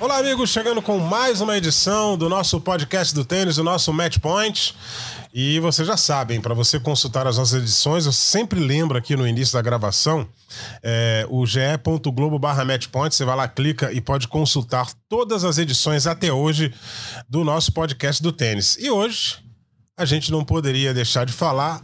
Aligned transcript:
Olá, 0.00 0.18
amigos, 0.18 0.50
chegando 0.50 0.80
com 0.80 0.96
mais 1.00 1.40
uma 1.40 1.56
edição 1.56 2.16
do 2.16 2.28
nosso 2.28 2.60
podcast 2.60 3.12
do 3.12 3.24
tênis, 3.24 3.58
o 3.58 3.64
nosso 3.64 3.92
Match 3.92 4.18
Point. 4.18 4.72
E 5.34 5.58
vocês 5.58 5.88
já 5.88 5.96
sabem, 5.96 6.40
para 6.40 6.54
você 6.54 6.78
consultar 6.78 7.26
as 7.26 7.36
nossas 7.36 7.62
edições, 7.62 8.06
eu 8.06 8.12
sempre 8.12 8.60
lembro 8.60 8.96
aqui 8.96 9.16
no 9.16 9.26
início 9.26 9.54
da 9.54 9.60
gravação, 9.60 10.28
é, 10.84 11.26
o 11.28 11.44
ge.globo 11.44 12.38
barra 12.38 12.64
matchpoint, 12.64 13.12
você 13.12 13.24
vai 13.24 13.34
lá, 13.34 13.48
clica 13.48 13.92
e 13.92 14.00
pode 14.00 14.28
consultar 14.28 14.88
todas 15.08 15.42
as 15.42 15.58
edições 15.58 16.06
até 16.06 16.32
hoje 16.32 16.72
do 17.28 17.42
nosso 17.42 17.72
podcast 17.72 18.22
do 18.22 18.30
tênis. 18.30 18.76
E 18.78 18.88
hoje, 18.88 19.38
a 19.96 20.04
gente 20.04 20.30
não 20.30 20.44
poderia 20.44 20.94
deixar 20.94 21.26
de 21.26 21.32
falar 21.32 21.82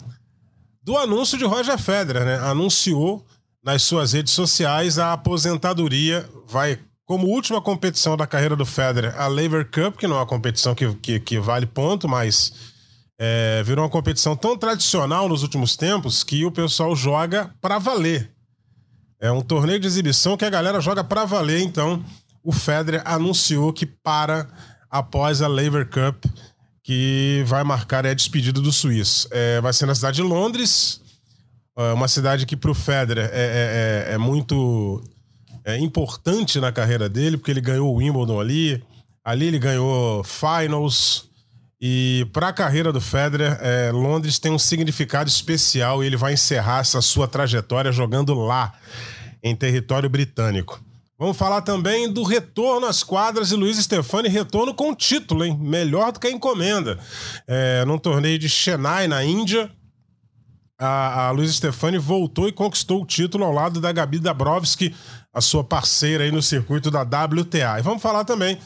do 0.85 0.97
anúncio 0.97 1.37
de 1.37 1.45
Roger 1.45 1.77
Federer, 1.79 2.25
né? 2.25 2.39
Anunciou 2.39 3.27
nas 3.63 3.83
suas 3.83 4.13
redes 4.13 4.33
sociais 4.33 5.01
a 5.01 5.15
aposentadoria, 5.15 6.29
vai 6.47 6.79
como 7.07 7.27
última 7.27 7.61
competição 7.61 8.17
da 8.17 8.27
carreira 8.27 8.57
do 8.57 8.65
Federer, 8.65 9.15
a 9.21 9.27
Lever 9.27 9.71
Cup, 9.71 9.97
que 9.97 10.07
não 10.07 10.17
é 10.17 10.21
uma 10.21 10.27
competição 10.27 10.75
que, 10.75 10.93
que, 10.95 11.21
que 11.21 11.39
vale 11.39 11.67
ponto, 11.67 12.09
mas 12.09 12.53
é, 13.19 13.63
virou 13.63 13.85
uma 13.85 13.91
competição 13.91 14.35
tão 14.35 14.57
tradicional 14.57 15.29
nos 15.29 15.43
últimos 15.43 15.77
tempos 15.77 16.25
que 16.25 16.45
o 16.45 16.51
pessoal 16.51 16.97
joga 16.97 17.55
para 17.61 17.79
valer. 17.79 18.31
É 19.21 19.31
um 19.31 19.43
torneio 19.43 19.79
de 19.79 19.87
exibição 19.87 20.37
que 20.37 20.45
a 20.45 20.51
galera 20.51 20.81
joga 20.81 21.05
para 21.05 21.25
valer, 21.25 21.61
então 21.61 22.05
o 22.43 22.53
Federer 22.53 23.03
anunciou 23.05 23.73
que 23.73 23.87
para 23.87 24.49
após 24.91 25.43
a 25.43 25.49
Lever 25.49 25.89
Cup, 25.89 26.25
que 26.83 27.43
vai 27.47 27.65
marcar 27.65 28.07
a 28.07 28.15
despedida 28.15 28.61
do 28.61 28.71
suíço. 28.71 29.27
É, 29.31 29.61
vai 29.61 29.73
ser 29.73 29.87
na 29.87 29.95
cidade 29.95 30.17
de 30.17 30.23
Londres, 30.23 31.01
é, 31.77 31.93
uma 31.93 32.09
cidade 32.09 32.47
que 32.47 32.57
para 32.57 32.71
o 32.71 32.75
Federer 32.75 33.31
é, 33.33 34.07
é, 34.07 34.11
é, 34.11 34.15
é 34.15 34.19
muito 34.19 35.03
é, 35.65 35.79
importante 35.79 36.61
na 36.61 36.71
carreira 36.71 37.09
dele, 37.09 37.37
porque 37.37 37.51
ele 37.51 37.61
ganhou 37.61 37.93
o 37.93 37.97
Wimbledon 37.97 38.41
ali, 38.41 38.83
ali 39.25 39.47
ele 39.47 39.59
ganhou 39.59 40.23
Finals. 40.23 41.29
E 41.81 42.27
para 42.33 42.49
a 42.49 42.53
carreira 42.53 42.93
do 42.93 43.01
Federer, 43.01 43.59
é, 43.61 43.91
Londres 43.91 44.39
tem 44.39 44.53
um 44.53 44.59
significado 44.59 45.29
especial 45.29 46.03
e 46.03 46.07
ele 46.07 46.17
vai 46.17 46.35
encerrar 46.35 46.81
essa 46.81 47.01
sua 47.01 47.27
trajetória 47.27 47.93
jogando 47.93 48.35
lá, 48.35 48.73
em 49.43 49.55
território 49.55 50.09
britânico. 50.09 50.83
Vamos 51.19 51.37
falar 51.37 51.63
também 51.63 52.13
do 52.13 52.23
retorno 52.25 52.87
às 52.87 53.03
quadras 53.03 53.53
e 53.53 53.55
Luiz 53.55 53.79
Stefani 53.79 54.29
retorno 54.29 54.75
com 54.75 54.95
título, 54.95 55.45
hein? 55.45 55.57
Melhor 55.61 56.11
do 56.11 56.19
que 56.19 56.27
a 56.27 56.31
encomenda. 56.31 56.99
É, 57.47 57.85
num 57.85 57.99
torneio 57.99 58.39
de 58.39 58.49
Chennai, 58.49 59.07
na 59.07 59.25
Índia, 59.25 59.71
a, 60.79 61.29
a 61.29 61.31
Luiz 61.31 61.55
Stefani 61.55 61.99
voltou 61.99 62.49
e 62.49 62.53
conquistou 62.53 63.03
o 63.03 63.07
título 63.07 63.45
ao 63.45 63.53
lado 63.53 63.81
da 63.81 63.93
Gabi 63.93 64.19
Dabrowski, 64.19 64.95
a 65.33 65.41
sua 65.41 65.63
parceira 65.63 66.25
aí 66.25 66.33
no 66.33 66.43
circuito 66.43 66.91
da 66.91 67.03
WTA. 67.03 67.79
E 67.79 67.83
vamos 67.83 68.03
falar 68.03 68.25
também 68.25 68.59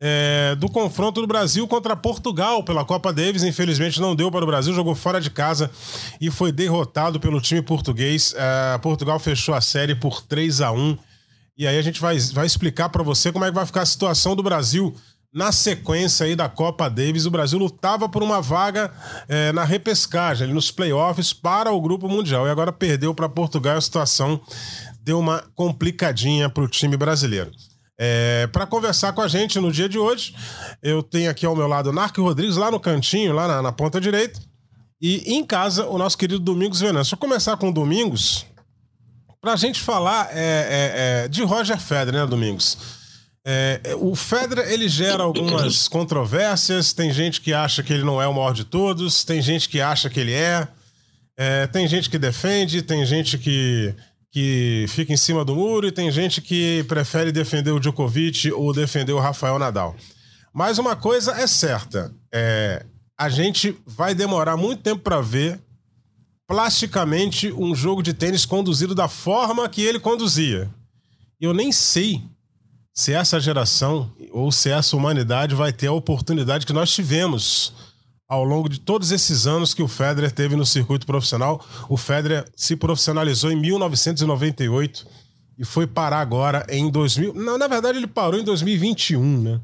é, 0.00 0.54
do 0.56 0.68
confronto 0.68 1.20
do 1.20 1.26
Brasil 1.26 1.66
contra 1.66 1.96
Portugal 1.96 2.62
pela 2.62 2.84
Copa 2.84 3.12
Davis. 3.12 3.42
Infelizmente 3.42 4.00
não 4.00 4.14
deu 4.14 4.30
para 4.30 4.44
o 4.44 4.46
Brasil, 4.46 4.74
jogou 4.74 4.94
fora 4.94 5.20
de 5.20 5.30
casa 5.30 5.70
e 6.20 6.30
foi 6.30 6.52
derrotado 6.52 7.18
pelo 7.18 7.40
time 7.40 7.62
português. 7.62 8.34
É, 8.36 8.78
Portugal 8.78 9.18
fechou 9.18 9.54
a 9.54 9.60
série 9.60 9.94
por 9.94 10.22
3 10.22 10.60
a 10.60 10.72
1 10.72 10.98
E 11.56 11.66
aí 11.66 11.78
a 11.78 11.82
gente 11.82 12.00
vai, 12.00 12.18
vai 12.18 12.46
explicar 12.46 12.88
para 12.90 13.02
você 13.02 13.32
como 13.32 13.44
é 13.44 13.48
que 13.48 13.54
vai 13.54 13.64
ficar 13.64 13.82
a 13.82 13.86
situação 13.86 14.36
do 14.36 14.42
Brasil 14.42 14.94
na 15.34 15.50
sequência 15.50 16.26
aí 16.26 16.36
da 16.36 16.48
Copa 16.48 16.88
Davis, 16.88 17.26
o 17.26 17.30
Brasil 17.30 17.58
lutava 17.58 18.08
por 18.08 18.22
uma 18.22 18.40
vaga 18.40 18.92
é, 19.28 19.50
na 19.50 19.64
repescagem, 19.64 20.54
nos 20.54 20.70
playoffs 20.70 21.32
para 21.32 21.72
o 21.72 21.80
Grupo 21.80 22.08
Mundial. 22.08 22.46
E 22.46 22.50
agora 22.50 22.72
perdeu 22.72 23.12
para 23.12 23.28
Portugal. 23.28 23.76
A 23.76 23.80
situação 23.80 24.40
deu 25.02 25.18
uma 25.18 25.42
complicadinha 25.56 26.48
para 26.48 26.62
o 26.62 26.68
time 26.68 26.96
brasileiro. 26.96 27.50
É, 27.98 28.46
para 28.52 28.64
conversar 28.64 29.12
com 29.12 29.22
a 29.22 29.28
gente 29.28 29.58
no 29.58 29.72
dia 29.72 29.88
de 29.88 29.98
hoje, 29.98 30.36
eu 30.80 31.02
tenho 31.02 31.28
aqui 31.28 31.44
ao 31.44 31.56
meu 31.56 31.66
lado 31.66 31.90
o 31.90 31.92
Narco 31.92 32.22
Rodrigues, 32.22 32.56
lá 32.56 32.70
no 32.70 32.78
cantinho, 32.78 33.32
lá 33.32 33.48
na, 33.48 33.60
na 33.60 33.72
ponta 33.72 34.00
direita. 34.00 34.40
E 35.02 35.34
em 35.34 35.44
casa, 35.44 35.86
o 35.86 35.98
nosso 35.98 36.16
querido 36.16 36.38
Domingos 36.38 36.78
Venâncio. 36.78 37.14
Eu 37.14 37.18
começar 37.18 37.56
com 37.56 37.70
o 37.70 37.72
Domingos, 37.72 38.46
para 39.40 39.54
a 39.54 39.56
gente 39.56 39.80
falar 39.80 40.28
é, 40.30 40.36
é, 40.38 41.24
é, 41.24 41.28
de 41.28 41.42
Roger 41.42 41.78
Federer, 41.78 42.20
né, 42.20 42.26
Domingos? 42.26 43.03
É, 43.46 43.80
o 44.00 44.14
Federer 44.14 44.72
ele 44.72 44.88
gera 44.88 45.22
algumas 45.22 45.86
controvérsias. 45.86 46.92
Tem 46.92 47.12
gente 47.12 47.40
que 47.40 47.52
acha 47.52 47.82
que 47.82 47.92
ele 47.92 48.02
não 48.02 48.20
é 48.20 48.26
o 48.26 48.32
maior 48.32 48.52
de 48.52 48.64
todos, 48.64 49.22
tem 49.22 49.42
gente 49.42 49.68
que 49.68 49.80
acha 49.80 50.08
que 50.08 50.18
ele 50.18 50.32
é, 50.32 50.66
é, 51.36 51.66
tem 51.66 51.86
gente 51.88 52.08
que 52.08 52.18
defende, 52.18 52.80
tem 52.80 53.04
gente 53.04 53.36
que, 53.36 53.94
que 54.30 54.86
fica 54.88 55.12
em 55.12 55.16
cima 55.16 55.44
do 55.44 55.54
muro 55.54 55.86
e 55.86 55.92
tem 55.92 56.10
gente 56.10 56.40
que 56.40 56.84
prefere 56.84 57.32
defender 57.32 57.72
o 57.72 57.80
Djokovic 57.80 58.52
ou 58.52 58.72
defender 58.72 59.12
o 59.12 59.20
Rafael 59.20 59.58
Nadal. 59.58 59.96
Mas 60.52 60.78
uma 60.78 60.94
coisa 60.94 61.32
é 61.32 61.46
certa: 61.46 62.14
é, 62.32 62.86
a 63.18 63.28
gente 63.28 63.76
vai 63.84 64.14
demorar 64.14 64.56
muito 64.56 64.82
tempo 64.82 65.02
para 65.02 65.20
ver 65.20 65.60
plasticamente 66.46 67.52
um 67.52 67.74
jogo 67.74 68.02
de 68.02 68.14
tênis 68.14 68.46
conduzido 68.46 68.94
da 68.94 69.08
forma 69.08 69.68
que 69.68 69.82
ele 69.82 69.98
conduzia. 69.98 70.70
Eu 71.40 71.52
nem 71.52 71.72
sei 71.72 72.22
se 72.94 73.12
essa 73.12 73.40
geração 73.40 74.10
ou 74.30 74.52
se 74.52 74.70
essa 74.70 74.96
humanidade 74.96 75.54
vai 75.54 75.72
ter 75.72 75.88
a 75.88 75.92
oportunidade 75.92 76.64
que 76.64 76.72
nós 76.72 76.92
tivemos 76.92 77.72
ao 78.28 78.44
longo 78.44 78.68
de 78.68 78.78
todos 78.78 79.10
esses 79.10 79.46
anos 79.46 79.74
que 79.74 79.82
o 79.82 79.88
Federer 79.88 80.30
teve 80.30 80.54
no 80.54 80.64
circuito 80.64 81.04
profissional. 81.04 81.64
O 81.88 81.96
Federer 81.96 82.44
se 82.56 82.76
profissionalizou 82.76 83.50
em 83.50 83.56
1998 83.56 85.06
e 85.58 85.64
foi 85.64 85.86
parar 85.86 86.20
agora 86.20 86.64
em 86.68 86.88
2000. 86.88 87.34
Não, 87.34 87.58
na 87.58 87.66
verdade, 87.66 87.98
ele 87.98 88.06
parou 88.06 88.38
em 88.38 88.44
2021, 88.44 89.42
né? 89.42 89.60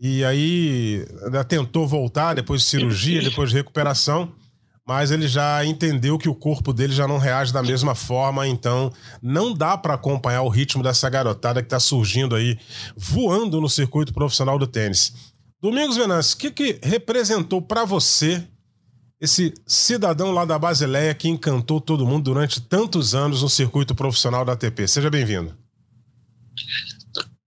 E 0.00 0.24
aí 0.24 1.06
tentou 1.48 1.86
voltar 1.86 2.34
depois 2.34 2.62
de 2.62 2.66
cirurgia, 2.66 3.22
depois 3.22 3.50
de 3.50 3.56
recuperação 3.56 4.32
mas 4.86 5.10
ele 5.10 5.26
já 5.26 5.64
entendeu 5.64 6.18
que 6.18 6.28
o 6.28 6.34
corpo 6.34 6.72
dele 6.72 6.92
já 6.92 7.08
não 7.08 7.16
reage 7.16 7.52
da 7.52 7.62
mesma 7.62 7.94
forma, 7.94 8.46
então 8.46 8.92
não 9.22 9.54
dá 9.54 9.78
para 9.78 9.94
acompanhar 9.94 10.42
o 10.42 10.48
ritmo 10.48 10.82
dessa 10.82 11.08
garotada 11.08 11.62
que 11.62 11.66
está 11.66 11.80
surgindo 11.80 12.36
aí, 12.36 12.58
voando 12.96 13.60
no 13.60 13.68
circuito 13.68 14.12
profissional 14.12 14.58
do 14.58 14.66
tênis. 14.66 15.14
Domingos 15.62 15.96
Venâncio, 15.96 16.36
o 16.36 16.38
que, 16.38 16.50
que 16.50 16.78
representou 16.82 17.62
para 17.62 17.86
você 17.86 18.46
esse 19.18 19.54
cidadão 19.66 20.32
lá 20.32 20.44
da 20.44 20.58
Basileia 20.58 21.14
que 21.14 21.28
encantou 21.28 21.80
todo 21.80 22.06
mundo 22.06 22.24
durante 22.24 22.60
tantos 22.60 23.14
anos 23.14 23.40
no 23.40 23.48
circuito 23.48 23.94
profissional 23.94 24.44
da 24.44 24.52
ATP? 24.52 24.86
Seja 24.86 25.08
bem-vindo. 25.08 25.56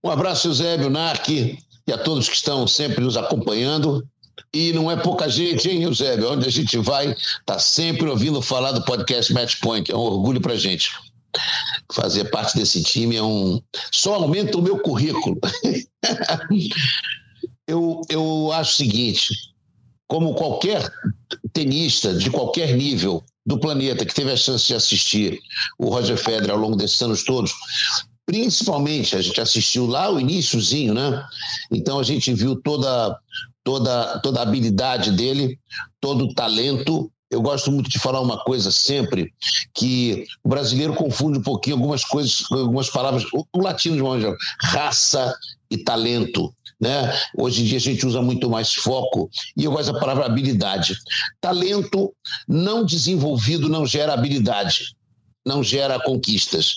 Um 0.02 0.10
abraço, 0.10 0.48
Eusébio, 0.48 0.90
Narc, 0.90 1.28
e 1.28 1.92
a 1.92 1.98
todos 1.98 2.28
que 2.28 2.34
estão 2.34 2.66
sempre 2.66 3.00
nos 3.00 3.16
acompanhando. 3.16 4.04
E 4.54 4.72
não 4.72 4.90
é 4.90 4.96
pouca 4.96 5.28
gente, 5.28 5.68
hein, 5.68 5.82
Eusébio? 5.82 6.32
Onde 6.32 6.46
a 6.46 6.50
gente 6.50 6.78
vai, 6.78 7.14
tá 7.44 7.58
sempre 7.58 8.08
ouvindo 8.08 8.40
falar 8.40 8.72
do 8.72 8.82
podcast 8.82 9.32
Match 9.32 9.60
Point. 9.60 9.90
É 9.90 9.96
um 9.96 10.00
orgulho 10.00 10.40
pra 10.40 10.56
gente. 10.56 10.90
Fazer 11.92 12.30
parte 12.30 12.56
desse 12.56 12.82
time 12.82 13.16
é 13.16 13.22
um. 13.22 13.60
Só 13.92 14.14
aumenta 14.14 14.56
o 14.56 14.62
meu 14.62 14.78
currículo. 14.78 15.38
eu, 17.68 18.00
eu 18.08 18.50
acho 18.52 18.72
o 18.72 18.76
seguinte: 18.76 19.28
como 20.06 20.34
qualquer 20.34 20.90
tenista 21.52 22.14
de 22.14 22.30
qualquer 22.30 22.74
nível 22.74 23.22
do 23.44 23.58
planeta 23.58 24.04
que 24.04 24.14
teve 24.14 24.32
a 24.32 24.36
chance 24.36 24.66
de 24.66 24.74
assistir 24.74 25.38
o 25.78 25.90
Roger 25.90 26.16
Federer 26.16 26.50
ao 26.50 26.58
longo 26.58 26.76
desses 26.76 27.00
anos 27.00 27.24
todos, 27.24 27.52
principalmente 28.26 29.16
a 29.16 29.22
gente 29.22 29.40
assistiu 29.40 29.86
lá 29.86 30.10
o 30.10 30.20
iníciozinho, 30.20 30.92
né? 30.92 31.24
Então 31.70 31.98
a 31.98 32.02
gente 32.02 32.32
viu 32.34 32.56
toda 32.56 33.18
toda, 33.68 34.18
toda 34.20 34.40
a 34.40 34.44
habilidade 34.44 35.12
dele, 35.12 35.58
todo 36.00 36.24
o 36.24 36.34
talento. 36.34 37.12
Eu 37.30 37.42
gosto 37.42 37.70
muito 37.70 37.90
de 37.90 37.98
falar 37.98 38.22
uma 38.22 38.42
coisa 38.42 38.72
sempre, 38.72 39.30
que 39.74 40.24
o 40.42 40.48
brasileiro 40.48 40.94
confunde 40.94 41.38
um 41.38 41.42
pouquinho 41.42 41.76
algumas 41.76 42.02
coisas, 42.02 42.44
algumas 42.50 42.88
palavras, 42.88 43.24
o 43.30 43.60
latino 43.60 43.94
de 43.94 44.00
uma 44.00 44.34
raça 44.58 45.36
e 45.70 45.76
talento. 45.76 46.50
Né? 46.80 47.12
Hoje 47.36 47.60
em 47.60 47.66
dia 47.66 47.76
a 47.76 47.80
gente 47.80 48.06
usa 48.06 48.22
muito 48.22 48.48
mais 48.48 48.72
foco 48.72 49.28
e 49.54 49.64
eu 49.64 49.70
gosto 49.70 49.92
da 49.92 50.00
palavra 50.00 50.24
habilidade. 50.24 50.96
Talento 51.38 52.14
não 52.48 52.86
desenvolvido 52.86 53.68
não 53.68 53.84
gera 53.84 54.14
habilidade, 54.14 54.96
não 55.44 55.62
gera 55.62 56.02
conquistas. 56.02 56.72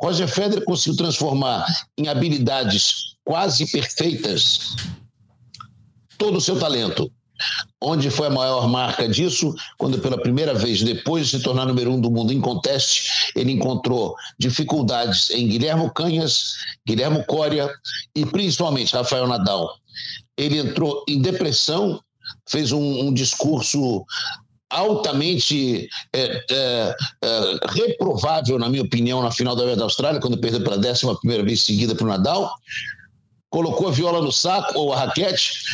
Roger 0.00 0.28
Federer 0.28 0.64
conseguiu 0.64 0.96
transformar 0.96 1.66
em 1.98 2.08
habilidades 2.08 3.16
quase 3.22 3.70
perfeitas 3.70 4.74
todo 6.22 6.36
o 6.36 6.40
seu 6.40 6.56
talento. 6.56 7.10
Onde 7.82 8.08
foi 8.08 8.28
a 8.28 8.30
maior 8.30 8.68
marca 8.68 9.08
disso? 9.08 9.52
Quando 9.76 9.98
pela 9.98 10.16
primeira 10.16 10.54
vez, 10.54 10.80
depois 10.80 11.26
de 11.26 11.38
se 11.38 11.42
tornar 11.42 11.66
número 11.66 11.90
um 11.90 12.00
do 12.00 12.12
mundo 12.12 12.32
em 12.32 12.40
conteste, 12.40 13.32
ele 13.34 13.50
encontrou 13.50 14.14
dificuldades 14.38 15.30
em 15.30 15.48
Guilherme 15.48 15.90
Canhas, 15.92 16.54
Guilherme 16.86 17.24
Coria 17.26 17.68
e 18.14 18.24
principalmente 18.24 18.94
Rafael 18.94 19.26
Nadal. 19.26 19.68
Ele 20.36 20.58
entrou 20.58 21.04
em 21.08 21.20
depressão, 21.20 22.00
fez 22.48 22.70
um, 22.70 23.08
um 23.08 23.12
discurso 23.12 24.04
altamente 24.70 25.88
é, 26.14 26.44
é, 26.50 26.96
é, 27.24 27.58
reprovável, 27.68 28.60
na 28.60 28.68
minha 28.68 28.84
opinião, 28.84 29.20
na 29.20 29.32
final 29.32 29.56
da 29.56 29.74
da 29.74 29.82
Austrália, 29.82 30.20
quando 30.20 30.38
perdeu 30.38 30.62
pela 30.62 30.78
décima 30.78 31.18
primeira 31.18 31.42
vez 31.42 31.62
seguida 31.62 31.96
para 31.96 32.04
o 32.04 32.08
Nadal, 32.08 32.54
colocou 33.50 33.88
a 33.88 33.90
viola 33.90 34.22
no 34.22 34.30
saco 34.30 34.78
ou 34.78 34.92
a 34.92 35.00
raquete 35.00 35.64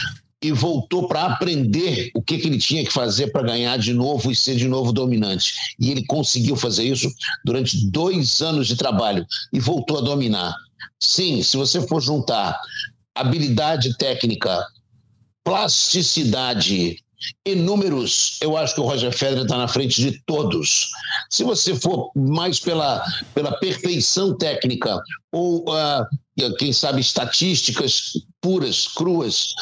e 0.43 0.52
voltou 0.52 1.08
para 1.08 1.25
aprender 1.25 2.11
o 2.14 2.23
que, 2.23 2.38
que 2.38 2.46
ele 2.46 2.58
tinha 2.58 2.85
que 2.85 2.93
fazer 2.93 3.29
para 3.29 3.43
ganhar 3.43 3.76
de 3.76 3.93
novo 3.93 4.31
e 4.31 4.37
ser 4.37 4.56
de 4.56 4.69
novo 4.69 4.93
dominante. 4.93 5.52
E 5.79 5.90
ele 5.90 6.05
conseguiu 6.06 6.55
fazer 6.56 6.85
isso 6.85 7.11
durante 7.44 7.90
dois 7.90 8.40
anos 8.40 8.69
de 8.69 8.76
trabalho 8.76 9.26
e 9.52 9.58
voltou 9.58 9.99
a 9.99 10.02
dominar. 10.02 10.55
Sim, 11.00 11.43
se 11.43 11.56
você 11.56 11.81
for 11.87 12.00
juntar 12.00 12.58
habilidade 13.14 13.96
técnica, 13.99 14.64
plasticidade 15.44 17.02
e 17.44 17.55
números, 17.55 18.38
eu 18.41 18.56
acho 18.56 18.75
que 18.75 18.81
o 18.81 18.84
Roger 18.84 19.12
Federer 19.12 19.43
está 19.43 19.56
na 19.56 19.67
frente 19.67 20.00
de 20.00 20.23
todos. 20.25 20.88
Se 21.31 21.43
você 21.43 21.75
for 21.75 22.12
mais 22.14 22.61
pela, 22.61 23.05
pela 23.34 23.58
perfeição 23.58 24.37
técnica 24.37 25.00
ou, 25.32 25.64
uh, 25.69 26.06
quem 26.58 26.73
sabe, 26.73 27.00
estatísticas 27.00 28.12
puras, 28.41 28.87
cruas, 28.87 29.52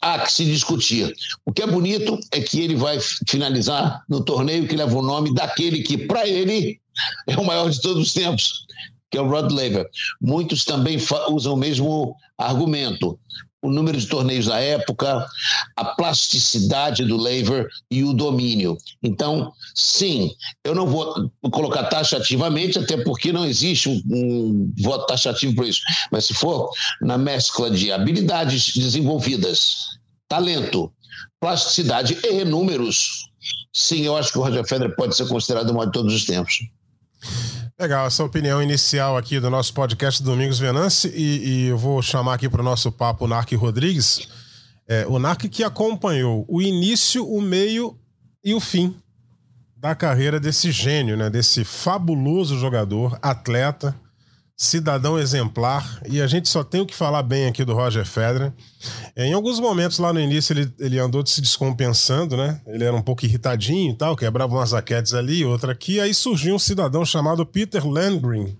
há 0.00 0.18
que 0.20 0.32
se 0.32 0.44
discutir. 0.44 1.14
O 1.44 1.52
que 1.52 1.62
é 1.62 1.66
bonito 1.66 2.18
é 2.32 2.40
que 2.40 2.60
ele 2.60 2.74
vai 2.74 2.98
finalizar 3.28 4.02
no 4.08 4.24
torneio 4.24 4.66
que 4.66 4.76
leva 4.76 4.96
o 4.96 5.02
nome 5.02 5.34
daquele 5.34 5.82
que, 5.82 5.98
para 5.98 6.26
ele, 6.26 6.80
é 7.26 7.36
o 7.36 7.44
maior 7.44 7.70
de 7.70 7.80
todos 7.80 8.08
os 8.08 8.12
tempos, 8.12 8.66
que 9.10 9.18
é 9.18 9.20
o 9.20 9.28
Rod 9.28 9.50
Laver. 9.52 9.88
Muitos 10.20 10.64
também 10.64 10.98
usam 11.30 11.54
o 11.54 11.56
mesmo 11.56 12.16
argumento. 12.38 13.18
O 13.62 13.70
número 13.70 13.98
de 13.98 14.06
torneios 14.06 14.46
da 14.46 14.58
época, 14.58 15.26
a 15.76 15.84
plasticidade 15.84 17.04
do 17.04 17.16
Laver 17.16 17.68
e 17.90 18.02
o 18.02 18.14
domínio. 18.14 18.78
Então, 19.02 19.52
sim, 19.74 20.30
eu 20.64 20.74
não 20.74 20.86
vou 20.86 21.30
colocar 21.50 21.84
taxativamente, 21.84 22.78
até 22.78 22.96
porque 23.04 23.32
não 23.32 23.44
existe 23.44 23.88
um, 23.88 24.02
um 24.10 24.72
voto 24.80 25.06
taxativo 25.06 25.54
para 25.54 25.66
isso. 25.66 25.82
Mas 26.10 26.24
se 26.24 26.34
for 26.34 26.70
na 27.02 27.18
mescla 27.18 27.70
de 27.70 27.92
habilidades 27.92 28.74
desenvolvidas, 28.74 29.76
talento, 30.26 30.90
plasticidade 31.38 32.18
e 32.24 32.44
números, 32.44 33.28
sim, 33.72 34.02
eu 34.02 34.16
acho 34.16 34.32
que 34.32 34.38
o 34.38 34.42
Roger 34.42 34.66
Federer 34.66 34.94
pode 34.96 35.16
ser 35.16 35.28
considerado 35.28 35.70
o 35.70 35.74
maior 35.74 35.86
de 35.86 35.92
todos 35.92 36.14
os 36.14 36.24
tempos. 36.24 36.60
Legal, 37.80 38.06
essa 38.06 38.22
opinião 38.22 38.62
inicial 38.62 39.16
aqui 39.16 39.40
do 39.40 39.48
nosso 39.48 39.72
podcast 39.72 40.22
Domingos 40.22 40.58
Venance 40.58 41.10
e, 41.16 41.48
e 41.48 41.66
eu 41.68 41.78
vou 41.78 42.02
chamar 42.02 42.34
aqui 42.34 42.46
para 42.46 42.60
o 42.60 42.64
nosso 42.64 42.92
papo 42.92 43.24
o 43.24 43.26
Narc 43.26 43.50
Rodrigues. 43.54 44.28
É, 44.86 45.06
o 45.06 45.18
Narc 45.18 45.48
que 45.48 45.64
acompanhou 45.64 46.44
o 46.46 46.60
início, 46.60 47.26
o 47.26 47.40
meio 47.40 47.98
e 48.44 48.52
o 48.52 48.60
fim 48.60 48.94
da 49.74 49.94
carreira 49.94 50.38
desse 50.38 50.70
gênio, 50.70 51.16
né? 51.16 51.30
Desse 51.30 51.64
fabuloso 51.64 52.58
jogador, 52.58 53.18
atleta, 53.22 53.96
cidadão 54.60 55.18
exemplar, 55.18 56.02
e 56.06 56.20
a 56.20 56.26
gente 56.26 56.46
só 56.46 56.62
tem 56.62 56.82
o 56.82 56.86
que 56.86 56.94
falar 56.94 57.22
bem 57.22 57.46
aqui 57.46 57.64
do 57.64 57.72
Roger 57.72 58.04
Federer. 58.04 58.52
É, 59.16 59.24
em 59.24 59.32
alguns 59.32 59.58
momentos 59.58 59.98
lá 59.98 60.12
no 60.12 60.20
início 60.20 60.52
ele, 60.52 60.70
ele 60.78 60.98
andou 60.98 61.24
se 61.24 61.40
descompensando, 61.40 62.36
né? 62.36 62.60
Ele 62.66 62.84
era 62.84 62.94
um 62.94 63.00
pouco 63.00 63.24
irritadinho 63.24 63.90
e 63.90 63.96
tal, 63.96 64.14
quebrava 64.14 64.54
umas 64.54 64.72
raquetes 64.72 65.14
ali, 65.14 65.46
outra 65.46 65.72
aqui. 65.72 65.98
Aí 65.98 66.12
surgiu 66.12 66.54
um 66.54 66.58
cidadão 66.58 67.06
chamado 67.06 67.46
Peter 67.46 67.88
Landgren, 67.88 68.54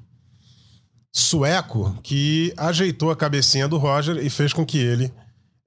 sueco, 1.13 1.95
que 2.03 2.55
ajeitou 2.57 3.11
a 3.11 3.17
cabecinha 3.17 3.69
do 3.69 3.77
Roger 3.77 4.25
e 4.25 4.31
fez 4.31 4.55
com 4.55 4.65
que 4.65 4.79
ele 4.79 5.13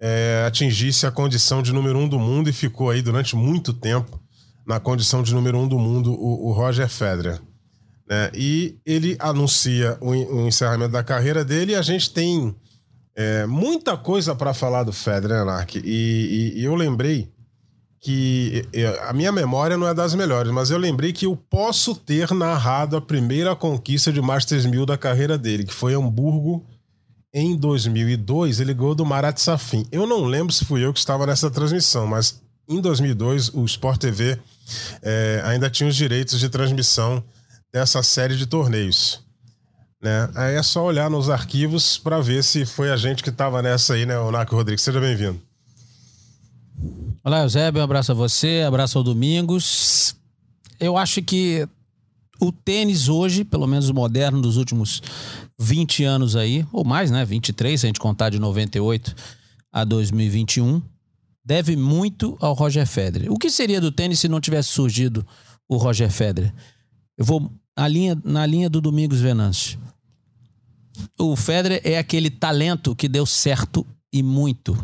é, 0.02 0.46
atingisse 0.48 1.06
a 1.06 1.12
condição 1.12 1.62
de 1.62 1.72
número 1.72 2.00
um 2.00 2.10
do 2.10 2.18
mundo 2.18 2.50
e 2.50 2.54
ficou 2.54 2.90
aí 2.90 3.04
durante 3.04 3.36
muito 3.36 3.72
tempo 3.72 4.20
na 4.66 4.80
condição 4.80 5.22
de 5.22 5.32
número 5.32 5.60
um 5.60 5.68
do 5.68 5.78
mundo, 5.78 6.12
o, 6.12 6.48
o 6.48 6.52
Roger 6.54 6.90
Federer. 6.90 7.40
Né? 8.08 8.32
E 8.34 8.78
ele 8.86 9.16
anuncia 9.20 9.98
o, 10.02 10.10
o, 10.12 10.48
encerramento 10.48 10.92
da 10.92 11.04
carreira 11.04 11.44
dele 11.44 11.72
e 11.72 11.76
a 11.76 11.82
gente 11.82 12.12
tem 12.12 12.56
é, 13.16 13.46
muita 13.46 13.96
coisa 13.96 14.36
para 14.36 14.54
falar 14.54 14.84
do 14.84 14.94
Federer, 14.94 15.46
Nark. 15.46 15.76
E, 15.76 15.82
e, 15.84 16.60
e, 16.60 16.64
eu 16.64 16.76
lembrei 16.76 17.32
que 18.00 18.68
a 19.08 19.14
minha 19.14 19.32
memória 19.32 19.78
não 19.78 19.88
é 19.88 19.94
das 19.94 20.14
melhores, 20.14 20.52
mas 20.52 20.70
eu 20.70 20.78
lembrei 20.78 21.14
que 21.14 21.26
eu 21.26 21.38
posso 21.38 21.96
ter 21.96 22.32
narrado 22.32 22.98
a 22.98 23.02
primeira 23.02 23.56
conquista 23.56 24.12
de 24.12 24.22
Masters 24.22 24.66
1000 24.66 24.86
da 24.86 24.98
carreira 24.98 25.38
dele, 25.38 25.64
que 25.64 25.74
foi 25.74 25.94
Hamburgo 25.94 26.66
em 27.34 27.56
2002. 27.56 28.60
Ele 28.60 28.74
ganhou 28.74 28.94
do 28.94 29.06
Marat 29.06 29.38
Safin. 29.38 29.88
Eu 29.90 30.06
não 30.06 30.26
lembro 30.26 30.54
se 30.54 30.66
fui 30.66 30.84
eu 30.84 30.92
que 30.92 31.00
estava 31.00 31.26
nessa 31.26 31.50
transmissão, 31.50 32.06
mas 32.06 32.42
em 32.68 32.82
2002 32.82 33.50
o 33.54 33.64
Sport 33.64 34.02
TV 34.02 34.38
é, 35.02 35.42
ainda 35.46 35.70
tinha 35.70 35.88
os 35.88 35.96
direitos 35.96 36.40
de 36.42 36.50
transmissão 36.50 37.24
dessa 37.74 38.04
série 38.04 38.38
de 38.38 38.46
torneios. 38.46 39.20
Né? 40.00 40.30
Aí 40.36 40.56
é 40.56 40.62
só 40.62 40.86
olhar 40.86 41.10
nos 41.10 41.30
arquivos 41.30 41.98
para 41.98 42.22
ver 42.22 42.44
se 42.44 42.66
foi 42.66 42.92
a 42.92 42.98
gente 42.98 43.24
que 43.24 43.30
estava 43.30 43.64
nessa 43.64 43.96
aí, 43.96 44.06
né, 44.06 44.18
o 44.20 44.32
Naco 44.32 44.56
Rodrigues. 44.56 44.84
Seja 44.84 45.02
bem-vindo. 45.02 45.42
Olá, 47.24 47.42
Eusébio, 47.42 47.82
um 47.82 47.84
abraço 47.84 48.12
a 48.12 48.16
você, 48.16 48.64
abraço 48.68 48.98
ao 48.98 49.04
Domingos. 49.04 50.16
Eu 50.80 50.98
acho 50.98 51.24
que 51.24 51.68
o 52.40 52.52
tênis 52.52 53.10
hoje, 53.10 53.44
pelo 53.44 53.66
menos 53.66 53.90
o 53.90 53.94
moderno 53.94 54.42
dos 54.42 54.58
últimos 54.58 55.02
20 55.58 56.04
anos 56.04 56.36
aí, 56.36 56.68
ou 56.72 56.84
mais, 56.84 57.10
né? 57.10 57.24
23, 57.26 57.80
se 57.80 57.86
a 57.86 57.90
gente 57.90 58.00
contar 58.00 58.30
de 58.30 58.40
98 58.40 59.16
a 59.72 59.84
2021, 59.84 60.82
deve 61.44 61.76
muito 61.76 62.38
ao 62.42 62.54
Roger 62.54 62.86
Federer. 62.86 63.32
O 63.32 63.38
que 63.38 63.50
seria 63.50 63.80
do 63.80 63.92
tênis 63.92 64.20
se 64.20 64.28
não 64.28 64.42
tivesse 64.42 64.70
surgido 64.70 65.26
o 65.68 65.78
Roger 65.78 66.12
Federer? 66.12 66.54
Eu 67.18 67.24
vou 67.24 67.50
na 67.78 67.88
linha, 67.88 68.18
na 68.24 68.46
linha 68.46 68.70
do 68.70 68.82
Domingos 68.82 69.20
Venâncio. 69.20 69.80
O 71.18 71.36
Federer 71.36 71.82
é 71.84 71.98
aquele 71.98 72.30
talento 72.30 72.96
que 72.96 73.08
deu 73.08 73.26
certo 73.26 73.86
e 74.12 74.22
muito. 74.22 74.78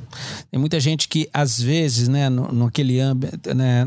Tem 0.50 0.60
muita 0.60 0.80
gente 0.80 1.08
que, 1.08 1.30
às 1.32 1.62
vezes, 1.62 2.08
né, 2.08 2.30
no, 2.30 2.52
no 2.52 2.66
aquele 2.66 3.00
âmbito, 3.00 3.54
né, 3.54 3.86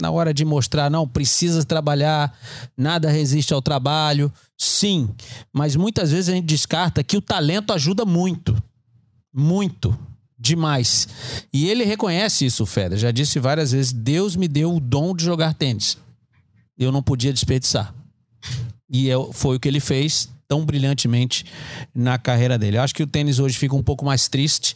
na 0.00 0.10
hora 0.10 0.32
de 0.32 0.44
mostrar, 0.44 0.90
não, 0.90 1.06
precisa 1.06 1.62
trabalhar, 1.64 2.34
nada 2.76 3.10
resiste 3.10 3.52
ao 3.52 3.60
trabalho. 3.60 4.32
Sim, 4.56 5.10
mas 5.52 5.76
muitas 5.76 6.10
vezes 6.10 6.30
a 6.30 6.32
gente 6.32 6.46
descarta 6.46 7.04
que 7.04 7.16
o 7.16 7.22
talento 7.22 7.72
ajuda 7.72 8.06
muito. 8.06 8.56
Muito. 9.32 9.96
Demais. 10.42 11.06
E 11.52 11.68
ele 11.68 11.84
reconhece 11.84 12.46
isso, 12.46 12.62
o 12.62 12.66
Federer. 12.66 12.98
Já 12.98 13.10
disse 13.10 13.38
várias 13.38 13.72
vezes: 13.72 13.92
Deus 13.92 14.34
me 14.34 14.48
deu 14.48 14.74
o 14.74 14.80
dom 14.80 15.14
de 15.14 15.22
jogar 15.22 15.52
tênis 15.52 15.98
eu 16.80 16.90
não 16.90 17.02
podia 17.02 17.32
desperdiçar. 17.32 17.94
E 18.90 19.08
eu, 19.08 19.32
foi 19.32 19.56
o 19.56 19.60
que 19.60 19.68
ele 19.68 19.80
fez 19.80 20.28
tão 20.50 20.64
brilhantemente 20.64 21.44
na 21.94 22.18
carreira 22.18 22.58
dele. 22.58 22.76
Eu 22.76 22.82
acho 22.82 22.92
que 22.92 23.04
o 23.04 23.06
tênis 23.06 23.38
hoje 23.38 23.56
fica 23.56 23.76
um 23.76 23.84
pouco 23.84 24.04
mais 24.04 24.26
triste. 24.26 24.74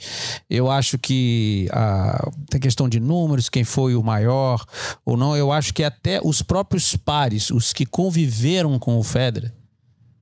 Eu 0.48 0.70
acho 0.70 0.96
que 0.96 1.68
a, 1.72 2.30
a 2.54 2.58
questão 2.60 2.88
de 2.88 3.00
números, 3.00 3.48
quem 3.48 3.64
foi 3.64 3.96
o 3.96 4.02
maior 4.02 4.64
ou 5.04 5.16
não, 5.16 5.36
eu 5.36 5.50
acho 5.50 5.74
que 5.74 5.82
até 5.82 6.20
os 6.22 6.42
próprios 6.42 6.94
pares, 6.94 7.50
os 7.50 7.72
que 7.72 7.84
conviveram 7.84 8.78
com 8.78 8.96
o 8.96 9.02
Federer, 9.02 9.52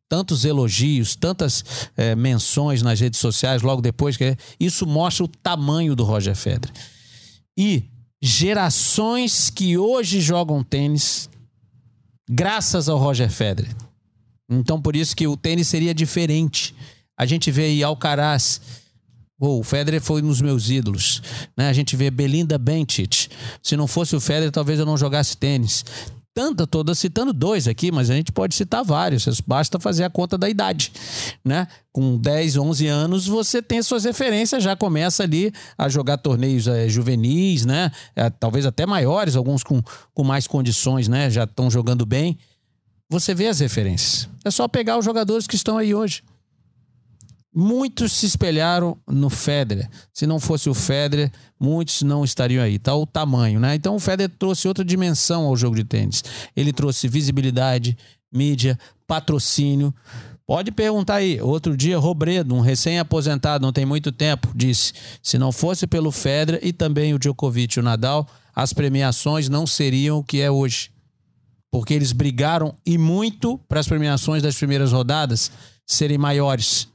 tantos 0.08 0.46
elogios, 0.46 1.14
tantas 1.14 1.62
é, 1.98 2.14
menções 2.14 2.80
nas 2.80 2.98
redes 2.98 3.20
sociais 3.20 3.60
logo 3.60 3.82
depois, 3.82 4.16
que 4.16 4.34
isso 4.58 4.86
mostra 4.86 5.24
o 5.24 5.28
tamanho 5.28 5.94
do 5.94 6.02
Roger 6.02 6.34
Federer. 6.34 6.74
E 7.58 7.84
gerações 8.22 9.50
que 9.50 9.76
hoje 9.76 10.18
jogam 10.18 10.64
tênis 10.64 11.28
graças 12.32 12.88
ao 12.88 12.98
Roger 12.98 13.30
Federer. 13.30 13.74
Então, 14.48 14.80
por 14.80 14.96
isso 14.96 15.14
que 15.14 15.26
o 15.26 15.36
tênis 15.36 15.68
seria 15.68 15.94
diferente. 15.94 16.74
A 17.16 17.26
gente 17.26 17.50
vê 17.50 17.64
aí 17.64 17.82
Alcaraz. 17.82 18.60
Oh, 19.38 19.58
o 19.58 19.62
Federer 19.62 20.00
foi 20.00 20.22
um 20.22 20.28
dos 20.28 20.40
meus 20.40 20.70
ídolos. 20.70 21.22
Né? 21.56 21.68
A 21.68 21.72
gente 21.72 21.96
vê 21.96 22.10
Belinda 22.10 22.58
Bencic. 22.58 23.28
Se 23.62 23.76
não 23.76 23.86
fosse 23.86 24.14
o 24.14 24.20
Federer, 24.20 24.50
talvez 24.50 24.78
eu 24.78 24.86
não 24.86 24.96
jogasse 24.96 25.36
tênis 25.36 25.84
tanta, 26.34 26.66
toda 26.66 26.94
citando 26.94 27.32
dois 27.32 27.68
aqui, 27.68 27.92
mas 27.92 28.10
a 28.10 28.14
gente 28.14 28.32
pode 28.32 28.54
citar 28.54 28.84
vários, 28.84 29.40
basta 29.46 29.78
fazer 29.78 30.04
a 30.04 30.10
conta 30.10 30.38
da 30.38 30.48
idade, 30.48 30.92
né? 31.44 31.66
Com 31.92 32.16
10, 32.16 32.56
11 32.56 32.86
anos, 32.86 33.26
você 33.26 33.60
tem 33.60 33.82
suas 33.82 34.04
referências, 34.04 34.62
já 34.62 34.74
começa 34.74 35.22
ali 35.22 35.52
a 35.76 35.88
jogar 35.88 36.16
torneios 36.18 36.66
é, 36.66 36.88
juvenis, 36.88 37.66
né? 37.66 37.90
É, 38.16 38.30
talvez 38.30 38.64
até 38.64 38.86
maiores, 38.86 39.36
alguns 39.36 39.62
com, 39.62 39.82
com 40.14 40.24
mais 40.24 40.46
condições, 40.46 41.06
né? 41.08 41.28
Já 41.28 41.44
estão 41.44 41.70
jogando 41.70 42.06
bem. 42.06 42.38
Você 43.10 43.34
vê 43.34 43.48
as 43.48 43.60
referências. 43.60 44.28
É 44.42 44.50
só 44.50 44.66
pegar 44.66 44.98
os 44.98 45.04
jogadores 45.04 45.46
que 45.46 45.54
estão 45.54 45.76
aí 45.76 45.94
hoje. 45.94 46.22
Muitos 47.54 48.12
se 48.12 48.24
espelharam 48.24 48.96
no 49.06 49.28
Federer. 49.28 49.90
Se 50.12 50.26
não 50.26 50.40
fosse 50.40 50.70
o 50.70 50.74
Federer, 50.74 51.30
muitos 51.60 52.00
não 52.00 52.24
estariam 52.24 52.64
aí. 52.64 52.78
Tá 52.78 52.94
o 52.94 53.04
tamanho, 53.04 53.60
né? 53.60 53.74
Então 53.74 53.94
o 53.94 54.00
Federer 54.00 54.34
trouxe 54.38 54.66
outra 54.66 54.82
dimensão 54.82 55.44
ao 55.44 55.56
jogo 55.56 55.76
de 55.76 55.84
tênis. 55.84 56.24
Ele 56.56 56.72
trouxe 56.72 57.06
visibilidade, 57.08 57.96
mídia, 58.32 58.78
patrocínio. 59.06 59.94
Pode 60.46 60.72
perguntar 60.72 61.16
aí. 61.16 61.40
Outro 61.42 61.76
dia, 61.76 61.98
Robredo, 61.98 62.54
um 62.54 62.60
recém-aposentado, 62.60 63.64
não 63.64 63.72
tem 63.72 63.84
muito 63.84 64.10
tempo, 64.10 64.50
disse: 64.54 64.94
se 65.22 65.36
não 65.36 65.52
fosse 65.52 65.86
pelo 65.86 66.10
Federer 66.10 66.60
e 66.62 66.72
também 66.72 67.12
o 67.12 67.18
Djokovic 67.18 67.76
e 67.76 67.80
o 67.80 67.82
Nadal, 67.82 68.26
as 68.54 68.72
premiações 68.72 69.50
não 69.50 69.66
seriam 69.66 70.18
o 70.18 70.24
que 70.24 70.40
é 70.40 70.50
hoje. 70.50 70.90
Porque 71.70 71.92
eles 71.92 72.12
brigaram 72.12 72.74
e 72.84 72.96
muito 72.96 73.58
para 73.68 73.80
as 73.80 73.88
premiações 73.88 74.42
das 74.42 74.56
primeiras 74.56 74.92
rodadas 74.92 75.50
serem 75.86 76.18
maiores. 76.18 76.91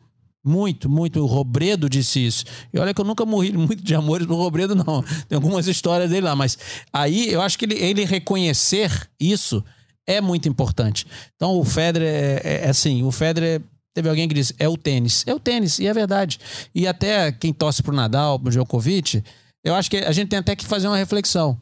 Muito, 0.48 0.90
muito. 0.90 1.20
O 1.20 1.26
Robredo 1.26 1.90
disse 1.90 2.26
isso. 2.26 2.46
E 2.74 2.80
olha 2.80 2.94
que 2.94 3.02
eu 3.02 3.06
nunca 3.06 3.26
morri 3.26 3.52
muito 3.58 3.84
de 3.84 3.94
amores 3.94 4.26
no 4.26 4.36
Robredo, 4.36 4.74
não. 4.74 5.04
Tem 5.28 5.36
algumas 5.36 5.68
histórias 5.68 6.10
dele 6.10 6.22
lá. 6.22 6.36
Mas 6.38 6.58
aí 6.94 7.30
eu 7.30 7.42
acho 7.42 7.60
que 7.60 7.66
ele, 7.66 7.76
ele 7.76 8.06
reconhecer 8.06 9.10
isso 9.20 9.62
é 10.08 10.22
muito 10.22 10.48
importante. 10.48 11.06
Então 11.36 11.60
o 11.60 11.66
Federer 11.66 12.08
é, 12.08 12.42
é, 12.44 12.66
é 12.66 12.70
assim, 12.70 13.04
o 13.04 13.12
Federer 13.12 13.62
teve 13.94 14.08
alguém 14.08 14.26
que 14.26 14.34
disse, 14.34 14.56
é 14.58 14.70
o 14.70 14.78
tênis. 14.78 15.26
É 15.28 15.34
o 15.34 15.40
tênis, 15.40 15.80
e 15.80 15.88
é 15.88 15.94
verdade. 15.94 16.40
E 16.74 16.88
até 16.88 17.30
quem 17.30 17.52
torce 17.52 17.84
pro 17.84 17.94
Nadal, 17.94 18.40
pro 18.40 18.50
Djokovic, 18.50 19.22
eu 19.66 19.76
acho 19.76 19.90
que 19.90 19.98
a 19.98 20.14
gente 20.14 20.30
tem 20.30 20.40
até 20.40 20.56
que 20.56 20.66
fazer 20.66 20.88
uma 20.88 20.96
reflexão. 20.96 21.60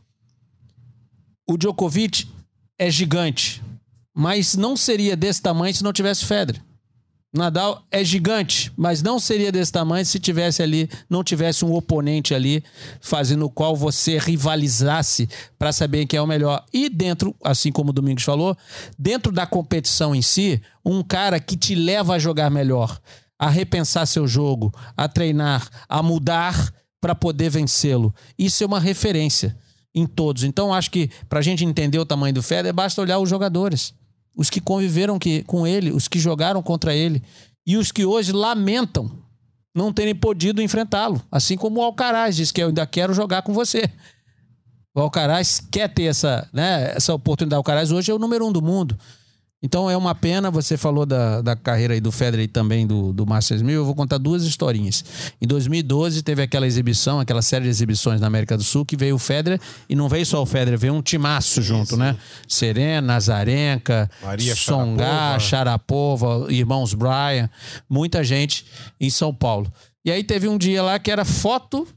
O 1.49 1.57
Djokovic 1.57 2.27
é 2.77 2.91
gigante, 2.91 3.63
mas 4.13 4.55
não 4.55 4.77
seria 4.77 5.15
desse 5.15 5.41
tamanho 5.41 5.73
se 5.73 5.83
não 5.83 5.91
tivesse 5.91 6.23
Federer. 6.23 6.61
Nadal 7.35 7.83
é 7.91 8.03
gigante, 8.03 8.71
mas 8.77 9.03
não 9.03 9.19
seria 9.19 9.51
desse 9.51 9.71
tamanho 9.71 10.05
se 10.05 10.19
tivesse 10.19 10.63
ali, 10.63 10.89
não 11.09 11.21
tivesse 11.21 11.65
um 11.65 11.73
oponente 11.73 12.33
ali 12.33 12.63
fazendo 13.01 13.45
o 13.45 13.49
qual 13.49 13.75
você 13.75 14.17
rivalizasse 14.17 15.27
para 15.59 15.73
saber 15.73 16.05
quem 16.05 16.17
é 16.17 16.21
o 16.21 16.27
melhor. 16.27 16.63
E 16.71 16.87
dentro, 16.87 17.35
assim 17.43 17.71
como 17.73 17.89
o 17.89 17.93
Domingos 17.93 18.23
falou, 18.23 18.55
dentro 18.97 19.33
da 19.33 19.45
competição 19.45 20.15
em 20.15 20.21
si, 20.21 20.61
um 20.85 21.03
cara 21.03 21.39
que 21.39 21.57
te 21.57 21.75
leva 21.75 22.15
a 22.15 22.19
jogar 22.19 22.49
melhor, 22.49 22.99
a 23.37 23.49
repensar 23.49 24.05
seu 24.05 24.25
jogo, 24.25 24.73
a 24.95 25.09
treinar, 25.09 25.67
a 25.89 26.01
mudar 26.01 26.73
para 27.01 27.13
poder 27.13 27.49
vencê-lo. 27.49 28.15
Isso 28.39 28.63
é 28.63 28.67
uma 28.67 28.79
referência 28.79 29.57
em 29.93 30.07
todos. 30.07 30.43
Então 30.43 30.73
acho 30.73 30.89
que 30.89 31.09
para 31.27 31.39
a 31.39 31.43
gente 31.43 31.65
entender 31.65 31.99
o 31.99 32.05
tamanho 32.05 32.33
do 32.33 32.41
Federer, 32.41 32.73
basta 32.73 33.01
olhar 33.01 33.19
os 33.19 33.29
jogadores 33.29 33.93
os 34.35 34.49
que 34.49 34.59
conviveram 34.59 35.17
que, 35.17 35.43
com 35.43 35.65
ele, 35.65 35.91
os 35.91 36.07
que 36.07 36.19
jogaram 36.19 36.61
contra 36.61 36.93
ele 36.93 37.23
e 37.65 37.77
os 37.77 37.91
que 37.91 38.05
hoje 38.05 38.31
lamentam 38.31 39.11
não 39.73 39.91
terem 39.91 40.15
podido 40.15 40.61
enfrentá-lo. 40.61 41.21
Assim 41.31 41.57
como 41.57 41.79
o 41.79 41.83
Alcaraz 41.83 42.35
diz 42.35 42.51
que 42.51 42.61
eu 42.61 42.67
ainda 42.67 42.85
quero 42.85 43.13
jogar 43.13 43.41
com 43.41 43.53
você. 43.53 43.89
O 44.95 45.01
Alcaraz 45.01 45.59
quer 45.59 45.93
ter 45.93 46.03
essa, 46.03 46.47
né, 46.53 46.93
essa 46.95 47.13
oportunidade. 47.13 47.57
O 47.57 47.59
Alcaraz 47.59 47.91
hoje 47.91 48.11
é 48.11 48.13
o 48.13 48.19
número 48.19 48.47
um 48.47 48.51
do 48.51 48.61
mundo. 48.61 48.97
Então 49.65 49.89
é 49.89 49.97
uma 49.97 50.13
pena, 50.13 50.51
você 50.51 50.77
falou 50.77 51.07
da, 51.07 51.41
da 51.41 51.55
carreira 51.55 51.95
aí 51.95 51.99
do 51.99 52.11
Federer 52.11 52.45
e 52.45 52.47
também 52.47 52.85
do, 52.85 53.11
do 53.11 53.25
Masters 53.25 53.63
1000, 53.63 53.73
eu 53.73 53.83
vou 53.83 53.95
contar 53.95 54.19
duas 54.19 54.43
historinhas. 54.43 55.03
Em 55.41 55.47
2012 55.47 56.21
teve 56.21 56.43
aquela 56.43 56.67
exibição, 56.67 57.19
aquela 57.19 57.41
série 57.41 57.63
de 57.63 57.71
exibições 57.71 58.21
na 58.21 58.27
América 58.27 58.55
do 58.55 58.63
Sul, 58.63 58.85
que 58.85 58.95
veio 58.95 59.15
o 59.15 59.17
Federer, 59.17 59.59
e 59.89 59.95
não 59.95 60.07
veio 60.07 60.23
só 60.23 60.39
o 60.39 60.45
Federer, 60.45 60.77
veio 60.77 60.93
um 60.93 61.01
timaço 61.01 61.63
junto, 61.63 61.97
né? 61.97 62.15
Serena, 62.47 63.01
Nazarenka, 63.01 64.07
Maria 64.21 64.55
Songá, 64.55 65.39
Sharapova, 65.39 66.45
irmãos 66.53 66.93
Bryan, 66.93 67.49
muita 67.89 68.23
gente 68.23 68.67
em 69.01 69.09
São 69.09 69.33
Paulo. 69.33 69.73
E 70.05 70.11
aí 70.11 70.23
teve 70.23 70.47
um 70.47 70.59
dia 70.59 70.83
lá 70.83 70.99
que 70.99 71.09
era 71.09 71.25
foto 71.25 71.87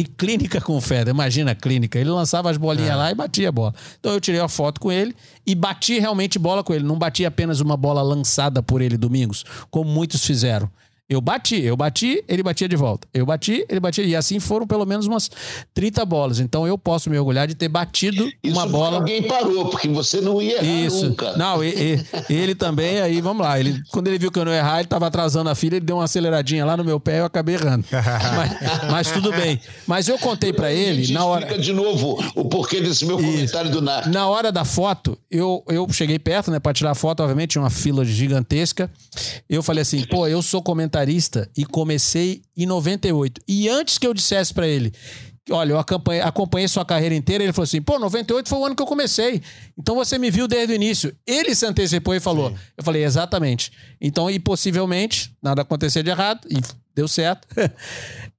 e 0.00 0.04
clínica 0.04 0.60
com 0.62 0.80
Federer. 0.80 1.14
Imagina 1.14 1.50
a 1.50 1.54
clínica. 1.54 1.98
Ele 1.98 2.08
lançava 2.08 2.50
as 2.50 2.56
bolinhas 2.56 2.90
é. 2.90 2.94
lá 2.94 3.10
e 3.10 3.14
batia 3.14 3.50
a 3.50 3.52
bola. 3.52 3.74
Então 3.98 4.12
eu 4.12 4.20
tirei 4.20 4.40
a 4.40 4.48
foto 4.48 4.80
com 4.80 4.90
ele 4.90 5.14
e 5.46 5.54
bati 5.54 5.98
realmente 5.98 6.38
bola 6.38 6.64
com 6.64 6.72
ele. 6.72 6.84
Não 6.84 6.98
bati 6.98 7.26
apenas 7.26 7.60
uma 7.60 7.76
bola 7.76 8.00
lançada 8.00 8.62
por 8.62 8.80
ele 8.80 8.96
domingos, 8.96 9.44
como 9.70 9.90
muitos 9.90 10.24
fizeram. 10.24 10.70
Eu 11.10 11.20
bati, 11.20 11.60
eu 11.60 11.76
bati, 11.76 12.22
ele 12.28 12.40
batia 12.40 12.68
de 12.68 12.76
volta. 12.76 13.08
Eu 13.12 13.26
bati, 13.26 13.66
ele 13.68 13.80
batia. 13.80 14.04
E 14.04 14.14
assim 14.14 14.38
foram 14.38 14.64
pelo 14.64 14.86
menos 14.86 15.08
umas 15.08 15.28
30 15.74 16.04
bolas. 16.06 16.38
Então 16.38 16.68
eu 16.68 16.78
posso 16.78 17.10
me 17.10 17.18
orgulhar 17.18 17.48
de 17.48 17.56
ter 17.56 17.68
batido 17.68 18.30
Isso 18.40 18.56
uma 18.56 18.64
bola. 18.64 18.98
Alguém 18.98 19.24
parou, 19.24 19.70
porque 19.70 19.88
você 19.88 20.20
não 20.20 20.40
ia 20.40 20.62
errar 20.62 20.86
Isso. 20.86 21.08
nunca. 21.08 21.36
Não, 21.36 21.64
e, 21.64 21.96
e, 22.28 22.32
ele 22.32 22.54
também, 22.54 23.00
aí 23.00 23.20
vamos 23.20 23.44
lá. 23.44 23.58
Ele, 23.58 23.82
quando 23.90 24.06
ele 24.06 24.20
viu 24.20 24.30
que 24.30 24.38
eu 24.38 24.44
não 24.44 24.52
ia 24.52 24.58
errar, 24.58 24.76
ele 24.76 24.84
estava 24.84 25.08
atrasando 25.08 25.50
a 25.50 25.54
filha, 25.56 25.78
ele 25.78 25.84
deu 25.84 25.96
uma 25.96 26.04
aceleradinha 26.04 26.64
lá 26.64 26.76
no 26.76 26.84
meu 26.84 27.00
pé 27.00 27.16
e 27.16 27.18
eu 27.18 27.24
acabei 27.24 27.56
errando. 27.56 27.84
mas, 27.90 28.88
mas, 28.88 29.10
tudo 29.10 29.32
bem. 29.32 29.60
Mas 29.88 30.06
eu 30.06 30.16
contei 30.16 30.52
para 30.52 30.72
ele, 30.72 31.12
na 31.12 31.24
hora. 31.24 31.40
Explica 31.40 31.60
de 31.60 31.72
novo 31.72 32.24
o 32.36 32.44
porquê 32.44 32.80
desse 32.80 33.04
meu 33.04 33.18
Isso. 33.18 33.28
comentário 33.28 33.70
do 33.72 33.82
Nath. 33.82 34.06
Na 34.06 34.28
hora 34.28 34.52
da 34.52 34.64
foto, 34.64 35.18
eu, 35.28 35.64
eu 35.66 35.88
cheguei 35.92 36.20
perto, 36.20 36.52
né, 36.52 36.60
para 36.60 36.72
tirar 36.72 36.92
a 36.92 36.94
foto, 36.94 37.18
obviamente, 37.18 37.50
tinha 37.50 37.62
uma 37.62 37.68
fila 37.70 38.04
gigantesca. 38.04 38.88
Eu 39.48 39.60
falei 39.60 39.82
assim, 39.82 40.04
pô, 40.04 40.28
eu 40.28 40.40
sou 40.40 40.62
comentarista 40.62 40.99
e 41.56 41.64
comecei 41.64 42.42
em 42.56 42.66
98. 42.66 43.40
E 43.46 43.68
antes 43.68 43.98
que 43.98 44.06
eu 44.06 44.14
dissesse 44.14 44.52
para 44.52 44.66
ele, 44.66 44.92
olha, 45.50 45.72
eu 45.72 45.78
acompanhei, 45.78 46.22
acompanhei, 46.22 46.68
sua 46.68 46.84
carreira 46.84 47.14
inteira, 47.14 47.42
ele 47.44 47.52
falou 47.52 47.64
assim, 47.64 47.80
pô, 47.80 47.98
98 47.98 48.48
foi 48.48 48.58
o 48.58 48.64
ano 48.64 48.76
que 48.76 48.82
eu 48.82 48.86
comecei. 48.86 49.42
Então 49.78 49.94
você 49.94 50.18
me 50.18 50.30
viu 50.30 50.46
desde 50.46 50.72
o 50.72 50.76
início. 50.76 51.14
Ele 51.26 51.54
se 51.54 51.66
antecipou 51.66 52.14
e 52.14 52.20
falou. 52.20 52.50
Sim. 52.50 52.56
Eu 52.76 52.84
falei, 52.84 53.04
exatamente. 53.04 53.72
Então, 54.00 54.30
e 54.30 54.38
possivelmente, 54.38 55.32
nada 55.42 55.62
aconteceu 55.62 56.02
de 56.02 56.10
errado, 56.10 56.46
e 56.48 56.60
deu 56.94 57.08
certo. 57.08 57.48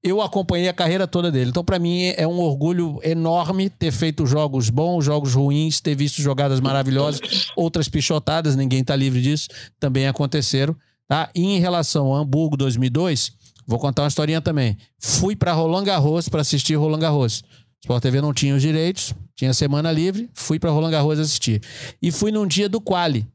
eu 0.03 0.21
acompanhei 0.21 0.67
a 0.67 0.73
carreira 0.73 1.07
toda 1.07 1.31
dele. 1.31 1.49
Então, 1.49 1.63
para 1.63 1.79
mim, 1.79 2.13
é 2.15 2.27
um 2.27 2.39
orgulho 2.39 2.99
enorme 3.03 3.69
ter 3.69 3.91
feito 3.91 4.25
jogos 4.25 4.69
bons, 4.69 5.05
jogos 5.05 5.33
ruins, 5.33 5.79
ter 5.79 5.95
visto 5.95 6.21
jogadas 6.21 6.59
maravilhosas, 6.59 7.51
outras 7.55 7.89
pichotadas, 7.89 8.55
ninguém 8.55 8.83
tá 8.83 8.95
livre 8.95 9.21
disso, 9.21 9.47
também 9.79 10.07
aconteceram. 10.07 10.75
Tá? 11.11 11.29
E 11.35 11.43
em 11.43 11.59
relação 11.59 12.15
a 12.15 12.19
Hamburgo 12.19 12.55
2002, 12.55 13.33
vou 13.67 13.77
contar 13.77 14.03
uma 14.03 14.07
historinha 14.07 14.39
também. 14.39 14.77
Fui 14.97 15.35
para 15.35 15.51
Roland 15.51 15.83
Garros 15.83 16.29
para 16.29 16.39
assistir 16.39 16.75
Roland 16.75 16.99
Garros. 16.99 17.43
Sport 17.81 18.01
TV 18.01 18.21
não 18.21 18.33
tinha 18.33 18.55
os 18.55 18.61
direitos, 18.61 19.13
tinha 19.35 19.53
semana 19.53 19.91
livre, 19.91 20.29
fui 20.33 20.57
para 20.57 20.71
Roland 20.71 20.91
Garros 20.91 21.19
assistir. 21.19 21.61
E 22.01 22.13
fui 22.13 22.31
num 22.31 22.47
dia 22.47 22.69
do 22.69 22.79
quali. 22.79 23.27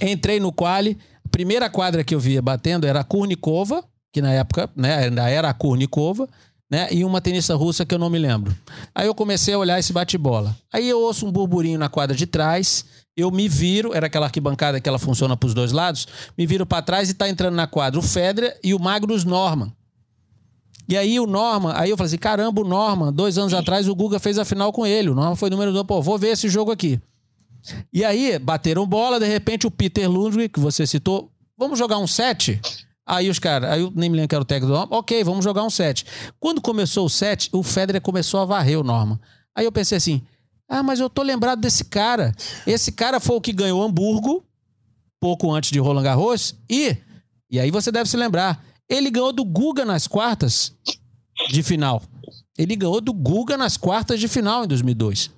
Entrei 0.00 0.38
no 0.38 0.52
quali, 0.52 0.96
a 1.24 1.28
primeira 1.30 1.68
quadra 1.68 2.04
que 2.04 2.14
eu 2.14 2.20
via 2.20 2.40
batendo 2.40 2.86
era 2.86 3.00
a 3.00 3.04
Kurnikova, 3.04 3.82
que 4.12 4.22
na 4.22 4.32
época, 4.32 4.70
né, 4.76 4.98
ainda 4.98 5.28
era 5.28 5.50
a 5.50 5.52
Kurnikova, 5.52 6.28
né? 6.70 6.86
E 6.92 7.04
uma 7.04 7.20
tenista 7.20 7.56
russa 7.56 7.84
que 7.84 7.92
eu 7.92 7.98
não 7.98 8.08
me 8.08 8.20
lembro. 8.20 8.56
Aí 8.94 9.08
eu 9.08 9.14
comecei 9.16 9.52
a 9.52 9.58
olhar 9.58 9.80
esse 9.80 9.92
bate-bola. 9.92 10.56
Aí 10.72 10.88
eu 10.88 11.00
ouço 11.00 11.26
um 11.26 11.32
burburinho 11.32 11.78
na 11.78 11.88
quadra 11.88 12.16
de 12.16 12.24
trás, 12.24 12.84
eu 13.16 13.30
me 13.30 13.48
viro, 13.48 13.94
era 13.94 14.06
aquela 14.06 14.26
arquibancada 14.26 14.80
que 14.80 14.88
ela 14.88 14.98
funciona 14.98 15.36
para 15.36 15.46
os 15.46 15.54
dois 15.54 15.72
lados, 15.72 16.06
me 16.36 16.46
viro 16.46 16.66
para 16.66 16.82
trás 16.82 17.08
e 17.08 17.14
tá 17.14 17.28
entrando 17.28 17.54
na 17.54 17.66
quadra 17.66 17.98
o 17.98 18.02
Federer 18.02 18.58
e 18.62 18.74
o 18.74 18.78
Magnus 18.78 19.24
Norman. 19.24 19.72
E 20.88 20.96
aí 20.96 21.18
o 21.18 21.26
Norman, 21.26 21.72
aí 21.74 21.90
eu 21.90 21.96
falei 21.96 22.08
assim, 22.08 22.18
caramba, 22.18 22.60
o 22.60 22.64
Norman, 22.64 23.12
dois 23.12 23.38
anos 23.38 23.54
atrás 23.54 23.88
o 23.88 23.94
Guga 23.94 24.20
fez 24.20 24.38
a 24.38 24.44
final 24.44 24.70
com 24.72 24.86
ele, 24.86 25.08
o 25.08 25.14
Norman 25.14 25.34
foi 25.34 25.50
número 25.50 25.72
dois, 25.72 25.86
pô, 25.86 26.00
vou 26.02 26.18
ver 26.18 26.28
esse 26.28 26.48
jogo 26.48 26.70
aqui. 26.70 27.00
E 27.92 28.04
aí, 28.04 28.38
bateram 28.38 28.86
bola, 28.86 29.18
de 29.18 29.26
repente 29.26 29.66
o 29.66 29.70
Peter 29.70 30.08
Lundgren, 30.08 30.48
que 30.48 30.60
você 30.60 30.86
citou, 30.86 31.32
vamos 31.58 31.78
jogar 31.78 31.98
um 31.98 32.06
set? 32.06 32.60
Aí 33.04 33.28
os 33.30 33.38
caras, 33.38 33.70
aí 33.70 33.80
eu 33.80 33.92
nem 33.96 34.10
me 34.10 34.16
lembro 34.16 34.28
que 34.28 34.34
era 34.34 34.42
o 34.42 34.44
técnico 34.44 34.72
do 34.72 34.78
Norman, 34.78 34.96
ok, 34.96 35.24
vamos 35.24 35.42
jogar 35.42 35.64
um 35.64 35.70
set. 35.70 36.04
Quando 36.38 36.60
começou 36.60 37.06
o 37.06 37.10
set, 37.10 37.48
o 37.50 37.62
Federer 37.62 38.00
começou 38.00 38.38
a 38.40 38.44
varrer 38.44 38.78
o 38.78 38.84
Norman. 38.84 39.18
Aí 39.56 39.64
eu 39.64 39.72
pensei 39.72 39.96
assim, 39.96 40.22
ah, 40.68 40.82
mas 40.82 41.00
eu 41.00 41.08
tô 41.08 41.22
lembrado 41.22 41.60
desse 41.60 41.84
cara. 41.84 42.34
Esse 42.66 42.92
cara 42.92 43.20
foi 43.20 43.36
o 43.36 43.40
que 43.40 43.52
ganhou 43.52 43.82
Hamburgo, 43.82 44.44
pouco 45.20 45.52
antes 45.52 45.70
de 45.70 45.78
Roland 45.78 46.02
Garros, 46.02 46.54
e, 46.68 46.96
e 47.50 47.60
aí 47.60 47.70
você 47.70 47.92
deve 47.92 48.08
se 48.08 48.16
lembrar, 48.16 48.64
ele 48.88 49.10
ganhou 49.10 49.32
do 49.32 49.44
Guga 49.44 49.84
nas 49.84 50.06
quartas 50.06 50.72
de 51.48 51.62
final. 51.62 52.02
Ele 52.58 52.74
ganhou 52.74 53.00
do 53.00 53.12
Guga 53.12 53.56
nas 53.56 53.76
quartas 53.76 54.18
de 54.18 54.28
final 54.28 54.64
em 54.64 54.68
2002. 54.68 55.30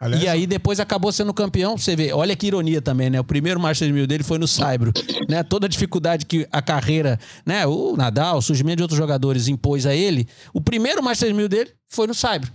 Aliás, 0.00 0.22
e 0.22 0.28
aí 0.28 0.46
depois 0.46 0.78
acabou 0.78 1.10
sendo 1.10 1.34
campeão. 1.34 1.76
Você 1.76 1.96
vê, 1.96 2.12
olha 2.12 2.36
que 2.36 2.46
ironia 2.46 2.80
também, 2.80 3.10
né? 3.10 3.18
O 3.18 3.24
primeiro 3.24 3.58
Masters 3.58 3.90
1000 3.90 4.06
dele 4.06 4.22
foi 4.22 4.38
no 4.38 4.46
Saibro, 4.46 4.92
né? 5.28 5.42
Toda 5.42 5.66
a 5.66 5.68
dificuldade 5.68 6.24
que 6.24 6.46
a 6.52 6.62
carreira, 6.62 7.18
né? 7.44 7.66
O 7.66 7.96
Nadal, 7.96 8.38
o 8.38 8.42
surgimento 8.42 8.76
de 8.76 8.82
outros 8.82 8.98
jogadores 8.98 9.48
impôs 9.48 9.86
a 9.86 9.94
ele. 9.94 10.28
O 10.54 10.60
primeiro 10.60 11.02
Masters 11.02 11.34
1000 11.34 11.48
dele 11.48 11.70
foi 11.88 12.06
no 12.06 12.14
Saibro. 12.14 12.52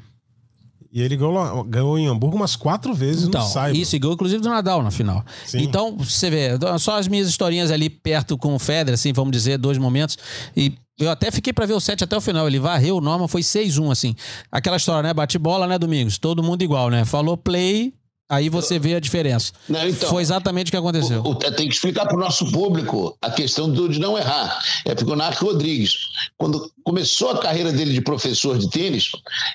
E 0.94 1.02
ele 1.02 1.18
ganhou, 1.18 1.64
ganhou 1.64 1.98
em 1.98 2.06
Hamburgo 2.06 2.36
umas 2.36 2.56
quatro 2.56 2.94
vezes 2.94 3.24
então, 3.24 3.42
no 3.42 3.48
Saibro. 3.48 3.82
Isso, 3.82 3.96
e 3.96 4.00
ganhou 4.00 4.14
inclusive 4.14 4.44
do 4.44 4.48
Nadal 4.48 4.84
na 4.84 4.92
final. 4.92 5.26
Sim. 5.44 5.64
Então, 5.64 5.98
você 5.98 6.30
vê, 6.30 6.50
só 6.78 7.00
as 7.00 7.08
minhas 7.08 7.28
historinhas 7.28 7.72
ali 7.72 7.90
perto 7.90 8.38
com 8.38 8.54
o 8.54 8.60
Federer, 8.60 8.94
assim, 8.94 9.12
vamos 9.12 9.32
dizer, 9.32 9.58
dois 9.58 9.80
momentos. 9.80 10.20
E 10.56 10.74
eu 11.00 11.10
até 11.10 11.32
fiquei 11.32 11.52
para 11.52 11.66
ver 11.66 11.74
o 11.74 11.80
set 11.80 12.04
até 12.04 12.16
o 12.16 12.22
final. 12.22 12.46
Ele 12.46 12.60
varreu, 12.60 12.98
o 12.98 13.02
Norma 13.02 13.28
foi 13.28 13.42
6-1, 13.42 13.92
assim. 13.92 14.16
Aquela 14.52 14.78
história, 14.78 15.02
né? 15.02 15.14
Bate 15.16 15.40
bola, 15.40 15.66
né, 15.66 15.80
Domingos? 15.80 16.20
Todo 16.20 16.44
mundo 16.44 16.62
igual, 16.62 16.92
né? 16.92 17.04
Falou 17.06 17.36
play, 17.36 17.92
Aí 18.34 18.50
você 18.50 18.80
vê 18.80 18.96
a 18.96 19.00
diferença. 19.00 19.54
Não, 19.70 19.88
então, 19.88 20.10
Foi 20.10 20.22
exatamente 20.22 20.68
o 20.68 20.72
que 20.72 20.78
aconteceu. 20.78 21.22
O, 21.22 21.32
o, 21.32 21.36
tem 21.36 21.68
que 21.68 21.76
explicar 21.76 22.06
para 22.06 22.18
o 22.18 22.20
nosso 22.20 22.52
público 22.52 23.16
a 23.22 23.30
questão 23.30 23.70
do, 23.70 23.88
de 23.88 24.00
não 24.00 24.18
errar. 24.18 24.60
É 24.86 24.96
porque 24.96 25.12
o 25.12 25.16
Narc 25.16 25.40
Rodrigues, 25.42 25.94
quando 26.38 26.72
começou 26.84 27.30
a 27.32 27.38
carreira 27.38 27.72
dele 27.72 27.94
de 27.94 28.02
professor 28.02 28.58
de 28.58 28.70
tênis, 28.70 29.12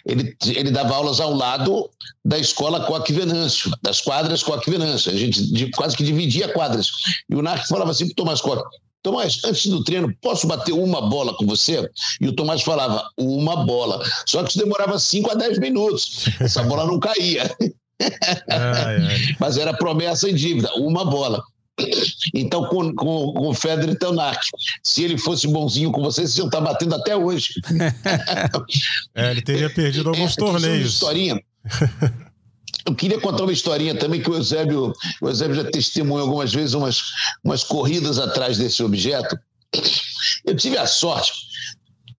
ele, 0.06 0.36
ele 0.46 0.70
dava 0.70 0.94
aulas 0.94 1.20
ao 1.20 1.34
lado 1.34 1.90
da 2.24 2.38
escola 2.38 2.84
Coque 2.84 3.12
Venâncio, 3.12 3.70
das 3.82 4.00
quadras 4.00 4.42
Coque 4.42 4.70
Venâncio. 4.70 5.10
A 5.10 5.16
gente 5.16 5.42
de, 5.52 5.70
quase 5.70 5.96
que 5.96 6.04
dividia 6.04 6.48
quadras. 6.48 6.88
E 7.28 7.34
o 7.34 7.42
Narc 7.42 7.66
falava 7.66 7.90
assim 7.90 8.06
para 8.06 8.12
o 8.12 8.16
Tomás 8.16 8.40
Coque, 8.40 8.62
Tomás, 9.02 9.40
antes 9.44 9.66
do 9.66 9.82
treino, 9.84 10.12
posso 10.20 10.46
bater 10.46 10.72
uma 10.72 11.00
bola 11.00 11.34
com 11.34 11.46
você? 11.46 11.88
E 12.20 12.28
o 12.28 12.32
Tomás 12.32 12.62
falava, 12.62 13.08
uma 13.16 13.64
bola. 13.64 14.04
Só 14.26 14.42
que 14.42 14.50
isso 14.50 14.58
demorava 14.58 14.98
5 14.98 15.30
a 15.30 15.34
10 15.34 15.58
minutos. 15.58 16.26
Essa 16.40 16.62
bola 16.64 16.84
não 16.84 16.98
caía. 16.98 17.50
Ai, 18.50 18.96
ai. 18.96 19.36
Mas 19.38 19.56
era 19.56 19.74
promessa 19.74 20.28
em 20.28 20.34
dívida, 20.34 20.70
uma 20.74 21.04
bola. 21.04 21.42
Então, 22.34 22.64
com, 22.66 22.92
com, 22.94 23.32
com 23.32 23.48
o 23.48 23.54
Federer 23.54 23.96
Teonac, 23.96 24.46
se 24.82 25.04
ele 25.04 25.16
fosse 25.16 25.46
bonzinho 25.46 25.92
com 25.92 26.02
você, 26.02 26.26
você 26.26 26.42
está 26.42 26.60
batendo 26.60 26.94
até 26.94 27.16
hoje. 27.16 27.54
é, 29.14 29.30
ele 29.30 29.42
teria 29.42 29.70
perdido 29.70 30.08
alguns 30.08 30.32
é, 30.32 30.36
torneios. 30.36 30.94
Historinha. 30.94 31.40
Eu 32.84 32.94
queria 32.94 33.20
contar 33.20 33.44
uma 33.44 33.52
historinha 33.52 33.94
também 33.94 34.20
que 34.20 34.30
o 34.30 34.34
Eusébio, 34.34 34.92
o 35.20 35.28
Eusébio 35.28 35.56
já 35.56 35.64
testemunhou 35.70 36.26
algumas 36.26 36.52
vezes 36.52 36.74
umas, 36.74 37.02
umas 37.44 37.62
corridas 37.62 38.18
atrás 38.18 38.58
desse 38.58 38.82
objeto. 38.82 39.38
Eu 40.44 40.56
tive 40.56 40.78
a 40.78 40.86
sorte 40.86 41.47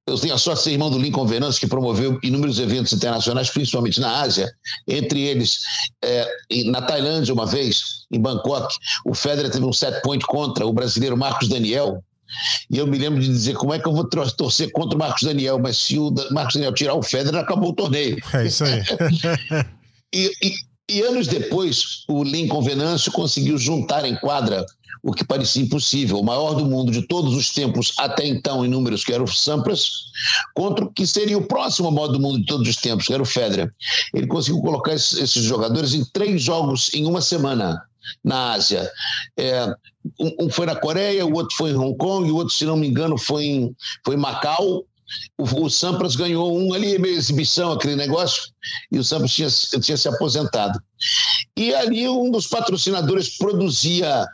eu 0.09 0.19
tenho 0.19 0.33
a 0.33 0.37
sorte 0.37 0.59
de 0.59 0.63
ser 0.65 0.71
irmão 0.71 0.89
do 0.89 0.97
Lincoln 0.97 1.25
Venâncio, 1.25 1.59
que 1.59 1.67
promoveu 1.67 2.19
inúmeros 2.23 2.59
eventos 2.59 2.91
internacionais, 2.93 3.49
principalmente 3.49 3.99
na 3.99 4.21
Ásia, 4.21 4.51
entre 4.87 5.21
eles 5.21 5.59
é, 6.03 6.27
na 6.65 6.81
Tailândia, 6.81 7.33
uma 7.33 7.45
vez, 7.45 8.05
em 8.11 8.19
Bangkok. 8.19 8.75
O 9.05 9.13
Federer 9.13 9.51
teve 9.51 9.65
um 9.65 9.73
set 9.73 10.01
point 10.01 10.25
contra 10.25 10.65
o 10.65 10.73
brasileiro 10.73 11.15
Marcos 11.15 11.47
Daniel. 11.47 12.03
E 12.69 12.77
eu 12.77 12.85
me 12.85 12.97
lembro 12.97 13.19
de 13.19 13.27
dizer 13.27 13.55
como 13.55 13.73
é 13.73 13.79
que 13.79 13.87
eu 13.87 13.93
vou 13.93 14.03
torcer 14.07 14.71
contra 14.71 14.95
o 14.95 14.99
Marcos 14.99 15.23
Daniel, 15.23 15.59
mas 15.59 15.77
se 15.77 15.97
o 15.97 16.13
Marcos 16.31 16.55
Daniel 16.55 16.73
tirar 16.73 16.93
o 16.93 17.01
Federer, 17.01 17.41
acabou 17.41 17.69
o 17.69 17.75
torneio. 17.75 18.17
É 18.33 18.45
isso 18.45 18.63
aí. 18.63 18.81
e, 20.13 20.31
e, 20.43 20.53
e 20.89 21.01
anos 21.01 21.27
depois, 21.27 22.03
o 22.07 22.23
Lincoln 22.23 22.61
Venâncio 22.61 23.11
conseguiu 23.11 23.57
juntar 23.57 24.05
em 24.05 24.15
quadra 24.15 24.65
o 25.01 25.13
que 25.13 25.25
parecia 25.25 25.61
impossível, 25.61 26.19
o 26.19 26.23
maior 26.23 26.53
do 26.53 26.65
mundo 26.65 26.91
de 26.91 27.01
todos 27.03 27.33
os 27.35 27.51
tempos 27.51 27.93
até 27.97 28.27
então 28.27 28.65
em 28.65 28.69
números, 28.69 29.03
que 29.03 29.13
era 29.13 29.23
o 29.23 29.27
Sampras, 29.27 29.89
contra 30.53 30.85
o 30.85 30.91
que 30.91 31.07
seria 31.07 31.37
o 31.37 31.47
próximo 31.47 31.91
maior 31.91 32.07
do 32.07 32.19
mundo 32.19 32.39
de 32.39 32.45
todos 32.45 32.67
os 32.67 32.75
tempos, 32.75 33.07
que 33.07 33.13
era 33.13 33.23
o 33.23 33.25
Federer. 33.25 33.71
Ele 34.13 34.27
conseguiu 34.27 34.61
colocar 34.61 34.93
esses 34.93 35.43
jogadores 35.43 35.93
em 35.93 36.03
três 36.11 36.41
jogos 36.41 36.89
em 36.93 37.05
uma 37.05 37.21
semana 37.21 37.81
na 38.23 38.53
Ásia. 38.53 38.89
É, 39.37 39.73
um, 40.19 40.49
foi 40.49 40.65
na 40.65 40.75
Coreia, 40.75 41.25
o 41.25 41.33
outro 41.33 41.55
foi 41.55 41.71
em 41.71 41.77
Hong 41.77 41.97
Kong, 41.97 42.29
o 42.29 42.35
outro, 42.35 42.53
se 42.53 42.65
não 42.65 42.77
me 42.77 42.87
engano, 42.87 43.17
foi 43.17 43.45
em, 43.45 43.75
foi 44.03 44.15
em 44.15 44.19
Macau. 44.19 44.85
O, 45.37 45.65
o 45.65 45.69
Sampras 45.69 46.15
ganhou 46.15 46.55
um 46.57 46.73
ali, 46.73 46.99
meio 46.99 47.15
exibição, 47.15 47.71
aquele 47.71 47.95
negócio, 47.95 48.51
e 48.91 48.99
o 48.99 49.03
Sampras 49.03 49.31
tinha, 49.31 49.49
tinha 49.81 49.97
se 49.97 50.07
aposentado. 50.07 50.79
E 51.57 51.73
ali 51.73 52.07
um 52.07 52.29
dos 52.29 52.47
patrocinadores 52.47 53.37
produzia 53.37 54.27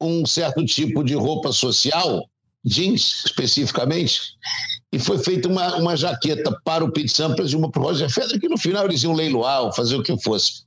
um 0.00 0.24
certo 0.24 0.64
tipo 0.66 1.04
de 1.04 1.14
roupa 1.14 1.52
social, 1.52 2.28
jeans 2.64 3.24
especificamente, 3.26 4.34
e 4.92 4.98
foi 4.98 5.18
feita 5.18 5.48
uma, 5.48 5.76
uma 5.76 5.96
jaqueta 5.96 6.56
para 6.64 6.84
o 6.84 6.92
Pete 6.92 7.12
Sampras 7.12 7.52
e 7.52 7.56
uma 7.56 7.70
para 7.70 7.80
o 7.80 7.84
Roger 7.84 8.10
Federer, 8.10 8.40
que 8.40 8.48
no 8.48 8.58
final 8.58 8.84
eles 8.86 9.02
iam 9.02 9.12
leiloar 9.12 9.62
ou 9.62 9.72
fazer 9.72 9.96
o 9.96 10.02
que 10.02 10.20
fosse. 10.20 10.64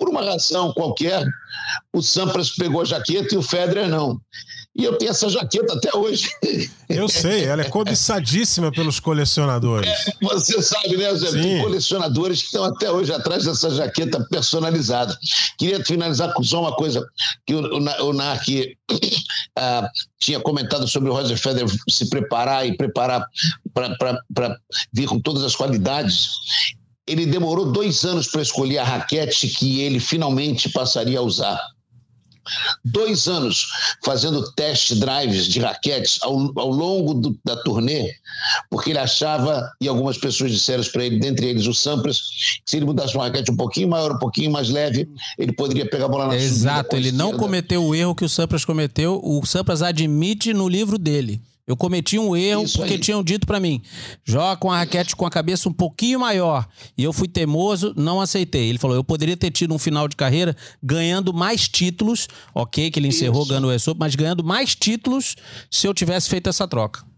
Por 0.00 0.08
uma 0.08 0.24
razão 0.24 0.72
qualquer, 0.72 1.26
o 1.92 2.00
Sampras 2.00 2.48
pegou 2.56 2.80
a 2.80 2.86
jaqueta 2.86 3.34
e 3.34 3.38
o 3.38 3.42
Federer 3.42 3.86
não. 3.86 4.18
E 4.74 4.84
eu 4.84 4.96
tenho 4.96 5.10
essa 5.10 5.28
jaqueta 5.28 5.74
até 5.74 5.94
hoje. 5.94 6.30
Eu 6.88 7.08
sei, 7.08 7.44
ela 7.44 7.62
é 7.62 7.68
cobiçadíssima 7.68 8.72
pelos 8.72 8.98
colecionadores. 8.98 9.88
É, 9.88 10.12
você 10.26 10.60
sabe, 10.60 10.96
né, 10.96 11.14
Zé? 11.14 11.28
Sim. 11.28 11.42
Tem 11.42 11.62
colecionadores 11.62 12.40
que 12.40 12.46
estão 12.46 12.64
até 12.64 12.90
hoje 12.90 13.12
atrás 13.12 13.44
dessa 13.44 13.70
jaqueta 13.70 14.26
personalizada. 14.28 15.16
Queria 15.56 15.84
finalizar 15.84 16.32
com 16.34 16.42
só 16.42 16.60
uma 16.62 16.74
coisa 16.74 17.06
que 17.46 17.54
o, 17.54 17.60
o, 17.60 18.08
o 18.08 18.12
Narc 18.12 18.48
ah, 19.56 19.88
tinha 20.18 20.40
comentado 20.40 20.88
sobre 20.88 21.10
o 21.10 21.12
Roger 21.12 21.38
Federer 21.38 21.70
se 21.88 22.08
preparar 22.08 22.66
e 22.66 22.76
preparar 22.76 23.24
para 23.72 24.58
vir 24.92 25.06
com 25.06 25.20
todas 25.20 25.44
as 25.44 25.54
qualidades 25.54 26.30
ele 27.06 27.26
demorou 27.26 27.72
dois 27.72 28.04
anos 28.04 28.28
para 28.28 28.42
escolher 28.42 28.78
a 28.78 28.84
raquete 28.84 29.48
que 29.48 29.80
ele 29.80 30.00
finalmente 30.00 30.68
passaria 30.68 31.18
a 31.18 31.22
usar. 31.22 31.60
Dois 32.84 33.28
anos 33.28 33.66
fazendo 34.04 34.50
test 34.52 34.94
drives 34.94 35.46
de 35.46 35.60
raquetes 35.60 36.18
ao, 36.22 36.34
ao 36.58 36.70
longo 36.70 37.14
do, 37.14 37.38
da 37.44 37.54
turnê, 37.62 38.10
porque 38.70 38.90
ele 38.90 38.98
achava, 38.98 39.70
e 39.80 39.86
algumas 39.86 40.18
pessoas 40.18 40.50
disseram 40.50 40.82
para 40.84 41.04
ele, 41.04 41.20
dentre 41.20 41.46
eles 41.46 41.66
o 41.66 41.74
Sampras, 41.74 42.18
que 42.64 42.70
se 42.70 42.76
ele 42.76 42.86
mudasse 42.86 43.14
uma 43.14 43.24
raquete 43.24 43.50
um 43.50 43.56
pouquinho 43.56 43.88
maior, 43.88 44.12
um 44.12 44.18
pouquinho 44.18 44.50
mais 44.50 44.68
leve, 44.68 45.08
ele 45.38 45.52
poderia 45.52 45.88
pegar 45.88 46.06
a 46.06 46.08
bola 46.08 46.28
na 46.28 46.36
Exato, 46.36 46.96
ele 46.96 47.12
não 47.12 47.36
cometeu 47.36 47.84
o 47.84 47.94
erro 47.94 48.14
que 48.14 48.24
o 48.24 48.28
Sampras 48.28 48.64
cometeu, 48.64 49.20
o 49.22 49.44
Sampras 49.44 49.82
admite 49.82 50.54
no 50.54 50.68
livro 50.68 50.98
dele. 50.98 51.40
Eu 51.70 51.76
cometi 51.76 52.18
um 52.18 52.36
erro 52.36 52.64
Isso 52.64 52.78
porque 52.78 52.94
aí. 52.94 52.98
tinham 52.98 53.22
dito 53.22 53.46
para 53.46 53.60
mim: 53.60 53.80
joga 54.24 54.56
com 54.56 54.72
a 54.72 54.78
raquete 54.78 55.14
com 55.14 55.24
a 55.24 55.30
cabeça 55.30 55.68
um 55.68 55.72
pouquinho 55.72 56.18
maior. 56.18 56.66
E 56.98 57.04
eu 57.04 57.12
fui 57.12 57.28
teimoso, 57.28 57.94
não 57.96 58.20
aceitei. 58.20 58.68
Ele 58.68 58.78
falou: 58.78 58.96
eu 58.96 59.04
poderia 59.04 59.36
ter 59.36 59.52
tido 59.52 59.72
um 59.72 59.78
final 59.78 60.08
de 60.08 60.16
carreira 60.16 60.56
ganhando 60.82 61.32
mais 61.32 61.68
títulos, 61.68 62.26
ok, 62.52 62.90
que 62.90 62.98
ele 62.98 63.06
encerrou 63.06 63.42
Isso. 63.42 63.50
ganhando 63.50 63.68
o 63.68 63.72
ESOP, 63.72 64.00
mas 64.00 64.16
ganhando 64.16 64.42
mais 64.42 64.74
títulos 64.74 65.36
se 65.70 65.86
eu 65.86 65.94
tivesse 65.94 66.28
feito 66.28 66.48
essa 66.48 66.66
troca. 66.66 67.08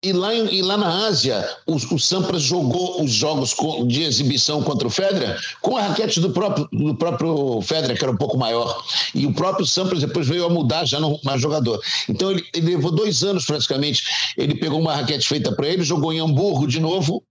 E 0.00 0.12
lá, 0.12 0.32
em, 0.32 0.54
e 0.54 0.62
lá 0.62 0.76
na 0.76 1.08
Ásia, 1.08 1.44
o, 1.66 1.74
o 1.74 1.98
Sampras 1.98 2.42
jogou 2.42 3.02
os 3.02 3.10
jogos 3.10 3.52
de 3.88 4.04
exibição 4.04 4.62
contra 4.62 4.86
o 4.86 4.90
Federer 4.90 5.36
com 5.60 5.76
a 5.76 5.82
raquete 5.82 6.20
do 6.20 6.30
próprio, 6.30 6.68
do 6.70 6.94
próprio 6.94 7.60
Federer, 7.62 7.98
que 7.98 8.04
era 8.04 8.12
um 8.12 8.16
pouco 8.16 8.38
maior. 8.38 8.80
E 9.12 9.26
o 9.26 9.32
próprio 9.32 9.66
Sampras 9.66 10.00
depois 10.00 10.28
veio 10.28 10.46
a 10.46 10.48
mudar 10.48 10.84
já 10.84 11.00
no, 11.00 11.18
no 11.20 11.38
jogador. 11.38 11.82
Então 12.08 12.30
ele, 12.30 12.44
ele, 12.54 12.76
levou 12.76 12.92
dois 12.92 13.24
anos 13.24 13.44
praticamente. 13.44 14.04
Ele 14.36 14.54
pegou 14.54 14.78
uma 14.78 14.94
raquete 14.94 15.26
feita 15.26 15.50
para 15.50 15.66
ele, 15.66 15.82
jogou 15.82 16.12
em 16.12 16.20
Hamburgo 16.20 16.68
de 16.68 16.78
novo 16.78 17.24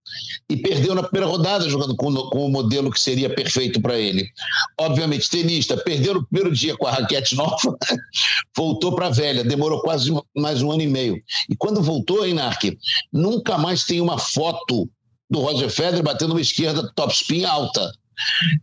e 0.50 0.58
perdeu 0.58 0.96
na 0.96 1.04
primeira 1.04 1.28
rodada 1.28 1.70
jogando 1.70 1.96
com, 1.96 2.14
com 2.14 2.46
o 2.46 2.50
modelo 2.50 2.92
que 2.92 3.00
seria 3.00 3.34
perfeito 3.34 3.82
para 3.82 3.98
ele. 3.98 4.28
Obviamente, 4.80 5.30
tenista, 5.30 5.78
perdeu 5.78 6.16
no 6.16 6.26
primeiro 6.26 6.56
dia 6.56 6.76
com 6.78 6.88
a 6.88 6.92
raquete 6.92 7.36
nova, 7.36 7.58
voltou 8.56 8.96
para 8.96 9.08
a 9.08 9.12
velha, 9.12 9.44
demorou 9.44 9.82
quase 9.82 10.12
mais 10.36 10.62
um 10.62 10.72
ano 10.72 10.82
e 10.82 10.88
meio. 10.88 11.22
E 11.50 11.56
quando 11.56 11.82
voltou, 11.82 12.26
hein, 12.26 12.36
nunca 13.12 13.58
mais 13.58 13.84
tem 13.84 14.02
uma 14.02 14.18
foto 14.18 14.90
do 15.30 15.40
Roger 15.40 15.70
Federer 15.70 16.04
batendo 16.04 16.32
uma 16.32 16.42
esquerda 16.42 16.92
top 16.96 17.14
spin 17.14 17.44
alta. 17.44 17.92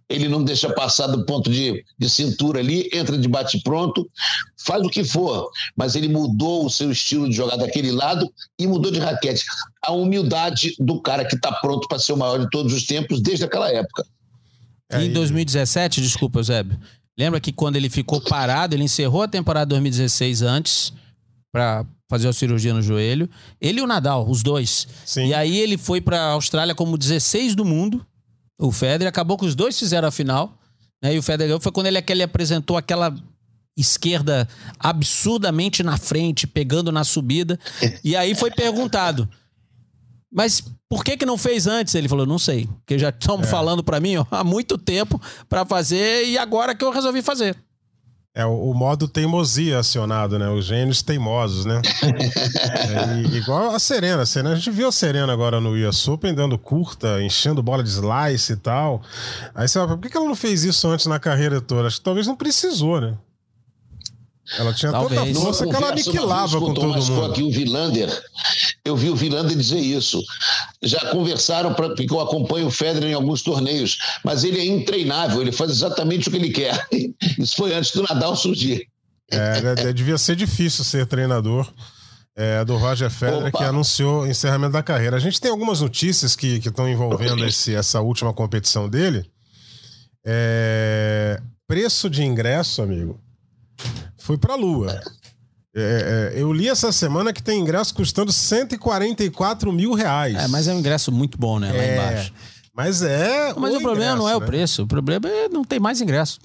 Ele 0.09 0.29
não 0.29 0.43
deixa 0.43 0.73
passar 0.73 1.07
do 1.07 1.25
ponto 1.25 1.51
de, 1.51 1.85
de 1.99 2.11
cintura 2.11 2.61
ali, 2.61 2.89
entra 2.93 3.17
de 3.17 3.29
bate 3.29 3.61
pronto, 3.63 4.09
faz 4.65 4.85
o 4.85 4.89
que 4.89 5.05
for, 5.05 5.49
mas 5.77 5.95
ele 5.95 6.09
mudou 6.09 6.67
o 6.67 6.71
seu 6.71 6.91
estilo 6.91 7.29
de 7.29 7.37
jogar 7.37 7.57
daquele 7.57 7.91
lado 7.91 8.31
e 8.59 8.67
mudou 8.67 8.91
de 8.91 8.99
raquete. 8.99 9.45
A 9.83 9.93
humildade 9.93 10.75
do 10.79 11.01
cara 11.01 11.25
que 11.25 11.37
está 11.37 11.53
pronto 11.53 11.87
para 11.89 11.99
ser 11.99 12.13
o 12.13 12.17
maior 12.17 12.39
de 12.39 12.51
todos 12.51 12.73
os 12.73 12.85
tempos 12.85 13.21
desde 13.21 13.45
aquela 13.45 13.71
época. 13.71 14.05
em 14.93 15.13
2017, 15.13 16.01
desculpa, 16.01 16.39
Eusébio, 16.39 16.79
lembra 17.19 17.41
que 17.41 17.53
quando 17.53 17.77
ele 17.77 17.91
ficou 17.91 18.21
parado, 18.21 18.75
ele 18.75 18.85
encerrou 18.85 19.23
a 19.23 19.29
temporada 19.29 19.67
2016 19.67 20.43
antes 20.43 20.93
para 21.53 21.87
fazer 22.09 22.29
a 22.29 22.33
cirurgia 22.33 22.75
no 22.75 22.83
joelho. 22.83 23.29
Ele 23.61 23.81
e 23.81 23.83
o 23.83 23.87
Nadal, 23.87 24.29
os 24.29 24.43
dois. 24.43 24.87
Sim. 25.05 25.27
E 25.27 25.35
aí 25.35 25.57
ele 25.57 25.77
foi 25.77 26.01
para 26.01 26.21
a 26.21 26.33
Austrália 26.33 26.75
como 26.75 26.99
16 26.99 27.55
do 27.55 27.65
mundo, 27.65 28.05
o 28.59 28.73
Federer. 28.73 29.09
Acabou 29.09 29.39
que 29.39 29.47
os 29.47 29.55
dois 29.55 29.79
fizeram 29.79 30.09
a 30.09 30.11
final. 30.11 30.59
Né? 31.03 31.15
E 31.15 31.19
o 31.19 31.23
Federer. 31.23 31.59
Foi 31.61 31.73
quando 31.73 31.87
ele, 31.87 32.03
ele 32.09 32.23
apresentou 32.23 32.77
aquela 32.77 33.15
esquerda 33.77 34.49
absurdamente 34.79 35.83
na 35.83 35.97
frente, 35.97 36.47
pegando 36.47 36.93
na 36.93 37.05
subida. 37.05 37.59
E 38.03 38.15
aí 38.15 38.35
foi 38.35 38.51
perguntado. 38.51 39.29
Mas 40.33 40.63
por 40.89 41.05
que 41.05 41.17
que 41.17 41.27
não 41.27 41.39
fez 41.39 41.67
antes? 41.67 41.95
Ele 41.95 42.09
falou, 42.09 42.27
não 42.27 42.39
sei, 42.39 42.67
porque 42.67 42.99
já 42.99 43.09
estão 43.09 43.41
é. 43.41 43.45
falando 43.45 43.83
para 43.83 44.01
mim 44.01 44.17
ó, 44.17 44.27
há 44.31 44.43
muito 44.43 44.77
tempo 44.77 45.21
para 45.49 45.65
fazer 45.65 46.27
e 46.27 46.37
agora 46.37 46.75
que 46.75 46.85
eu 46.85 46.91
resolvi 46.91 47.23
fazer. 47.23 47.57
É 48.37 48.45
o, 48.45 48.71
o, 48.71 48.75
modo 48.75 49.07
teimosia 49.07 49.79
acionado, 49.79 50.41
né? 50.41 50.49
Os 50.51 50.65
gênios 50.65 51.03
teimosos, 51.03 51.65
né? 51.65 51.81
é, 52.03 53.21
e, 53.21 53.37
igual 53.37 53.73
a 53.73 53.79
Serena. 53.79 54.23
A 54.23 54.27
Serena. 54.27 54.55
A 54.55 54.57
gente 54.57 54.73
viu 54.73 54.89
a 54.89 54.93
Serena 54.93 55.33
agora 55.33 55.61
no 55.61 55.71
US 55.71 56.09
Open 56.09 56.35
dando 56.35 56.59
curta, 56.59 57.23
enchendo 57.23 57.63
bola 57.63 57.85
de 57.85 57.91
slice 57.91 58.55
e 58.55 58.57
tal. 58.57 59.03
Aí 59.55 59.69
você 59.69 59.79
fala, 59.79 59.97
por 59.97 60.11
que 60.11 60.17
ela 60.17 60.27
não 60.27 60.35
fez 60.35 60.65
isso 60.65 60.89
antes 60.89 61.07
na 61.07 61.21
carreira 61.21 61.61
toda? 61.61 61.87
Acho 61.87 61.99
que 61.99 62.05
talvez 62.05 62.27
não 62.27 62.35
precisou, 62.35 63.01
né? 63.01 63.17
Ela 64.59 64.75
tinha 64.75 64.93
Talvez. 64.93 65.21
tanta 65.21 65.41
força 65.41 65.67
que 65.67 65.75
ela 65.75 65.89
aniquilava 65.89 66.61
com 66.61 66.75
todo 66.75 66.95
mundo. 66.95 67.25
Aqui 67.25 67.43
o 67.43 67.51
Vilander, 67.51 68.23
Eu 68.85 68.95
vi 68.95 69.09
o 69.09 69.17
Vilander 69.17 69.57
dizer 69.57 69.81
isso. 69.81 70.23
Já 70.83 71.11
conversaram, 71.11 71.73
pra, 71.73 71.89
porque 71.89 72.13
eu 72.13 72.21
acompanho 72.21 72.67
o 72.67 72.71
Federer 72.71 73.11
em 73.11 73.15
alguns 73.15 73.43
torneios, 73.43 73.97
mas 74.23 74.45
ele 74.45 74.61
é 74.61 74.65
intreinável, 74.67 75.41
ele 75.41 75.53
faz 75.53 75.71
exatamente 75.71 76.29
o 76.29 76.31
que 76.31 76.37
ele 76.37 76.51
quer. 76.51 76.87
Isso 77.39 77.57
foi 77.57 77.75
antes 77.75 77.93
do 77.93 78.03
Nadal 78.03 78.37
surgir. 78.37 78.87
É, 79.31 79.93
devia 79.93 80.19
ser 80.19 80.37
difícil 80.37 80.85
ser 80.85 81.07
treinador 81.07 81.73
é, 82.37 82.65
do 82.65 82.77
Roger 82.77 83.11
Federer, 83.11 83.49
Opa. 83.49 83.59
que 83.59 83.65
anunciou 83.65 84.23
o 84.23 84.27
encerramento 84.27 84.73
da 84.73 84.83
carreira. 84.83 85.17
A 85.17 85.21
gente 85.21 85.41
tem 85.41 85.51
algumas 85.51 85.81
notícias 85.81 86.37
que 86.37 86.59
estão 86.59 86.89
envolvendo 86.89 87.45
esse, 87.47 87.75
essa 87.75 88.01
última 88.03 88.33
competição 88.33 88.89
dele. 88.89 89.25
É, 90.27 91.41
preço 91.67 92.11
de 92.11 92.23
ingresso, 92.23 92.83
amigo, 92.83 93.21
foi 94.25 94.39
para 94.39 94.55
a 94.55 94.57
lua. 94.57 94.99
É, 95.77 96.33
é, 96.35 96.41
eu 96.41 96.51
li 96.51 96.67
essa 96.67 96.91
semana 96.91 97.31
que 97.31 97.43
tem 97.43 97.61
ingresso 97.61 97.95
custando 97.95 98.33
144 98.33 99.71
mil 99.71 99.93
reais. 99.93 100.35
É, 100.35 100.49
mas 100.49 100.67
é 100.67 100.73
um 100.73 100.79
ingresso 100.79 101.13
muito 101.13 101.37
bom, 101.37 101.59
né? 101.59 101.71
Lá 101.71 101.79
é, 101.79 101.95
embaixo. 101.95 102.33
Mas 102.75 103.03
é. 103.03 103.53
Mas 103.55 103.75
o, 103.75 103.77
o 103.77 103.81
problema 103.83 104.13
ingresso, 104.13 104.17
não 104.17 104.29
é 104.29 104.33
né? 104.33 104.37
o 104.37 104.41
preço. 104.41 104.83
O 104.85 104.87
problema 104.87 105.29
é 105.29 105.49
não 105.51 105.63
tem 105.63 105.79
mais 105.79 106.01
ingresso. 106.01 106.39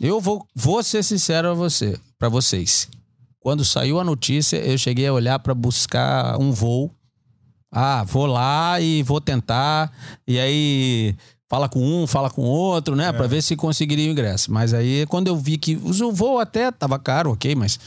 Eu 0.00 0.20
vou, 0.20 0.46
vou 0.54 0.80
ser 0.80 1.02
sincero 1.02 1.50
a 1.50 1.54
você, 1.54 1.98
para 2.16 2.28
vocês. 2.28 2.88
Quando 3.40 3.64
saiu 3.64 3.98
a 3.98 4.04
notícia, 4.04 4.58
eu 4.58 4.78
cheguei 4.78 5.08
a 5.08 5.12
olhar 5.12 5.40
para 5.40 5.54
buscar 5.54 6.38
um 6.38 6.52
voo. 6.52 6.94
Ah, 7.68 8.04
vou 8.04 8.26
lá 8.26 8.80
e 8.80 9.02
vou 9.02 9.20
tentar. 9.20 9.90
E 10.24 10.38
aí 10.38 11.16
fala 11.52 11.68
com 11.68 11.80
um, 11.84 12.06
fala 12.06 12.30
com 12.30 12.40
outro, 12.40 12.96
né? 12.96 13.08
É. 13.08 13.12
Para 13.12 13.26
ver 13.26 13.42
se 13.42 13.54
conseguiria 13.56 14.08
o 14.08 14.10
ingresso. 14.10 14.50
Mas 14.50 14.72
aí 14.72 15.04
quando 15.04 15.28
eu 15.28 15.36
vi 15.36 15.58
que 15.58 15.76
o 15.76 16.10
voo 16.10 16.38
até 16.38 16.70
tava 16.70 16.98
caro, 16.98 17.30
ok, 17.30 17.54
mas 17.54 17.78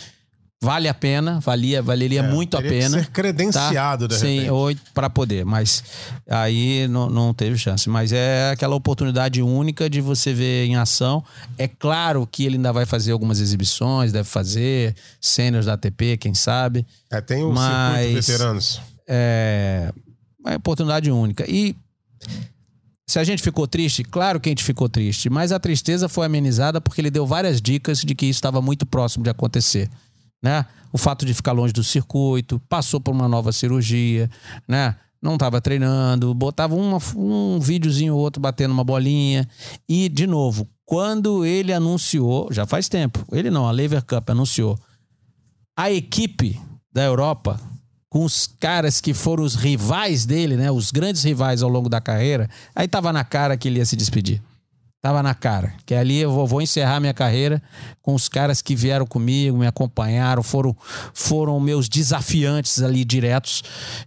vale 0.62 0.88
a 0.88 0.94
pena, 0.94 1.40
valia, 1.40 1.82
valeria 1.82 2.20
é, 2.20 2.30
muito 2.30 2.56
a 2.56 2.62
pena. 2.62 3.00
ser 3.00 3.08
credenciado, 3.08 4.08
tá? 4.08 4.16
Sim, 4.16 4.46
para 4.94 5.10
poder, 5.10 5.44
mas 5.46 5.84
aí 6.30 6.88
não, 6.88 7.10
não 7.10 7.34
teve 7.34 7.58
chance. 7.58 7.90
Mas 7.90 8.12
é 8.12 8.52
aquela 8.52 8.76
oportunidade 8.76 9.42
única 9.42 9.90
de 9.90 10.00
você 10.00 10.32
ver 10.32 10.68
em 10.68 10.76
ação. 10.76 11.24
É 11.58 11.68
claro 11.68 12.28
que 12.32 12.46
ele 12.46 12.58
ainda 12.58 12.72
vai 12.72 12.86
fazer 12.86 13.14
algumas 13.14 13.40
exibições, 13.40 14.12
deve 14.12 14.30
fazer 14.30 14.96
cenas 15.20 15.66
da 15.66 15.74
ATP, 15.74 16.18
quem 16.18 16.36
sabe. 16.36 16.86
É, 17.12 17.20
tem 17.20 17.44
o 17.44 17.52
mas, 17.52 18.06
circuito 18.06 18.28
veteranos. 18.28 18.82
É, 19.08 19.92
é 20.46 20.56
oportunidade 20.56 21.10
única. 21.10 21.44
E 21.50 21.76
se 23.08 23.20
a 23.20 23.24
gente 23.24 23.44
ficou 23.44 23.68
triste, 23.68 24.04
claro 24.04 24.40
que 24.40 24.50
a 24.50 24.52
gente 24.52 24.64
ficou 24.64 24.90
triste, 24.90 25.30
mas 25.30 25.52
a 25.52 25.60
tristeza 25.60 26.10
foi 26.10 26.26
amenizada 26.26 26.82
porque 26.82 27.02
ele 27.02 27.12
deu 27.12 27.26
várias 27.26 27.62
dicas 27.62 28.02
de 28.02 28.16
que 28.16 28.26
isso 28.26 28.38
estava 28.38 28.62
muito 28.62 28.86
próximo 28.86 29.24
de 29.24 29.30
acontecer 29.30 29.90
né? 30.46 30.64
O 30.94 30.98
fato 30.98 31.26
de 31.26 31.34
ficar 31.34 31.52
longe 31.52 31.74
do 31.74 31.84
circuito, 31.84 32.62
passou 32.70 33.02
por 33.02 33.12
uma 33.12 33.28
nova 33.28 33.52
cirurgia, 33.52 34.30
né? 34.68 34.96
Não 35.20 35.34
estava 35.34 35.60
treinando, 35.60 36.36
botava 36.36 36.76
uma, 36.76 37.00
um 37.16 37.60
videozinho 37.60 38.14
ou 38.14 38.20
outro 38.20 38.40
batendo 38.40 38.72
uma 38.72 38.84
bolinha. 38.84 39.48
E, 39.90 40.08
de 40.08 40.28
novo, 40.28 40.68
quando 40.86 41.44
ele 41.44 41.74
anunciou, 41.74 42.48
já 42.52 42.68
faz 42.68 42.88
tempo, 42.88 43.26
ele 43.32 43.50
não, 43.50 43.68
a 43.68 43.72
Lever 43.72 44.04
Cup 44.06 44.30
anunciou, 44.30 44.78
a 45.76 45.92
equipe 45.92 46.62
da 46.94 47.04
Europa, 47.04 47.60
com 48.16 48.24
os 48.24 48.48
caras 48.48 49.02
que 49.02 49.14
foram 49.14 49.44
os 49.44 49.56
rivais 49.56 50.26
dele, 50.26 50.56
né? 50.56 50.72
Os 50.72 50.90
grandes 50.90 51.22
rivais 51.22 51.62
ao 51.62 51.70
longo 51.70 51.90
da 51.90 52.00
carreira, 52.00 52.50
aí 52.74 52.88
tava 52.88 53.12
na 53.12 53.26
cara 53.26 53.58
que 53.58 53.68
ele 53.68 53.80
ia 53.80 53.86
se 53.86 53.94
despedir. 53.94 54.42
Tava 55.02 55.22
na 55.22 55.34
cara. 55.34 55.74
Que 55.86 55.94
ali 55.94 56.20
eu 56.20 56.32
vou, 56.32 56.48
vou, 56.48 56.62
encerrar 56.62 57.02
minha 57.02 57.14
carreira 57.14 57.62
com 58.02 58.16
os 58.16 58.30
caras 58.30 58.62
que 58.62 58.74
vieram 58.74 59.06
comigo, 59.06 59.58
me 59.58 59.68
acompanharam, 59.68 60.42
foram, 60.42 60.74
foram 61.14 61.60
meus 61.60 61.90
desafiantes 61.90 62.82
ali 62.82 63.04
diretos, 63.04 63.64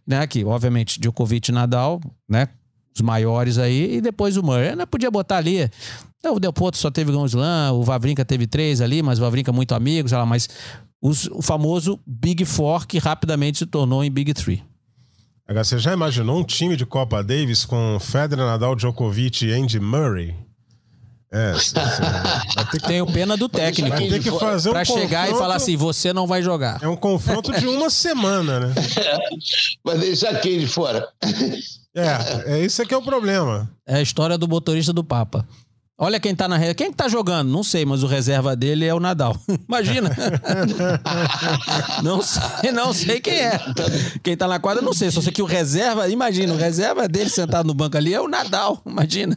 né? 0.07 0.27
Que, 0.27 0.43
obviamente, 0.43 0.99
Djokovic 0.99 1.51
e 1.51 1.53
Nadal, 1.53 2.01
né? 2.27 2.49
Os 2.97 3.03
maiores 3.03 3.59
aí, 3.59 3.97
e 3.97 4.01
depois 4.01 4.39
o 4.39 4.43
Murray. 4.43 4.71
Eu 4.71 4.87
podia 4.87 5.11
botar 5.11 5.37
ali. 5.37 5.71
O 6.25 6.41
Del 6.41 6.53
Potro 6.55 6.81
só 6.81 6.91
teve 6.91 7.13
Grand 7.13 7.27
Slam, 7.27 7.73
o 7.75 7.85
Vavrinka 7.85 8.25
teve 8.25 8.47
três 8.47 8.81
ali, 8.81 9.03
mas 9.03 9.19
o 9.19 9.23
Vavrinka 9.23 9.53
muito 9.53 9.75
amigo, 9.75 10.09
sei 10.09 10.17
lá, 10.17 10.25
mas 10.25 10.49
os, 11.01 11.27
o 11.27 11.43
famoso 11.43 12.01
Big 12.07 12.45
Four 12.45 12.87
que 12.87 12.99
rapidamente 12.99 13.59
se 13.59 13.67
tornou 13.67 14.03
em 14.03 14.11
Big 14.11 14.33
Three. 14.35 14.63
Agora, 15.47 15.65
você 15.65 15.79
já 15.79 15.93
imaginou 15.93 16.39
um 16.39 16.45
time 16.45 16.77
de 16.77 16.85
Copa 16.85 17.23
Davis 17.23 17.65
com 17.65 17.99
Federer, 17.99 18.45
Nadal, 18.45 18.77
Djokovic 18.77 19.47
e 19.47 19.53
Andy 19.53 19.81
Murray? 19.81 20.35
É, 21.31 21.53
que... 22.71 22.79
Tenho 22.81 23.07
pena 23.07 23.37
do 23.37 23.49
técnico. 23.49 23.97
Vai 23.97 24.09
ter 24.09 24.23
que 24.23 24.31
fazer 24.31 24.71
um 24.71 24.73
pra 24.73 24.85
chegar 24.85 25.31
e 25.31 25.35
falar 25.35 25.57
assim: 25.57 25.77
você 25.77 26.11
não 26.13 26.27
vai 26.27 26.43
jogar. 26.43 26.83
É 26.83 26.89
um 26.89 26.97
confronto 26.97 27.53
de 27.53 27.67
uma 27.67 27.91
semana, 27.91 28.61
né? 28.61 28.75
Vai 29.85 29.99
deixar 29.99 30.41
quem 30.41 30.59
de 30.59 30.67
fora? 30.67 31.07
É, 31.95 32.55
é 32.55 32.65
isso 32.65 32.85
que 32.87 32.95
é 32.95 32.97
o 32.97 33.03
problema. 33.03 33.71
É 33.87 33.97
a 33.97 34.03
história 34.03 34.39
do 34.39 34.49
motorista 34.49 34.93
do 34.93 35.05
Papa. 35.05 35.47
Olha 36.01 36.21
quem 36.21 36.33
tá 36.33 36.47
na 36.47 36.57
reserva. 36.57 36.75
Quem 36.77 36.91
que 36.93 36.97
tá 36.97 37.09
jogando? 37.09 37.51
Não 37.51 37.65
sei, 37.65 37.85
mas 37.85 38.05
o 38.05 38.07
reserva 38.07 38.55
dele 38.55 38.85
é 38.85 38.95
o 38.95 39.01
Nadal. 39.01 39.37
Imagina. 39.69 40.11
não 42.05 42.23
sei, 42.23 42.71
não 42.71 42.93
sei 42.93 43.21
quem 43.21 43.35
é. 43.35 43.59
Quem 44.23 44.37
tá 44.37 44.47
na 44.47 44.61
quadra, 44.61 44.81
não 44.81 44.95
sei. 44.95 45.11
Só 45.11 45.21
sei 45.21 45.33
que 45.33 45.43
o 45.43 45.45
reserva, 45.45 46.09
imagina, 46.09 46.55
o 46.55 46.57
reserva 46.57 47.09
dele 47.09 47.29
sentado 47.29 47.67
no 47.67 47.75
banco 47.75 47.97
ali 47.97 48.15
é 48.15 48.21
o 48.21 48.29
Nadal. 48.29 48.81
Imagina. 48.87 49.37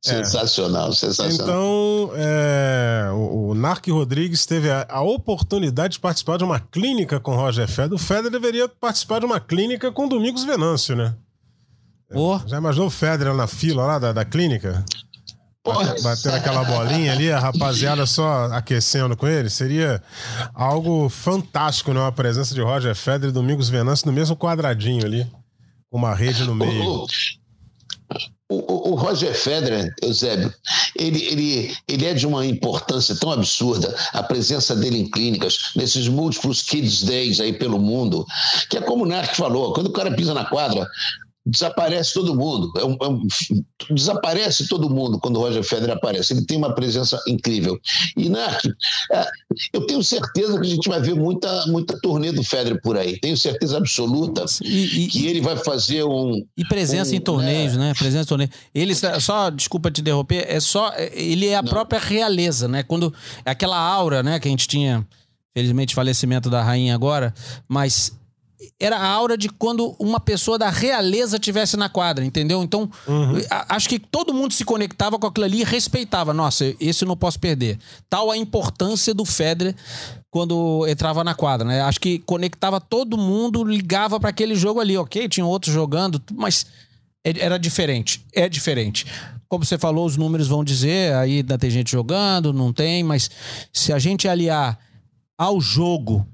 Sensacional, 0.00 0.90
é. 0.90 0.92
sensacional. 0.92 1.34
Então, 1.34 2.10
é, 2.14 3.10
o, 3.12 3.48
o 3.48 3.54
Narc 3.54 3.88
Rodrigues 3.88 4.46
teve 4.46 4.70
a, 4.70 4.86
a, 4.88 5.02
oportunidade 5.02 5.94
de 5.94 6.00
participar 6.00 6.36
de 6.38 6.44
uma 6.44 6.60
clínica 6.60 7.18
com 7.18 7.34
Roger 7.34 7.66
Federer. 7.66 7.94
O 7.94 7.98
Federer 7.98 8.30
deveria 8.30 8.68
participar 8.68 9.18
de 9.18 9.26
uma 9.26 9.40
clínica 9.40 9.90
com 9.90 10.06
Domingos 10.06 10.44
Venâncio, 10.44 10.94
né? 10.94 11.14
Oh. 12.14 12.38
Já 12.46 12.58
imaginou 12.58 12.86
o 12.86 12.90
Federer 12.90 13.34
na 13.34 13.46
fila 13.46 13.84
lá 13.84 13.98
da, 13.98 14.12
da 14.12 14.24
clínica? 14.24 14.84
Bater, 15.64 16.02
batendo 16.02 16.34
aquela 16.36 16.64
bolinha 16.64 17.12
ali, 17.12 17.30
a 17.30 17.38
rapaziada 17.38 18.06
só 18.06 18.44
aquecendo 18.46 19.16
com 19.16 19.26
ele, 19.26 19.50
seria 19.50 20.02
algo 20.54 21.08
fantástico, 21.08 21.92
né? 21.92 22.06
A 22.06 22.12
presença 22.12 22.54
de 22.54 22.60
Roger 22.60 22.94
Federer 22.94 23.30
e 23.30 23.32
Domingos 23.32 23.68
Venâncio 23.68 24.06
no 24.06 24.12
mesmo 24.12 24.36
quadradinho 24.36 25.04
ali, 25.04 25.26
com 25.90 25.98
uma 25.98 26.14
rede 26.14 26.44
no 26.44 26.54
meio. 26.54 27.06
O, 28.50 28.92
o, 28.92 28.94
Roger 28.94 29.34
Federer, 29.34 29.92
Eusébio, 30.00 30.50
ele, 30.96 31.22
ele, 31.22 31.76
ele 31.86 32.06
é 32.06 32.14
de 32.14 32.26
uma 32.26 32.46
importância 32.46 33.14
tão 33.14 33.30
absurda, 33.30 33.94
a 34.14 34.22
presença 34.22 34.74
dele 34.74 35.00
em 35.00 35.10
clínicas, 35.10 35.72
nesses 35.76 36.08
múltiplos 36.08 36.62
Kids 36.62 37.02
Days 37.02 37.40
aí 37.40 37.52
pelo 37.52 37.78
mundo, 37.78 38.24
que 38.70 38.78
é 38.78 38.80
como 38.80 39.04
o 39.04 39.06
Narc 39.06 39.36
falou, 39.36 39.74
quando 39.74 39.88
o 39.88 39.92
cara 39.92 40.14
pisa 40.14 40.32
na 40.32 40.46
quadra, 40.46 40.88
desaparece 41.48 42.12
todo 42.12 42.34
mundo. 42.34 42.70
É 42.76 42.84
um, 42.84 42.96
é 43.00 43.08
um, 43.08 43.26
desaparece 43.90 44.68
todo 44.68 44.90
mundo 44.90 45.18
quando 45.18 45.36
o 45.36 45.40
Roger 45.40 45.64
Federer 45.64 45.96
aparece. 45.96 46.34
Ele 46.34 46.44
tem 46.44 46.58
uma 46.58 46.74
presença 46.74 47.20
incrível. 47.26 47.78
E, 48.16 48.28
Narc, 48.28 48.64
é, 49.12 49.26
eu 49.72 49.86
tenho 49.86 50.04
certeza 50.04 50.60
que 50.60 50.66
a 50.66 50.70
gente 50.70 50.88
vai 50.88 51.00
ver 51.00 51.14
muita, 51.14 51.66
muita 51.66 51.98
turnê 52.00 52.30
do 52.30 52.44
Federer 52.44 52.80
por 52.82 52.96
aí. 52.96 53.18
Tenho 53.18 53.36
certeza 53.36 53.78
absoluta 53.78 54.44
e, 54.62 55.04
e, 55.04 55.08
que 55.08 55.26
ele 55.26 55.40
vai 55.40 55.56
fazer 55.56 56.04
um. 56.04 56.44
E 56.56 56.64
presença 56.66 57.12
um, 57.12 57.14
em 57.14 57.20
torneios, 57.20 57.74
né? 57.76 57.88
né? 57.88 57.94
Presença 57.94 58.24
em 58.24 58.28
torneios. 58.28 58.52
Ele, 58.74 58.94
só, 59.20 59.48
desculpa 59.50 59.90
te 59.90 60.02
interromper, 60.02 60.44
é 60.48 60.60
só. 60.60 60.92
Ele 61.12 61.46
é 61.46 61.56
a 61.56 61.62
Não. 61.62 61.70
própria 61.70 61.98
realeza, 61.98 62.68
né? 62.68 62.82
Quando. 62.82 63.12
Aquela 63.44 63.78
aura, 63.78 64.22
né, 64.22 64.38
que 64.38 64.48
a 64.48 64.50
gente 64.50 64.68
tinha. 64.68 65.06
Felizmente, 65.54 65.92
falecimento 65.92 66.48
da 66.48 66.62
rainha 66.62 66.94
agora, 66.94 67.34
mas 67.66 68.12
era 68.80 68.96
a 68.96 69.06
aura 69.06 69.38
de 69.38 69.48
quando 69.48 69.94
uma 69.98 70.18
pessoa 70.18 70.58
da 70.58 70.68
realeza 70.68 71.38
tivesse 71.38 71.76
na 71.76 71.88
quadra, 71.88 72.24
entendeu? 72.24 72.62
Então, 72.62 72.90
uhum. 73.06 73.34
acho 73.68 73.88
que 73.88 73.98
todo 73.98 74.34
mundo 74.34 74.52
se 74.52 74.64
conectava 74.64 75.18
com 75.18 75.26
aquilo 75.26 75.44
ali 75.44 75.60
e 75.60 75.64
respeitava. 75.64 76.34
Nossa, 76.34 76.74
esse 76.80 77.04
eu 77.04 77.08
não 77.08 77.16
posso 77.16 77.38
perder. 77.38 77.78
Tal 78.10 78.30
a 78.30 78.36
importância 78.36 79.14
do 79.14 79.24
Federer 79.24 79.74
quando 80.30 80.86
entrava 80.88 81.22
na 81.22 81.34
quadra, 81.34 81.66
né? 81.66 81.80
Acho 81.82 82.00
que 82.00 82.18
conectava 82.18 82.80
todo 82.80 83.16
mundo, 83.16 83.64
ligava 83.64 84.18
para 84.18 84.30
aquele 84.30 84.54
jogo 84.54 84.80
ali, 84.80 84.96
ok? 84.96 85.28
Tinha 85.28 85.46
outros 85.46 85.72
jogando, 85.72 86.20
mas 86.34 86.66
é, 87.24 87.38
era 87.38 87.58
diferente. 87.58 88.24
É 88.32 88.48
diferente. 88.48 89.06
Como 89.48 89.64
você 89.64 89.78
falou, 89.78 90.04
os 90.04 90.16
números 90.16 90.48
vão 90.48 90.64
dizer, 90.64 91.14
aí 91.14 91.38
ainda 91.38 91.56
tem 91.56 91.70
gente 91.70 91.90
jogando, 91.90 92.52
não 92.52 92.72
tem, 92.72 93.02
mas 93.02 93.30
se 93.72 93.92
a 93.92 93.98
gente 93.98 94.28
aliar 94.28 94.78
ao 95.38 95.60
jogo 95.60 96.26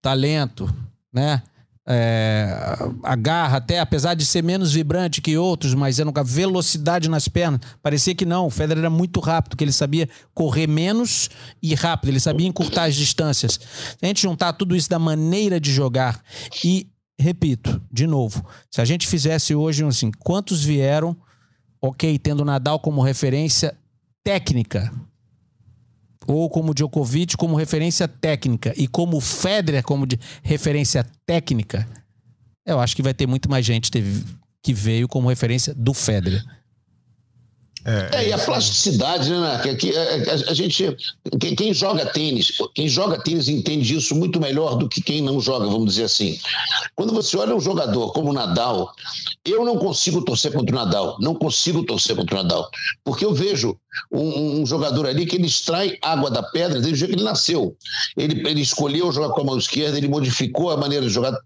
talento, 0.00 0.72
né? 1.12 1.42
É, 1.90 2.76
a 3.02 3.16
garra, 3.16 3.56
até 3.56 3.80
apesar 3.80 4.12
de 4.12 4.26
ser 4.26 4.42
menos 4.42 4.74
vibrante 4.74 5.22
que 5.22 5.38
outros, 5.38 5.72
mas 5.72 5.98
era 5.98 6.12
a 6.14 6.22
velocidade 6.22 7.08
nas 7.08 7.28
pernas. 7.28 7.60
Parecia 7.82 8.14
que 8.14 8.26
não. 8.26 8.46
O 8.46 8.50
Federer 8.50 8.80
era 8.80 8.90
muito 8.90 9.20
rápido, 9.20 9.56
que 9.56 9.64
ele 9.64 9.72
sabia 9.72 10.06
correr 10.34 10.66
menos 10.66 11.30
e 11.62 11.74
rápido, 11.74 12.10
ele 12.10 12.20
sabia 12.20 12.46
encurtar 12.46 12.84
as 12.84 12.94
distâncias. 12.94 13.52
Se 13.52 13.96
a 14.02 14.06
gente 14.06 14.20
juntar 14.20 14.52
tudo 14.52 14.76
isso 14.76 14.90
da 14.90 14.98
maneira 14.98 15.58
de 15.58 15.72
jogar 15.72 16.22
e, 16.62 16.90
repito, 17.18 17.80
de 17.90 18.06
novo, 18.06 18.44
se 18.70 18.82
a 18.82 18.84
gente 18.84 19.06
fizesse 19.06 19.54
hoje 19.54 19.82
assim, 19.82 20.10
quantos 20.10 20.62
vieram, 20.62 21.16
ok, 21.80 22.18
tendo 22.18 22.44
Nadal 22.44 22.80
como 22.80 23.00
referência 23.00 23.74
técnica, 24.22 24.92
ou 26.28 26.50
como 26.50 26.74
Djokovic 26.74 27.36
como 27.36 27.56
referência 27.56 28.06
técnica 28.06 28.74
e 28.76 28.86
como 28.86 29.20
Federer 29.20 29.82
como 29.82 30.06
de 30.06 30.18
referência 30.42 31.06
técnica, 31.26 31.88
eu 32.66 32.78
acho 32.78 32.94
que 32.94 33.02
vai 33.02 33.14
ter 33.14 33.26
muito 33.26 33.50
mais 33.50 33.64
gente 33.64 33.90
que 34.62 34.74
veio 34.74 35.08
como 35.08 35.28
referência 35.28 35.74
do 35.74 35.94
Federer. 35.94 36.44
É, 37.84 38.08
é, 38.12 38.28
e 38.28 38.32
a 38.32 38.38
plasticidade, 38.38 39.30
né, 39.30 39.60
que, 39.62 39.74
que 39.76 39.96
a, 39.96 40.50
a, 40.50 40.54
gente, 40.54 40.96
quem, 41.40 41.54
quem, 41.54 41.72
joga 41.72 42.04
tênis, 42.04 42.52
quem 42.74 42.88
joga 42.88 43.22
tênis 43.22 43.48
entende 43.48 43.96
isso 43.96 44.14
muito 44.14 44.38
melhor 44.40 44.76
do 44.76 44.88
que 44.88 45.00
quem 45.00 45.22
não 45.22 45.40
joga, 45.40 45.66
vamos 45.66 45.94
dizer 45.94 46.04
assim. 46.04 46.38
Quando 46.94 47.14
você 47.14 47.36
olha 47.38 47.54
um 47.54 47.60
jogador 47.60 48.12
como 48.12 48.30
o 48.30 48.32
Nadal, 48.34 48.92
eu 49.42 49.64
não 49.64 49.78
consigo 49.78 50.22
torcer 50.22 50.52
contra 50.52 50.74
o 50.74 50.78
Nadal, 50.78 51.16
não 51.20 51.34
consigo 51.34 51.82
torcer 51.84 52.14
contra 52.14 52.34
o 52.34 52.42
Nadal, 52.42 52.68
porque 53.04 53.24
eu 53.24 53.32
vejo 53.32 53.78
um, 54.12 54.60
um 54.60 54.66
jogador 54.66 55.06
ali 55.06 55.26
que 55.26 55.36
ele 55.36 55.46
extrai 55.46 55.98
água 56.02 56.30
da 56.30 56.42
pedra 56.42 56.80
desde 56.80 56.92
o 56.92 56.96
dia 56.96 57.06
que 57.08 57.14
ele 57.14 57.24
nasceu. 57.24 57.76
Ele, 58.16 58.48
ele 58.48 58.60
escolheu 58.60 59.12
jogar 59.12 59.34
com 59.34 59.40
a 59.40 59.44
mão 59.44 59.58
esquerda, 59.58 59.96
ele 59.96 60.08
modificou 60.08 60.70
a 60.70 60.76
maneira 60.76 61.06
de 61.06 61.12
jogar 61.12 61.36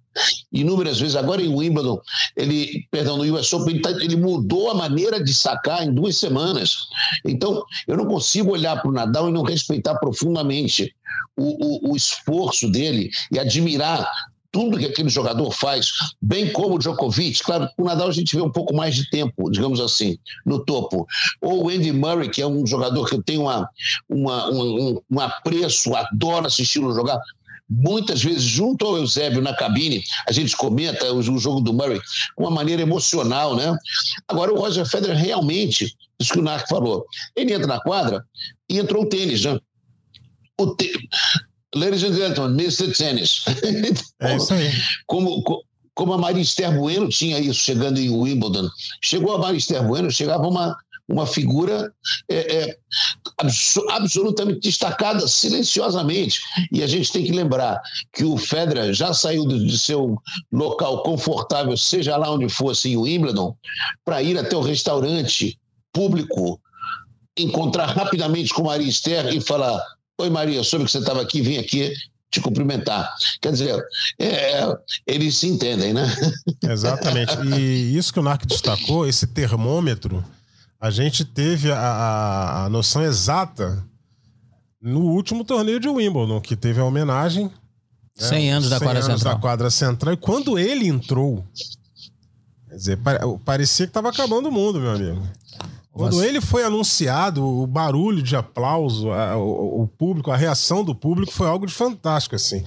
inúmeras 0.52 1.00
vezes. 1.00 1.16
Agora 1.16 1.42
em 1.42 1.54
Wimbledon, 1.54 2.00
ele, 2.36 2.86
perdão, 2.90 3.16
no 3.16 3.38
US 3.38 3.52
Open, 3.52 3.74
ele, 3.74 3.82
tá, 3.82 3.90
ele 3.90 4.16
mudou 4.16 4.70
a 4.70 4.74
maneira 4.74 5.22
de 5.22 5.32
sacar 5.34 5.86
em 5.86 5.92
duas 5.92 6.16
semanas. 6.16 6.76
Então, 7.24 7.62
eu 7.86 7.96
não 7.96 8.06
consigo 8.06 8.52
olhar 8.52 8.80
para 8.80 8.90
o 8.90 8.94
Nadal 8.94 9.28
e 9.28 9.32
não 9.32 9.42
respeitar 9.42 9.94
profundamente 9.96 10.94
o, 11.36 11.88
o, 11.88 11.92
o 11.92 11.96
esforço 11.96 12.70
dele 12.70 13.10
e 13.30 13.38
admirar 13.38 14.08
tudo 14.52 14.78
que 14.78 14.84
aquele 14.84 15.08
jogador 15.08 15.50
faz, 15.50 15.90
bem 16.20 16.52
como 16.52 16.76
o 16.76 16.78
Djokovic. 16.78 17.42
Claro, 17.42 17.68
o 17.78 17.84
Nadal 17.84 18.08
a 18.08 18.12
gente 18.12 18.36
vê 18.36 18.42
um 18.42 18.52
pouco 18.52 18.74
mais 18.76 18.94
de 18.94 19.08
tempo, 19.10 19.50
digamos 19.50 19.80
assim, 19.80 20.18
no 20.44 20.62
topo. 20.64 21.06
Ou 21.40 21.64
o 21.64 21.68
Andy 21.70 21.90
Murray, 21.90 22.28
que 22.28 22.42
é 22.42 22.46
um 22.46 22.64
jogador 22.66 23.08
que 23.08 23.14
eu 23.14 23.22
tenho 23.22 23.42
uma, 23.42 23.68
uma, 24.08 24.50
um, 24.50 25.00
um 25.10 25.20
apreço, 25.20 25.94
adoro 25.96 26.46
assisti-lo 26.46 26.94
jogar 26.94 27.18
muitas 27.68 28.22
vezes 28.22 28.42
junto 28.42 28.86
ao 28.86 28.98
Eusébio 28.98 29.40
na 29.40 29.54
cabine, 29.54 30.04
a 30.28 30.32
gente 30.32 30.54
comenta 30.54 31.10
o, 31.10 31.18
o 31.18 31.38
jogo 31.38 31.60
do 31.60 31.72
Murray 31.72 32.00
com 32.36 32.44
uma 32.44 32.50
maneira 32.50 32.82
emocional, 32.82 33.56
né? 33.56 33.74
Agora 34.28 34.52
o 34.52 34.58
Roger 34.58 34.84
Federer 34.84 35.16
realmente, 35.16 35.96
isso 36.18 36.32
que 36.32 36.38
o 36.38 36.42
Narc 36.42 36.68
falou, 36.68 37.06
ele 37.34 37.54
entra 37.54 37.66
na 37.66 37.80
quadra 37.80 38.24
e 38.68 38.78
entrou 38.78 39.04
o 39.04 39.08
tênis, 39.08 39.44
né? 39.44 39.58
O 40.58 40.74
te... 40.74 40.92
Ladies 41.74 42.04
and 42.04 42.14
gentlemen, 42.14 42.56
Mr. 42.56 42.92
Tennis. 42.92 43.44
é 44.20 44.36
isso 44.36 44.52
aí. 44.52 44.70
Como, 45.06 45.42
como 45.94 46.12
a 46.12 46.18
Maria 46.18 46.42
Esther 46.42 46.76
Bueno 46.76 47.08
tinha 47.08 47.38
isso 47.38 47.60
chegando 47.60 47.98
em 47.98 48.10
Wimbledon. 48.10 48.68
Chegou 49.02 49.34
a 49.34 49.38
Maria 49.38 49.58
Esther 49.58 49.82
Bueno, 49.82 50.10
chegava 50.10 50.46
uma, 50.46 50.76
uma 51.08 51.26
figura 51.26 51.92
é, 52.28 52.56
é, 52.56 52.78
absolutamente 53.90 54.60
destacada 54.60 55.26
silenciosamente. 55.26 56.40
E 56.70 56.82
a 56.82 56.86
gente 56.86 57.10
tem 57.10 57.24
que 57.24 57.32
lembrar 57.32 57.80
que 58.12 58.24
o 58.24 58.36
Federer 58.36 58.92
já 58.92 59.12
saiu 59.14 59.46
de 59.46 59.78
seu 59.78 60.16
local 60.52 61.02
confortável, 61.02 61.76
seja 61.76 62.16
lá 62.16 62.30
onde 62.30 62.48
fosse 62.48 62.90
em 62.90 62.96
Wimbledon, 62.96 63.56
para 64.04 64.22
ir 64.22 64.38
até 64.38 64.56
o 64.56 64.60
restaurante 64.60 65.58
público, 65.92 66.60
encontrar 67.36 67.86
rapidamente 67.86 68.52
com 68.52 68.64
Maria 68.64 68.88
Esther 68.88 69.34
e 69.34 69.40
falar: 69.40 69.82
Oi, 70.18 70.30
Maria, 70.30 70.62
soube 70.62 70.84
que 70.84 70.90
você 70.90 70.98
estava 70.98 71.20
aqui, 71.20 71.40
vim 71.40 71.58
aqui 71.58 71.92
te 72.30 72.40
cumprimentar. 72.40 73.12
Quer 73.40 73.52
dizer, 73.52 73.84
é, 74.18 74.62
eles 75.06 75.36
se 75.36 75.46
entendem, 75.46 75.92
né? 75.92 76.06
Exatamente. 76.64 77.36
E 77.44 77.96
isso 77.96 78.12
que 78.12 78.20
o 78.20 78.22
Narc 78.22 78.46
destacou, 78.46 79.06
esse 79.06 79.26
termômetro 79.26 80.24
a 80.82 80.90
gente 80.90 81.24
teve 81.24 81.70
a, 81.70 81.78
a, 81.78 82.64
a 82.64 82.68
noção 82.68 83.04
exata 83.04 83.84
no 84.80 85.02
último 85.02 85.44
torneio 85.44 85.78
de 85.78 85.88
Wimbledon, 85.88 86.40
que 86.40 86.56
teve 86.56 86.80
a 86.80 86.84
homenagem. 86.84 87.48
100 88.14 88.46
né, 88.46 88.50
anos 88.50 88.68
da 88.68 88.78
100 88.78 88.86
quadra 88.88 89.04
anos 89.04 89.12
central. 89.14 89.34
da 89.34 89.40
quadra 89.40 89.70
central. 89.70 90.14
E 90.14 90.16
quando 90.16 90.58
ele 90.58 90.88
entrou, 90.88 91.44
quer 92.68 92.74
dizer, 92.74 92.98
parecia 93.44 93.86
que 93.86 93.90
estava 93.90 94.08
acabando 94.08 94.48
o 94.48 94.52
mundo, 94.52 94.80
meu 94.80 94.90
amigo. 94.90 95.22
Quando 95.92 96.14
Nossa. 96.14 96.26
ele 96.26 96.40
foi 96.40 96.64
anunciado, 96.64 97.44
o 97.44 97.66
barulho 97.66 98.22
de 98.22 98.34
aplauso, 98.34 99.10
a, 99.12 99.36
o, 99.36 99.82
o, 99.82 99.86
público, 99.86 100.30
a 100.30 100.36
reação 100.36 100.82
do 100.82 100.94
público 100.94 101.30
foi 101.30 101.46
algo 101.46 101.66
de 101.66 101.74
fantástico, 101.74 102.34
assim. 102.34 102.64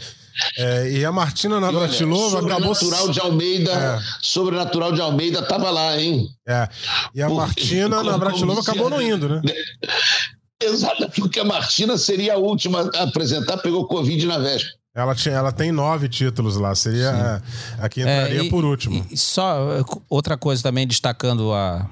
É, 0.57 0.91
e 0.91 1.05
a 1.05 1.11
Martina 1.11 1.59
Navratilova 1.59 2.45
acabou. 2.45 2.75
Sobrenatural 2.75 3.11
de 3.11 3.19
Almeida, 3.19 3.71
é. 3.71 3.99
Sobrenatural 4.21 4.91
de 4.91 5.01
Almeida 5.01 5.41
tava 5.41 5.71
lá, 5.71 5.99
hein? 5.99 6.27
É. 6.47 6.69
E 7.15 7.21
a 7.21 7.29
Martina 7.29 8.03
Navratilova 8.03 8.61
acabou 8.61 8.89
não 8.89 9.01
indo, 9.01 9.27
né? 9.27 9.41
Exato, 10.61 11.09
porque 11.15 11.39
a 11.39 11.43
Martina 11.43 11.97
seria 11.97 12.35
a 12.35 12.37
última 12.37 12.89
a 12.95 13.03
apresentar, 13.03 13.57
pegou 13.57 13.87
Covid 13.87 14.25
na 14.25 14.37
véspera. 14.37 14.73
Ela, 14.95 15.13
tinha, 15.13 15.35
ela 15.35 15.51
tem 15.51 15.71
nove 15.73 16.07
títulos 16.07 16.55
lá, 16.55 16.73
seria 16.73 17.41
a, 17.79 17.85
a 17.85 17.89
que 17.89 17.99
entraria 17.99 18.41
é, 18.41 18.45
e, 18.45 18.49
por 18.49 18.63
último. 18.63 19.05
E 19.11 19.17
só 19.17 19.83
outra 20.09 20.37
coisa 20.37 20.63
também 20.63 20.87
destacando 20.87 21.53
a. 21.53 21.89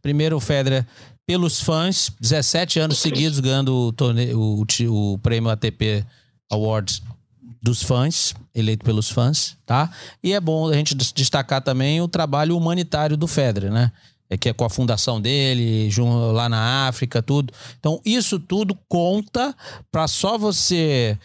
Primeiro, 0.00 0.36
o 0.36 0.40
Federer, 0.40 0.86
pelos 1.26 1.60
fãs, 1.60 2.10
17 2.20 2.80
anos 2.80 2.98
seguidos 2.98 3.38
ganhando 3.40 3.94
o, 3.98 4.64
o, 4.88 5.12
o 5.12 5.18
prêmio 5.18 5.50
ATP 5.50 6.04
Awards 6.50 7.02
dos 7.62 7.82
fãs, 7.82 8.34
eleito 8.54 8.84
pelos 8.84 9.10
fãs, 9.10 9.56
tá? 9.66 9.90
E 10.22 10.32
é 10.32 10.40
bom 10.40 10.68
a 10.68 10.74
gente 10.74 10.94
destacar 10.94 11.60
também 11.60 12.00
o 12.00 12.08
trabalho 12.08 12.56
humanitário 12.56 13.16
do 13.16 13.26
Federer, 13.26 13.70
né? 13.70 13.92
É 14.30 14.36
que 14.36 14.48
é 14.48 14.52
com 14.52 14.64
a 14.64 14.70
fundação 14.70 15.20
dele, 15.20 15.90
lá 16.32 16.48
na 16.48 16.86
África, 16.86 17.22
tudo. 17.22 17.52
Então, 17.78 18.00
isso 18.04 18.38
tudo 18.38 18.78
conta 18.86 19.54
para 19.90 20.06
só 20.06 20.36
você 20.36 21.18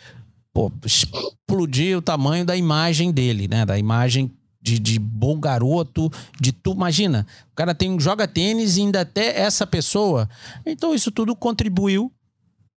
pô, 0.54 0.72
explodir 0.86 1.98
o 1.98 2.02
tamanho 2.02 2.46
da 2.46 2.56
imagem 2.56 3.12
dele, 3.12 3.48
né? 3.48 3.66
Da 3.66 3.78
imagem 3.78 4.32
de, 4.64 4.80
de, 4.80 4.98
bom 4.98 5.38
garoto, 5.38 6.10
de 6.40 6.54
tu. 6.54 6.72
Imagina, 6.72 7.28
o 7.52 7.56
cara 7.56 7.76
tem 7.76 8.00
joga 8.00 8.26
tênis 8.26 8.78
e 8.78 8.82
ainda 8.82 9.02
até 9.02 9.42
essa 9.42 9.68
pessoa. 9.68 10.30
Então, 10.66 10.96
isso 10.96 11.12
tudo 11.12 11.36
contribuiu 11.36 12.10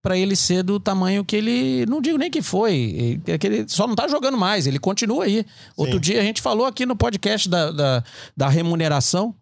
para 0.03 0.19
ele 0.19 0.35
ser 0.35 0.65
do 0.65 0.81
tamanho 0.81 1.25
que 1.25 1.37
ele. 1.37 1.87
Não 1.87 2.01
digo 2.01 2.19
nem 2.19 2.31
que 2.31 2.43
foi, 2.43 3.21
é 3.27 3.39
que 3.39 3.47
ele 3.47 3.65
só 3.69 3.87
não 3.87 3.95
tá 3.95 4.09
jogando 4.09 4.37
mais, 4.37 4.67
ele 4.67 4.79
continua 4.79 5.25
aí. 5.25 5.39
Sim. 5.39 5.45
Outro 5.77 6.01
dia 6.01 6.21
a 6.21 6.25
gente 6.25 6.43
falou 6.43 6.67
aqui 6.67 6.85
no 6.85 6.97
podcast 6.97 7.49
da, 7.49 7.71
da, 7.71 8.05
da 8.37 8.49
remuneração. 8.49 9.35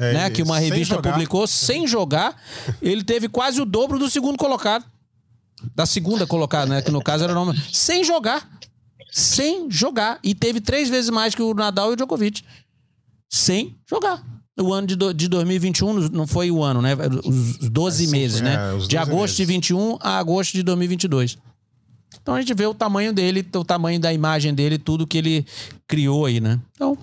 É, 0.00 0.12
né, 0.12 0.30
que 0.30 0.42
uma 0.42 0.60
revista 0.60 0.94
jogar. 0.94 1.10
publicou 1.10 1.44
sem 1.48 1.84
jogar, 1.84 2.40
ele 2.80 3.02
teve 3.02 3.28
quase 3.28 3.60
o 3.60 3.64
dobro 3.64 3.98
do 3.98 4.08
segundo 4.08 4.38
colocado. 4.38 4.84
Da 5.74 5.84
segunda 5.86 6.24
colocada, 6.24 6.66
né? 6.66 6.82
Que 6.82 6.90
no 6.92 7.02
caso 7.02 7.24
era 7.24 7.32
o 7.32 7.34
nome. 7.34 7.60
Sem 7.72 8.04
jogar. 8.04 8.48
Sem 9.10 9.70
jogar. 9.70 10.18
E 10.22 10.34
teve 10.34 10.60
três 10.60 10.88
vezes 10.88 11.10
mais 11.10 11.34
que 11.34 11.42
o 11.42 11.54
Nadal 11.54 11.90
e 11.90 11.92
o 11.94 11.96
Djokovic. 11.96 12.42
Sem 13.28 13.76
jogar 13.88 14.24
o 14.60 14.72
ano 14.72 14.86
de, 14.86 14.96
do, 14.96 15.14
de 15.14 15.28
2021 15.28 16.08
não 16.08 16.26
foi 16.26 16.50
o 16.50 16.62
ano, 16.62 16.82
né? 16.82 16.96
Os 17.24 17.68
12 17.68 18.04
é, 18.04 18.08
meses, 18.08 18.40
né? 18.40 18.54
É, 18.54 18.86
de 18.86 18.96
agosto 18.96 19.20
meses. 19.20 19.36
de 19.36 19.44
21 19.44 19.98
a 20.00 20.18
agosto 20.18 20.52
de 20.52 20.62
2022. 20.62 21.38
Então 22.20 22.34
a 22.34 22.40
gente 22.40 22.52
vê 22.54 22.66
o 22.66 22.74
tamanho 22.74 23.12
dele, 23.12 23.46
o 23.54 23.64
tamanho 23.64 24.00
da 24.00 24.12
imagem 24.12 24.52
dele, 24.54 24.78
tudo 24.78 25.06
que 25.06 25.18
ele 25.18 25.46
criou 25.86 26.26
aí, 26.26 26.40
né? 26.40 26.58
Então, 26.74 26.96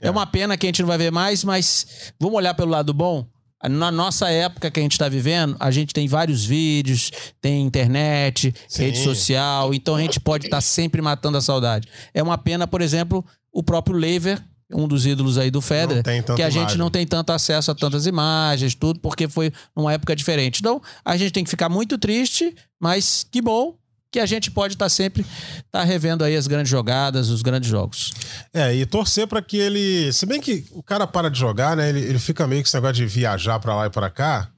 é. 0.00 0.08
é 0.08 0.10
uma 0.10 0.26
pena 0.26 0.56
que 0.56 0.66
a 0.66 0.68
gente 0.68 0.80
não 0.80 0.88
vai 0.88 0.98
ver 0.98 1.10
mais, 1.10 1.42
mas 1.44 2.12
vamos 2.18 2.36
olhar 2.36 2.54
pelo 2.54 2.70
lado 2.70 2.92
bom. 2.94 3.26
Na 3.68 3.90
nossa 3.90 4.28
época 4.28 4.70
que 4.70 4.80
a 4.80 4.82
gente 4.82 4.92
está 4.92 5.08
vivendo, 5.08 5.56
a 5.60 5.70
gente 5.70 5.94
tem 5.94 6.08
vários 6.08 6.44
vídeos, 6.44 7.10
tem 7.40 7.62
internet, 7.64 8.54
Sim. 8.68 8.84
rede 8.84 8.98
social, 8.98 9.72
então 9.72 9.94
a 9.94 10.00
gente 10.00 10.18
pode 10.18 10.46
estar 10.46 10.56
tá 10.56 10.60
sempre 10.60 11.00
matando 11.00 11.38
a 11.38 11.40
saudade. 11.40 11.88
É 12.12 12.22
uma 12.22 12.36
pena, 12.36 12.66
por 12.66 12.80
exemplo, 12.80 13.24
o 13.52 13.62
próprio 13.62 13.96
Lever 13.96 14.42
um 14.74 14.88
dos 14.88 15.04
ídolos 15.04 15.36
aí 15.38 15.50
do 15.50 15.60
Federer, 15.60 16.02
que 16.34 16.42
a 16.42 16.48
gente 16.48 16.62
imagem. 16.62 16.78
não 16.78 16.90
tem 16.90 17.06
tanto 17.06 17.30
acesso 17.30 17.70
a 17.70 17.74
tantas 17.74 18.06
imagens, 18.06 18.74
tudo, 18.74 18.98
porque 19.00 19.28
foi 19.28 19.52
numa 19.76 19.92
época 19.92 20.16
diferente. 20.16 20.60
Então, 20.60 20.80
a 21.04 21.16
gente 21.16 21.30
tem 21.30 21.44
que 21.44 21.50
ficar 21.50 21.68
muito 21.68 21.98
triste, 21.98 22.54
mas 22.80 23.26
que 23.30 23.42
bom 23.42 23.74
que 24.12 24.20
a 24.20 24.26
gente 24.26 24.50
pode 24.50 24.74
estar 24.74 24.84
tá 24.84 24.90
sempre 24.90 25.24
tá 25.70 25.82
revendo 25.82 26.22
aí 26.22 26.36
as 26.36 26.46
grandes 26.46 26.70
jogadas, 26.70 27.30
os 27.30 27.40
grandes 27.40 27.68
jogos. 27.68 28.12
É, 28.52 28.74
e 28.74 28.84
torcer 28.84 29.26
para 29.26 29.40
que 29.40 29.56
ele, 29.56 30.12
se 30.12 30.26
bem 30.26 30.38
que 30.38 30.66
o 30.72 30.82
cara 30.82 31.06
para 31.06 31.30
de 31.30 31.38
jogar, 31.38 31.74
né, 31.74 31.88
ele, 31.88 32.00
ele 32.00 32.18
fica 32.18 32.46
meio 32.46 32.62
que 32.62 32.68
esse 32.68 32.76
negócio 32.76 32.96
de 32.96 33.06
viajar 33.06 33.58
para 33.58 33.74
lá 33.74 33.86
e 33.86 33.90
para 33.90 34.10
cá, 34.10 34.48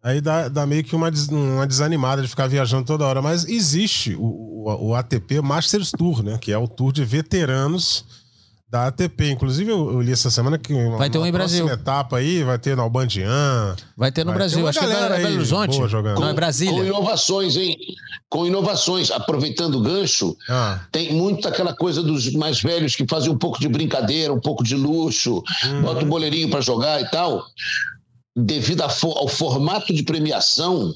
Aí 0.00 0.20
dá, 0.20 0.48
dá, 0.48 0.64
meio 0.64 0.84
que 0.84 0.94
uma, 0.94 1.10
uma 1.30 1.66
desanimada 1.66 2.22
de 2.22 2.28
ficar 2.28 2.46
viajando 2.46 2.84
toda 2.84 3.04
hora. 3.04 3.20
Mas 3.20 3.44
existe 3.44 4.14
o, 4.14 4.22
o, 4.64 4.88
o, 4.90 4.94
ATP 4.94 5.40
Masters 5.40 5.90
Tour, 5.90 6.22
né? 6.22 6.38
Que 6.40 6.52
é 6.52 6.56
o 6.56 6.68
tour 6.68 6.92
de 6.92 7.04
veteranos 7.04 8.04
da 8.70 8.86
ATP. 8.88 9.30
Inclusive, 9.30 9.70
eu, 9.70 10.00
li 10.00 10.12
essa 10.12 10.30
semana 10.30 10.58
que 10.58 10.74
vai 10.96 11.08
ter 11.08 11.18
um 11.18 11.26
em 11.26 11.32
Brasil. 11.32 11.68
etapa 11.68 12.18
aí 12.18 12.42
vai 12.44 12.58
ter 12.58 12.76
no 12.76 12.82
Albandian. 12.82 13.74
Vai 13.96 14.12
ter 14.12 14.24
no 14.24 14.30
vai 14.30 14.38
Brasil. 14.38 14.62
Ter 14.62 14.68
Acho 14.68 14.80
que 14.80 14.84
é 14.84 15.18
Belo 15.22 15.36
Horizonte. 15.36 15.88
Jogando. 15.88 16.20
Não, 16.20 16.28
é 16.28 16.34
Brasília. 16.34 16.74
Com 16.74 16.84
inovações, 16.84 17.56
hein? 17.56 17.76
Com 18.28 18.46
inovações. 18.46 19.10
Aproveitando 19.10 19.76
o 19.76 19.80
gancho, 19.80 20.36
ah. 20.50 20.80
tem 20.92 21.14
muito 21.14 21.48
aquela 21.48 21.74
coisa 21.74 22.02
dos 22.02 22.30
mais 22.34 22.60
velhos 22.60 22.94
que 22.94 23.06
fazem 23.08 23.30
um 23.30 23.38
pouco 23.38 23.58
de 23.58 23.68
brincadeira, 23.68 24.32
um 24.32 24.40
pouco 24.40 24.62
de 24.62 24.74
luxo, 24.74 25.42
uhum. 25.64 25.82
bota 25.82 26.04
um 26.04 26.08
boleirinho 26.08 26.50
para 26.50 26.60
jogar 26.60 27.00
e 27.00 27.10
tal. 27.10 27.42
Devido 28.36 28.82
ao 28.82 29.28
formato 29.28 29.92
de 29.94 30.02
premiação 30.02 30.94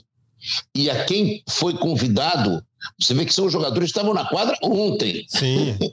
e 0.75 0.91
a 0.91 1.05
quem 1.05 1.43
foi 1.49 1.75
convidado, 1.75 2.63
Você 2.99 3.15
vê 3.15 3.25
que 3.25 3.35
são 3.35 3.49
jogadores 3.49 3.93
que 3.93 3.99
estavam 3.99 4.15
na 4.15 4.25
quadra 4.25 4.57
ontem. 4.63 5.25
Sim. 5.29 5.77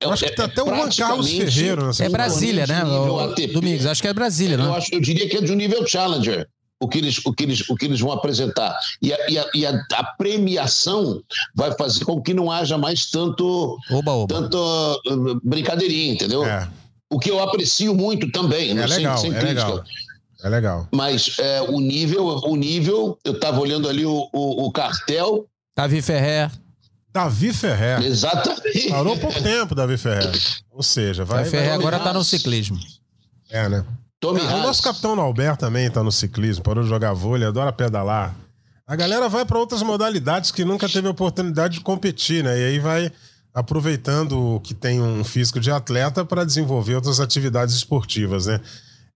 Eu 0.00 0.10
acho 0.10 0.24
que 0.24 0.30
tá 0.30 0.46
até 0.46 0.62
o 0.62 0.66
Juan 0.66 0.88
Carlos 0.88 1.30
Ferreiro 1.30 1.86
nessa 1.86 2.04
É 2.06 2.08
Brasília, 2.08 2.66
né? 2.66 2.82
O, 2.84 3.34
Domingos, 3.52 3.84
acho 3.84 4.00
que 4.00 4.08
é 4.08 4.14
Brasília, 4.14 4.56
né? 4.56 4.64
Eu, 4.64 4.74
acho, 4.74 4.94
eu 4.94 4.98
diria 5.00 5.28
que 5.28 5.36
é 5.36 5.42
de 5.42 5.52
um 5.52 5.54
nível 5.54 5.86
challenger 5.86 6.48
o 6.80 6.88
que 6.88 6.98
eles, 6.98 7.18
o 7.24 7.32
que 7.32 7.44
eles, 7.44 7.68
o 7.68 7.76
que 7.76 7.84
eles 7.84 8.00
vão 8.00 8.10
apresentar. 8.10 8.76
E, 9.02 9.12
a, 9.12 9.30
e, 9.30 9.38
a, 9.38 9.50
e 9.54 9.66
a, 9.66 9.86
a, 9.92 10.04
premiação 10.16 11.22
vai 11.54 11.76
fazer 11.76 12.04
com 12.04 12.22
que 12.22 12.32
não 12.32 12.50
haja 12.50 12.78
mais 12.78 13.10
tanto, 13.10 13.76
oba, 13.90 14.12
oba. 14.12 14.34
tanto 14.34 14.56
uh, 14.56 15.40
brincadeirinha, 15.44 16.14
entendeu? 16.14 16.44
É. 16.44 16.66
O 17.12 17.18
que 17.18 17.30
eu 17.30 17.40
aprecio 17.42 17.94
muito 17.94 18.30
também, 18.32 18.70
é 18.70 18.74
né? 18.74 18.86
legal, 18.86 19.18
sem, 19.18 19.30
sem 19.30 19.38
é 19.38 19.42
crítica. 19.42 19.66
Legal. 19.66 19.84
É 20.42 20.48
legal. 20.48 20.88
Mas 20.90 21.36
é, 21.38 21.60
o 21.60 21.78
nível, 21.80 22.26
o 22.26 22.56
nível, 22.56 23.18
eu 23.24 23.32
estava 23.32 23.60
olhando 23.60 23.88
ali 23.88 24.06
o, 24.06 24.28
o, 24.32 24.66
o 24.66 24.72
cartel. 24.72 25.46
Davi 25.76 26.02
Ferrer. 26.02 26.50
Davi 27.12 27.52
Ferrer. 27.52 28.02
Exatamente. 28.04 28.88
Parou 28.88 29.18
pouco 29.18 29.42
tempo, 29.42 29.74
Davi 29.74 29.96
Ferrer. 29.96 30.30
Ou 30.70 30.82
seja, 30.82 31.24
vai. 31.24 31.38
Davi 31.38 31.50
Ferrer 31.50 31.72
agora 31.72 31.96
está 31.96 32.12
no 32.12 32.24
ciclismo. 32.24 32.78
É, 33.50 33.68
né? 33.68 33.84
Tommy 34.20 34.40
é, 34.40 34.44
o 34.44 34.62
nosso 34.62 34.82
capitão 34.82 35.16
Norberto 35.16 35.60
também 35.60 35.86
está 35.86 36.02
no 36.02 36.12
ciclismo, 36.12 36.62
parou 36.62 36.84
de 36.84 36.90
jogar 36.90 37.14
vôlei, 37.14 37.48
adora 37.48 37.72
pedalar. 37.72 38.34
A 38.86 38.94
galera 38.94 39.28
vai 39.28 39.44
para 39.44 39.58
outras 39.58 39.82
modalidades 39.82 40.50
que 40.50 40.64
nunca 40.64 40.88
teve 40.88 41.08
oportunidade 41.08 41.74
de 41.74 41.80
competir, 41.80 42.44
né? 42.44 42.58
E 42.58 42.64
aí 42.64 42.78
vai 42.78 43.10
aproveitando 43.54 44.60
que 44.62 44.74
tem 44.74 45.00
um 45.00 45.24
físico 45.24 45.58
de 45.58 45.70
atleta 45.70 46.24
para 46.24 46.44
desenvolver 46.44 46.96
outras 46.96 47.18
atividades 47.18 47.74
esportivas, 47.74 48.46
né? 48.46 48.60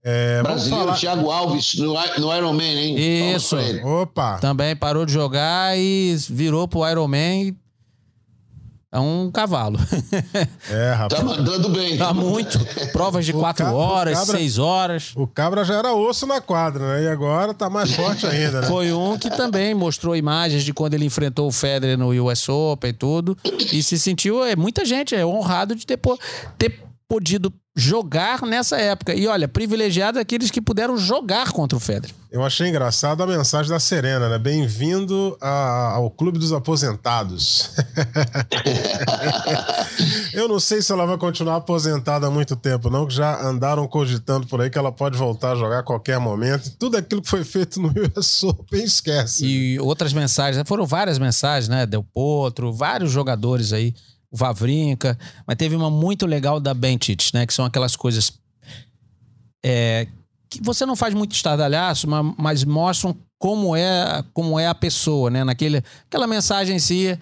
É, 0.04 0.42
Brasileiro 0.42 0.84
falar... 0.84 0.98
Thiago 0.98 1.30
Alves 1.30 1.74
no, 1.76 1.94
no 2.18 2.36
Ironman, 2.36 2.78
hein? 2.78 3.34
Isso. 3.34 3.56
Opa. 3.82 4.38
Também 4.38 4.76
parou 4.76 5.06
de 5.06 5.12
jogar 5.12 5.78
e 5.78 6.14
virou 6.28 6.68
pro 6.68 6.86
Ironman 6.86 7.56
é 8.94 9.00
um 9.00 9.28
cavalo. 9.28 9.76
É, 10.70 10.92
rapaz. 10.94 11.20
Tá 11.20 11.26
mandando 11.26 11.68
bem. 11.70 11.98
Tá 11.98 12.14
muito. 12.14 12.60
Provas 12.92 13.26
de 13.26 13.32
o 13.32 13.40
quatro 13.40 13.66
horas, 13.74 14.16
cabra, 14.20 14.36
seis 14.38 14.56
horas. 14.56 15.12
O 15.16 15.26
cabra 15.26 15.64
já 15.64 15.74
era 15.74 15.92
osso 15.92 16.28
na 16.28 16.40
quadra, 16.40 16.86
né? 16.86 17.02
E 17.02 17.08
agora 17.08 17.52
tá 17.52 17.68
mais 17.68 17.92
forte 17.92 18.24
ainda, 18.24 18.60
né? 18.60 18.68
Foi 18.68 18.92
um 18.92 19.18
que 19.18 19.28
também 19.30 19.74
mostrou 19.74 20.14
imagens 20.14 20.62
de 20.62 20.72
quando 20.72 20.94
ele 20.94 21.04
enfrentou 21.04 21.48
o 21.48 21.52
Federer 21.52 21.98
no 21.98 22.10
US 22.24 22.48
Open 22.48 22.90
e 22.90 22.92
tudo. 22.92 23.36
E 23.72 23.82
se 23.82 23.98
sentiu, 23.98 24.44
é, 24.44 24.54
muita 24.54 24.84
gente 24.84 25.12
é 25.12 25.26
honrado 25.26 25.74
de 25.74 25.84
ter, 25.84 25.98
ter 26.56 26.80
podido 27.08 27.52
jogar 27.76 28.42
nessa 28.42 28.76
época. 28.76 29.14
E 29.14 29.26
olha, 29.26 29.48
privilegiado 29.48 30.18
aqueles 30.18 30.50
que 30.50 30.60
puderam 30.60 30.96
jogar 30.96 31.50
contra 31.50 31.76
o 31.76 31.80
Federer. 31.80 32.14
Eu 32.30 32.44
achei 32.44 32.68
engraçado 32.68 33.22
a 33.22 33.26
mensagem 33.26 33.70
da 33.70 33.80
Serena, 33.80 34.28
né? 34.28 34.38
Bem-vindo 34.38 35.36
ao 35.40 36.10
Clube 36.10 36.38
dos 36.38 36.52
Aposentados. 36.52 37.70
Eu 40.32 40.48
não 40.48 40.58
sei 40.58 40.82
se 40.82 40.90
ela 40.90 41.06
vai 41.06 41.16
continuar 41.16 41.56
aposentada 41.56 42.26
há 42.26 42.30
muito 42.30 42.56
tempo, 42.56 42.90
não, 42.90 43.06
que 43.06 43.14
já 43.14 43.40
andaram 43.40 43.86
cogitando 43.86 44.46
por 44.46 44.60
aí 44.60 44.68
que 44.68 44.78
ela 44.78 44.90
pode 44.90 45.16
voltar 45.16 45.52
a 45.52 45.56
jogar 45.56 45.78
a 45.80 45.82
qualquer 45.82 46.18
momento. 46.18 46.72
Tudo 46.76 46.96
aquilo 46.96 47.22
que 47.22 47.30
foi 47.30 47.44
feito 47.44 47.80
no 47.80 47.88
US 47.88 48.42
Open, 48.42 48.82
esquece. 48.82 49.46
E 49.46 49.78
outras 49.80 50.12
mensagens, 50.12 50.62
foram 50.66 50.86
várias 50.86 51.18
mensagens, 51.18 51.68
né? 51.68 51.86
Del 51.86 52.02
Potro, 52.02 52.72
vários 52.72 53.12
jogadores 53.12 53.72
aí 53.72 53.94
o 54.34 54.36
Vavrinca, 54.36 55.16
mas 55.46 55.56
teve 55.56 55.76
uma 55.76 55.88
muito 55.88 56.26
legal 56.26 56.58
da 56.58 56.74
Bentit, 56.74 57.32
né? 57.32 57.46
Que 57.46 57.54
são 57.54 57.64
aquelas 57.64 57.94
coisas 57.94 58.32
é, 59.64 60.08
que 60.50 60.60
você 60.60 60.84
não 60.84 60.96
faz 60.96 61.14
muito 61.14 61.32
estardalhaço, 61.32 62.10
mas, 62.10 62.34
mas, 62.36 62.64
mostram 62.64 63.16
como 63.38 63.76
é, 63.76 64.24
como 64.32 64.58
é 64.58 64.66
a 64.66 64.74
pessoa, 64.74 65.30
né? 65.30 65.44
Naquele, 65.44 65.84
aquela 66.08 66.26
mensagem 66.26 66.74
em 66.74 66.80
si, 66.80 67.16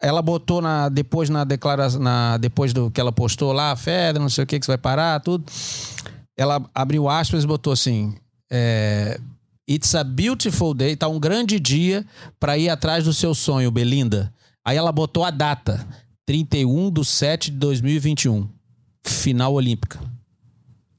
ela 0.00 0.20
botou 0.20 0.60
na, 0.60 0.88
depois 0.88 1.30
na 1.30 1.44
declaração, 1.44 2.00
na, 2.00 2.36
depois 2.38 2.72
do 2.72 2.90
que 2.90 3.00
ela 3.00 3.12
postou 3.12 3.52
lá, 3.52 3.76
Fedra, 3.76 4.20
não 4.20 4.28
sei 4.28 4.42
o 4.42 4.46
que, 4.46 4.58
que 4.58 4.66
você 4.66 4.72
vai 4.72 4.78
parar, 4.78 5.20
tudo. 5.20 5.44
Ela 6.36 6.60
abriu 6.74 7.08
aspas 7.08 7.44
e 7.44 7.46
botou 7.46 7.72
assim: 7.72 8.16
é, 8.50 9.20
It's 9.70 9.94
a 9.94 10.02
beautiful 10.02 10.74
day, 10.74 10.96
tá 10.96 11.06
um 11.06 11.20
grande 11.20 11.60
dia 11.60 12.04
para 12.40 12.58
ir 12.58 12.68
atrás 12.68 13.04
do 13.04 13.14
seu 13.14 13.32
sonho, 13.32 13.70
Belinda. 13.70 14.32
Aí 14.64 14.76
ela 14.76 14.90
botou 14.90 15.24
a 15.24 15.30
data. 15.30 15.86
31 16.26 16.90
de 16.90 17.04
7 17.04 17.50
de 17.50 17.56
2021. 17.58 18.48
Final 19.04 19.54
olímpica. 19.54 20.00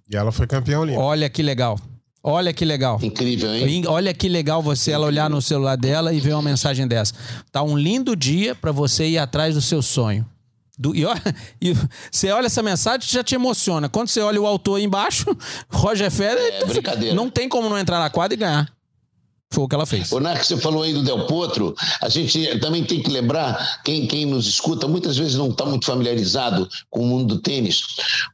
E 0.09 0.15
ela 0.15 0.31
foi 0.31 0.45
campeã 0.45 0.79
olímpica. 0.79 1.03
Olha 1.03 1.29
que 1.29 1.41
legal. 1.41 1.79
Olha 2.21 2.53
que 2.53 2.63
legal. 2.63 2.99
Incrível, 3.01 3.53
hein? 3.53 3.83
Olha 3.87 4.13
que 4.13 4.29
legal 4.29 4.61
você 4.61 4.91
ela 4.91 5.05
olhar 5.05 5.29
no 5.29 5.41
celular 5.41 5.75
dela 5.75 6.13
e 6.13 6.21
ver 6.21 6.33
uma 6.33 6.41
mensagem 6.41 6.87
dessa. 6.87 7.13
Tá 7.51 7.61
um 7.61 7.77
lindo 7.77 8.15
dia 8.15 8.55
para 8.55 8.71
você 8.71 9.07
ir 9.07 9.17
atrás 9.17 9.55
do 9.55 9.61
seu 9.61 9.81
sonho. 9.81 10.25
Do, 10.77 10.95
e, 10.95 11.05
olha, 11.05 11.21
e 11.61 11.73
você 12.09 12.31
olha 12.31 12.47
essa 12.47 12.63
mensagem 12.63 13.09
já 13.09 13.23
te 13.23 13.35
emociona. 13.35 13.89
Quando 13.89 14.07
você 14.07 14.21
olha 14.21 14.41
o 14.41 14.47
autor 14.47 14.77
aí 14.77 14.85
embaixo, 14.85 15.25
Roger 15.69 16.09
Federer, 16.09 16.63
é, 17.09 17.13
não 17.13 17.29
tem 17.29 17.49
como 17.49 17.69
não 17.69 17.77
entrar 17.77 17.99
na 17.99 18.09
quadra 18.09 18.33
e 18.33 18.37
ganhar. 18.37 18.72
Foi 19.53 19.65
o 19.65 19.67
que 19.67 19.75
ela 19.75 19.85
fez. 19.85 20.11
O 20.11 20.19
Narco, 20.19 20.43
você 20.43 20.57
falou 20.57 20.81
aí 20.81 20.93
do 20.93 21.03
Del 21.03 21.27
Potro, 21.27 21.75
a 22.01 22.09
gente 22.09 22.57
também 22.57 22.83
tem 22.83 23.03
que 23.03 23.11
lembrar, 23.11 23.81
quem, 23.83 24.07
quem 24.07 24.25
nos 24.25 24.47
escuta, 24.47 24.87
muitas 24.87 25.15
vezes 25.15 25.35
não 25.35 25.51
está 25.51 25.63
muito 25.63 25.85
familiarizado 25.85 26.67
com 26.89 27.01
o 27.01 27.05
mundo 27.05 27.35
do 27.35 27.39
tênis. 27.39 27.83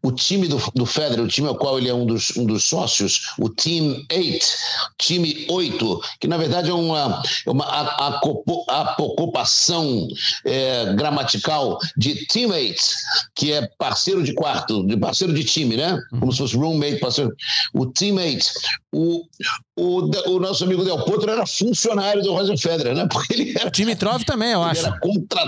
O 0.01 0.13
time 0.13 0.47
do, 0.47 0.61
do 0.73 0.85
Federer, 0.85 1.25
o 1.25 1.27
time 1.27 1.49
ao 1.49 1.55
qual 1.55 1.77
ele 1.77 1.89
é 1.89 1.93
um 1.93 2.05
dos, 2.05 2.37
um 2.37 2.45
dos 2.45 2.63
sócios, 2.63 3.33
o 3.37 3.49
Team 3.49 4.01
8, 4.09 4.45
time 4.97 5.45
8, 5.49 6.01
que 6.21 6.27
na 6.27 6.37
verdade 6.37 6.69
é 6.69 6.73
uma, 6.73 7.21
é 7.45 7.51
uma 7.51 7.65
apocopação 8.69 10.07
é, 10.45 10.93
gramatical 10.93 11.79
de 11.97 12.25
teammate, 12.27 12.95
que 13.35 13.51
é 13.51 13.67
parceiro 13.77 14.23
de 14.23 14.33
quarto, 14.33 14.87
de 14.87 14.95
parceiro 14.95 15.33
de 15.33 15.43
time, 15.43 15.75
né? 15.75 15.99
Como 16.17 16.31
se 16.31 16.37
fosse 16.37 16.55
roommate, 16.55 17.01
parceiro. 17.01 17.35
O 17.73 17.85
teammate, 17.85 18.51
o, 18.93 19.23
o, 19.77 20.31
o 20.31 20.39
nosso 20.39 20.63
amigo 20.63 20.83
Del 20.83 21.03
Potro 21.03 21.29
era 21.29 21.45
funcionário 21.45 22.23
do 22.23 22.33
Roger 22.33 22.57
Federer, 22.57 22.95
né? 22.95 23.07
Porque 23.11 23.33
ele 23.33 23.57
era. 23.57 23.69
Dimitrov 23.69 24.23
também, 24.23 24.51
eu 24.51 24.63
acho. 24.63 24.85
Era 24.85 24.99
contra... 24.99 25.45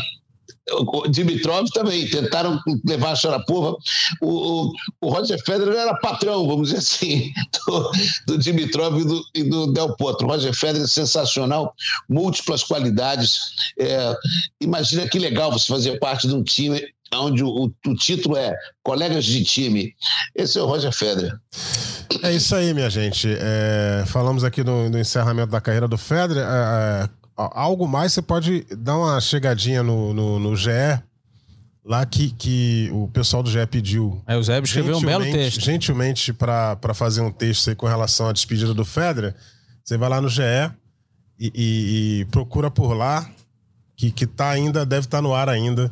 Dimitrov 1.10 1.68
também, 1.74 2.08
tentaram 2.08 2.60
levar 2.86 3.12
a 3.12 3.16
Sharapova. 3.16 3.76
O, 4.22 4.28
o, 4.30 4.72
o, 5.02 5.10
Roger 5.10 5.44
Federer 5.44 5.76
era 5.76 5.96
patrão, 5.96 6.48
vamos 6.48 6.70
dizer 6.70 6.80
assim, 6.80 7.32
do, 7.68 7.92
do 8.28 8.38
Dimitrov 8.38 9.00
e 9.00 9.04
do, 9.04 9.24
e 9.36 9.44
do 9.44 9.74
Del 9.74 9.96
Potro. 9.96 10.28
Roger 10.28 10.54
Federer 10.54 10.88
sensacional, 10.88 11.74
múltiplas 12.08 12.64
qualidades. 12.64 13.40
É, 13.80 14.16
imagina 14.62 15.08
que 15.10 15.20
legal 15.20 15.52
você 15.52 15.68
fazer 15.68 16.00
parte 16.00 16.28
de 16.28 16.36
um 16.36 16.44
time 16.44 16.82
onde 17.20 17.44
o, 17.44 17.72
o, 17.86 17.96
título 17.96 18.38
é 18.38 18.56
Colegas 18.84 19.26
de 19.26 19.44
Time. 19.44 19.94
Esse 20.36 20.58
é 20.58 20.62
o 20.62 20.66
Roger 20.66 20.92
Federer. 20.92 21.38
É 22.24 22.32
isso 22.34 22.56
aí, 22.56 22.74
minha 22.74 22.90
gente. 22.90 23.28
É, 23.30 24.04
falamos 24.08 24.44
aqui 24.44 24.64
do, 24.64 24.90
do, 24.90 24.98
encerramento 24.98 25.52
da 25.52 25.60
carreira 25.60 25.88
do 25.88 25.98
Federer. 25.98 26.44
É, 26.44 27.04
é, 27.04 27.10
algo 27.36 27.88
mais, 27.88 28.14
você 28.14 28.22
pode 28.22 28.66
dar 28.78 28.98
uma 28.98 29.20
chegadinha 29.20 29.84
no, 29.84 30.14
no, 30.14 30.40
no 30.40 30.56
GE, 30.56 30.70
lá 31.84 32.06
que, 32.06 32.32
que 32.32 32.90
o 32.94 33.08
pessoal 33.10 33.44
do 33.44 33.50
GE 33.50 33.66
pediu. 33.68 34.22
É, 34.26 34.38
o 34.38 34.44
Zé 34.44 34.60
escreveu 34.60 34.98
um 34.98 35.02
belo 35.02 35.24
texto. 35.26 35.62
Gentilmente, 35.62 36.32
para 36.32 36.94
fazer 36.94 37.22
um 37.22 37.32
texto 37.32 37.70
aí 37.70 37.76
com 37.76 37.88
relação 37.88 38.30
à 38.30 38.32
despedida 38.32 38.74
do 38.74 38.86
Federer, 38.86 39.36
você 39.84 39.98
vai 39.98 40.10
lá 40.10 40.22
no 40.22 40.30
GE 40.30 40.42
e, 41.40 41.52
e, 41.54 42.20
e 42.22 42.26
procura 42.26 42.72
por 42.72 42.94
lá, 42.94 43.30
que, 43.98 44.12
que 44.12 44.26
tá 44.26 44.50
ainda, 44.50 44.86
deve 44.86 45.08
estar 45.08 45.18
tá 45.18 45.22
no 45.22 45.34
ar 45.34 45.50
ainda 45.50 45.92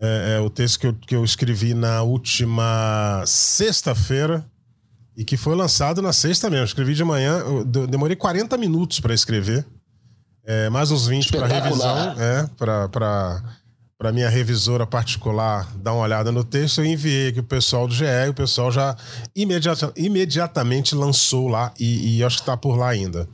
é, 0.00 0.36
é, 0.36 0.40
o 0.40 0.48
texto 0.48 0.78
que 0.78 0.86
eu, 0.86 0.94
que 0.94 1.16
eu 1.16 1.24
escrevi 1.24 1.74
na 1.74 2.02
última 2.02 3.22
sexta-feira 3.26 4.44
e 5.16 5.24
que 5.24 5.36
foi 5.36 5.56
lançado 5.56 6.00
na 6.00 6.12
sexta 6.12 6.48
mesmo. 6.48 6.66
escrevi 6.66 6.94
de 6.94 7.02
manhã, 7.02 7.42
demorei 7.88 8.14
40 8.14 8.56
minutos 8.56 9.00
para 9.00 9.12
escrever, 9.12 9.66
é, 10.44 10.70
mais 10.70 10.92
uns 10.92 11.08
20 11.08 11.32
para 11.32 11.46
revisão, 11.46 12.14
é, 12.16 12.48
para 12.56 14.12
minha 14.12 14.28
revisora 14.28 14.86
particular 14.86 15.68
dar 15.76 15.92
uma 15.92 16.04
olhada 16.04 16.30
no 16.30 16.44
texto. 16.44 16.80
Eu 16.80 16.84
enviei 16.84 17.28
aqui 17.30 17.40
o 17.40 17.44
pessoal 17.44 17.88
do 17.88 17.92
GE 17.92 18.04
e 18.04 18.28
o 18.28 18.34
pessoal 18.34 18.70
já 18.70 18.96
imediata, 19.34 19.92
imediatamente 19.96 20.94
lançou 20.94 21.48
lá 21.48 21.74
e, 21.78 22.18
e 22.18 22.24
acho 22.24 22.36
que 22.36 22.42
está 22.42 22.56
por 22.56 22.76
lá 22.76 22.88
ainda. 22.88 23.28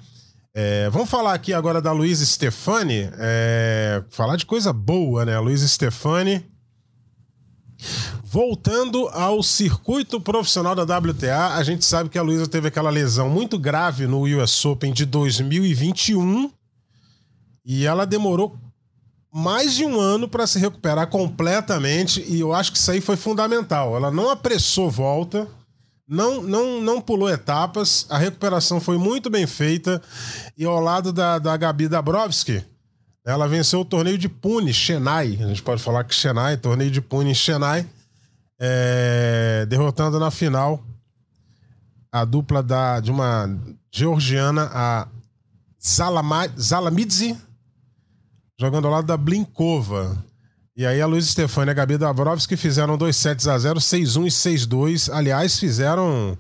É, 0.57 0.89
vamos 0.89 1.11
falar 1.11 1.35
aqui 1.35 1.53
agora 1.53 1.83
da 1.83 1.93
Luiz 1.93 2.21
Stefani, 2.21 3.11
é, 3.19 4.03
falar 4.09 4.37
de 4.37 4.47
coisa 4.47 4.73
boa, 4.73 5.25
né? 5.25 5.37
A 5.37 5.41
Luiz 5.41 5.61
Stefani 5.61 6.54
Voltando 8.23 9.09
ao 9.09 9.43
circuito 9.43 10.21
profissional 10.21 10.75
da 10.75 10.83
WTA, 10.83 11.55
a 11.55 11.63
gente 11.63 11.85
sabe 11.85 12.11
que 12.11 12.19
a 12.19 12.23
Luísa 12.23 12.47
teve 12.49 12.69
aquela 12.69 12.91
lesão 12.91 13.31
muito 13.31 13.59
grave 13.59 14.07
no 14.07 14.23
US 14.23 14.65
Open 14.65 14.93
de 14.93 15.07
2021 15.07 16.51
e 17.65 17.87
ela 17.87 18.05
demorou 18.05 18.59
mais 19.33 19.75
de 19.75 19.85
um 19.85 19.99
ano 19.99 20.29
para 20.29 20.47
se 20.47 20.59
recuperar 20.59 21.09
completamente. 21.09 22.25
E 22.29 22.41
eu 22.41 22.53
acho 22.53 22.71
que 22.71 22.79
isso 22.79 22.91
aí 22.91 23.01
foi 23.01 23.17
fundamental. 23.17 23.97
Ela 23.97 24.11
não 24.11 24.31
apressou 24.31 24.91
volta, 24.91 25.49
não, 26.07 26.43
não, 26.43 26.81
não 26.81 27.01
pulou 27.01 27.29
etapas, 27.29 28.07
a 28.11 28.19
recuperação 28.19 28.81
foi 28.81 28.99
muito 28.99 29.31
bem 29.31 29.47
feita. 29.47 30.03
E 30.57 30.65
ao 30.65 30.81
lado 30.81 31.13
da, 31.13 31.39
da 31.39 31.57
Gabi 31.57 31.89
Dabrowski, 31.89 32.65
Ela 33.25 33.49
venceu 33.49 33.81
o 33.81 33.85
torneio 33.85 34.19
de 34.19 34.29
Pune, 34.29 34.73
Chennai. 34.73 35.39
A 35.41 35.47
gente 35.47 35.63
pode 35.63 35.83
falar 35.83 36.05
que 36.05 36.15
Chennai, 36.15 36.59
torneio 36.59 36.91
de 36.91 37.01
Pune 37.01 37.31
em 37.31 37.35
Chennai, 37.35 37.89
é, 38.61 39.65
derrotando 39.67 40.19
na 40.21 40.31
final 40.31 40.85
a 42.13 42.25
dupla 42.25 42.63
da, 42.63 43.01
de 43.01 43.11
uma 43.11 43.49
georgiana, 43.91 44.71
a 44.73 45.09
Zalamidze, 45.81 47.37
jogando 48.61 48.87
ao 48.87 48.93
lado 48.93 49.07
da 49.07 49.17
Blinkova. 49.17 50.23
E 50.77 50.85
aí 50.85 51.01
a 51.01 51.07
Luiz 51.07 51.27
Stefani 51.27 51.71
e 51.71 51.73
a 51.73 51.75
Gabi 51.75 51.97
Dabrowski 51.97 52.57
fizeram 52.57 52.99
dois 52.99 53.17
sets 53.17 53.49
a 53.49 53.59
0, 53.59 53.81
6-1 53.81 54.27
e 54.27 54.31
6-2. 54.31 55.13
Aliás, 55.13 55.59
fizeram 55.59 56.39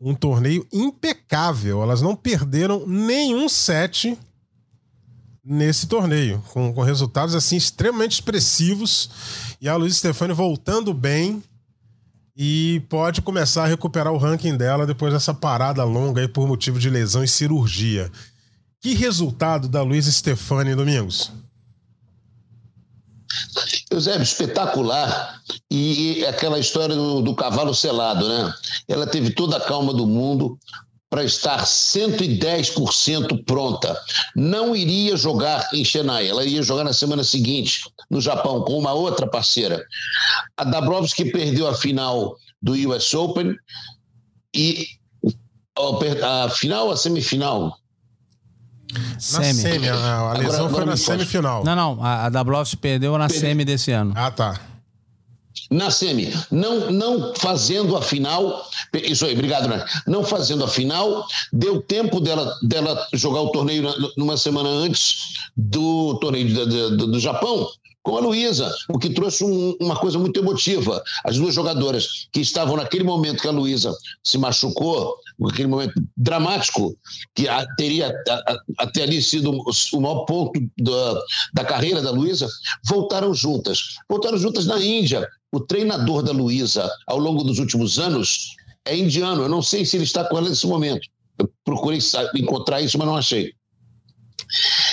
um 0.00 0.14
torneio 0.14 0.66
impecável. 0.72 1.82
Elas 1.82 2.02
não 2.02 2.16
perderam 2.16 2.86
nenhum 2.86 3.48
set 3.48 4.18
nesse 5.44 5.86
torneio, 5.86 6.42
com, 6.52 6.72
com 6.72 6.82
resultados 6.82 7.34
assim 7.34 7.56
extremamente 7.56 8.12
expressivos. 8.12 9.10
E 9.60 9.68
a 9.68 9.76
Luiz 9.76 9.96
Stefani 9.96 10.32
voltando 10.32 10.92
bem 10.92 11.42
e 12.36 12.82
pode 12.88 13.20
começar 13.20 13.64
a 13.64 13.66
recuperar 13.66 14.12
o 14.12 14.18
ranking 14.18 14.56
dela 14.56 14.86
depois 14.86 15.12
dessa 15.12 15.34
parada 15.34 15.84
longa 15.84 16.20
aí 16.20 16.28
por 16.28 16.46
motivo 16.46 16.78
de 16.78 16.88
lesão 16.88 17.22
e 17.22 17.28
cirurgia. 17.28 18.10
Que 18.80 18.94
resultado 18.94 19.68
da 19.68 19.82
Luiz 19.82 20.06
Stefani 20.06 20.74
Domingos? 20.74 21.30
Eusébio, 23.90 24.22
espetacular. 24.22 25.40
E, 25.70 26.24
aquela 26.26 26.58
história 26.58 26.94
do, 26.94 27.20
do, 27.20 27.34
cavalo 27.34 27.74
selado, 27.74 28.26
né? 28.26 28.54
Ela 28.88 29.06
teve 29.06 29.30
toda 29.30 29.56
a 29.56 29.60
calma 29.60 29.92
do 29.92 30.06
mundo 30.06 30.58
para 31.10 31.24
estar 31.24 31.64
110% 31.64 33.44
pronta. 33.44 34.00
Não 34.36 34.76
iria 34.76 35.16
jogar 35.16 35.68
em 35.74 35.84
Chennai, 35.84 36.28
ela 36.28 36.44
iria 36.44 36.62
jogar 36.62 36.84
na 36.84 36.92
semana 36.92 37.24
seguinte, 37.24 37.82
no 38.08 38.20
Japão, 38.20 38.62
com 38.62 38.78
uma 38.78 38.92
outra 38.92 39.26
parceira. 39.26 39.84
A 40.56 40.62
Dabrowski 40.62 41.24
perdeu 41.32 41.66
a 41.66 41.74
final 41.74 42.36
do 42.62 42.74
US 42.90 43.12
Open 43.12 43.56
e 44.54 44.86
a 46.22 46.48
final 46.48 46.86
ou 46.86 46.92
a 46.92 46.96
semifinal? 46.96 47.76
Na 48.92 49.20
semi. 49.20 49.54
semi 49.54 49.88
a, 49.88 50.32
lesão 50.34 50.66
agora, 50.66 50.70
foi 50.70 50.84
na 50.84 50.96
semifinal. 50.96 51.64
Não, 51.64 51.76
não. 51.76 52.04
A, 52.04 52.26
a 52.26 52.28
Dabrowski 52.28 52.76
perdeu 52.76 53.16
na 53.18 53.26
Perde... 53.26 53.40
semi 53.40 53.64
desse 53.64 53.92
ano. 53.92 54.12
Ah, 54.16 54.30
tá. 54.30 54.60
Na 55.70 55.88
semi, 55.88 56.32
não, 56.50 56.90
não 56.90 57.32
fazendo 57.36 57.96
a 57.96 58.02
final, 58.02 58.68
isso 58.92 59.24
aí, 59.24 59.34
obrigado, 59.34 59.68
né? 59.68 59.84
Não 60.04 60.24
fazendo 60.24 60.64
a 60.64 60.68
final, 60.68 61.24
deu 61.52 61.80
tempo 61.80 62.20
dela, 62.20 62.52
dela 62.60 63.06
jogar 63.12 63.40
o 63.40 63.52
torneio 63.52 63.84
numa 64.16 64.36
semana 64.36 64.68
antes 64.68 65.34
do 65.56 66.18
torneio 66.18 66.52
do, 66.52 66.96
do, 66.96 67.06
do 67.06 67.20
Japão, 67.20 67.68
com 68.02 68.16
a 68.16 68.20
Luísa, 68.20 68.72
o 68.88 68.98
que 68.98 69.10
trouxe 69.10 69.44
um, 69.44 69.76
uma 69.80 69.96
coisa 69.96 70.18
muito 70.18 70.38
emotiva. 70.40 71.02
As 71.24 71.36
duas 71.36 71.54
jogadoras 71.54 72.28
que 72.32 72.40
estavam 72.40 72.76
naquele 72.76 73.04
momento 73.04 73.42
que 73.42 73.48
a 73.48 73.52
Luísa 73.52 73.94
se 74.24 74.38
machucou, 74.38 75.16
aquele 75.48 75.68
momento 75.68 75.94
dramático, 76.16 76.96
que 77.34 77.48
a, 77.48 77.66
teria 77.76 78.12
a, 78.28 78.32
a, 78.32 78.58
até 78.78 79.02
ali 79.02 79.22
sido 79.22 79.50
o 79.92 80.00
maior 80.00 80.24
ponto 80.24 80.60
da, 80.78 81.22
da 81.54 81.64
carreira 81.64 82.00
da 82.00 82.10
Luísa, 82.10 82.48
voltaram 82.86 83.34
juntas. 83.34 83.96
Voltaram 84.08 84.38
juntas 84.38 84.66
na 84.66 84.78
Índia. 84.82 85.26
O 85.52 85.60
treinador 85.60 86.22
da 86.22 86.32
Luísa, 86.32 86.90
ao 87.06 87.18
longo 87.18 87.42
dos 87.44 87.58
últimos 87.58 87.98
anos, 87.98 88.54
é 88.86 88.96
indiano. 88.96 89.42
Eu 89.42 89.48
não 89.48 89.62
sei 89.62 89.84
se 89.84 89.96
ele 89.96 90.04
está 90.04 90.24
com 90.24 90.38
ela 90.38 90.48
nesse 90.48 90.66
momento. 90.66 91.06
Eu 91.38 91.50
procurei 91.64 91.98
encontrar 92.34 92.80
isso, 92.80 92.96
mas 92.98 93.06
não 93.06 93.16
achei. 93.16 93.52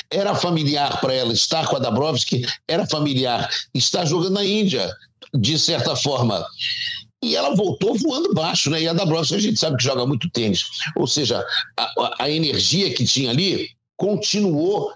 Era 0.09 0.35
familiar 0.35 0.99
para 0.99 1.13
ela 1.13 1.33
estar 1.33 1.67
com 1.67 1.75
a 1.75 1.79
Dabrowski, 1.79 2.45
era 2.67 2.85
familiar 2.87 3.49
estar 3.73 4.05
jogando 4.05 4.33
na 4.33 4.45
Índia, 4.45 4.91
de 5.33 5.57
certa 5.57 5.95
forma. 5.95 6.45
E 7.23 7.35
ela 7.35 7.55
voltou 7.55 7.97
voando 7.97 8.33
baixo, 8.33 8.69
né? 8.69 8.81
E 8.81 8.87
a 8.87 8.93
Dabrowski, 8.93 9.35
a 9.35 9.39
gente 9.39 9.59
sabe 9.59 9.77
que 9.77 9.83
joga 9.83 10.05
muito 10.05 10.29
tênis. 10.29 10.65
Ou 10.95 11.07
seja, 11.07 11.43
a, 11.77 12.15
a 12.19 12.29
energia 12.29 12.93
que 12.93 13.05
tinha 13.05 13.31
ali 13.31 13.69
continuou 13.95 14.93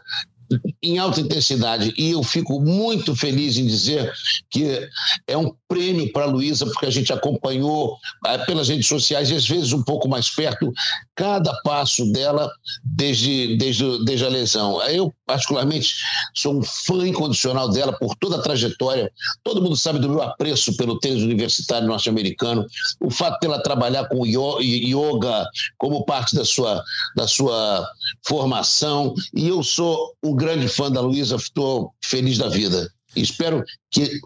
em 0.81 0.97
alta 0.97 1.21
intensidade. 1.21 1.93
E 1.97 2.11
eu 2.11 2.23
fico 2.23 2.59
muito 2.59 3.15
feliz 3.15 3.57
em 3.57 3.65
dizer 3.65 4.11
que 4.49 4.87
é 5.27 5.37
um 5.37 5.53
prêmio 5.71 6.11
para 6.11 6.25
a 6.25 6.27
Luísa, 6.27 6.65
porque 6.65 6.85
a 6.85 6.89
gente 6.89 7.13
acompanhou 7.13 7.95
eh, 8.27 8.37
pelas 8.39 8.67
redes 8.67 8.87
sociais, 8.87 9.29
e 9.29 9.35
às 9.35 9.47
vezes 9.47 9.71
um 9.71 9.81
pouco 9.81 10.05
mais 10.09 10.29
perto, 10.29 10.69
cada 11.15 11.53
passo 11.63 12.11
dela 12.11 12.51
desde, 12.83 13.55
desde, 13.55 14.03
desde 14.03 14.25
a 14.25 14.29
lesão. 14.29 14.81
Eu, 14.83 15.13
particularmente, 15.25 15.95
sou 16.35 16.59
um 16.59 16.61
fã 16.61 17.07
incondicional 17.07 17.69
dela 17.69 17.93
por 17.93 18.13
toda 18.17 18.35
a 18.35 18.41
trajetória. 18.41 19.09
Todo 19.45 19.61
mundo 19.61 19.77
sabe 19.77 19.99
do 19.99 20.09
meu 20.09 20.21
apreço 20.21 20.75
pelo 20.75 20.99
tênis 20.99 21.23
universitário 21.23 21.87
norte-americano, 21.87 22.65
o 22.99 23.09
fato 23.09 23.39
dela 23.39 23.63
trabalhar 23.63 24.09
com 24.09 24.25
yoga 24.25 25.45
como 25.77 26.03
parte 26.03 26.35
da 26.35 26.43
sua, 26.43 26.83
da 27.15 27.29
sua 27.29 27.87
formação. 28.27 29.15
E 29.33 29.47
eu 29.47 29.63
sou 29.63 30.13
um 30.21 30.35
grande 30.35 30.67
fã 30.67 30.91
da 30.91 30.99
Luísa, 30.99 31.37
estou 31.37 31.93
feliz 32.03 32.37
da 32.37 32.49
vida. 32.49 32.91
Espero 33.15 33.63
que 33.89 34.19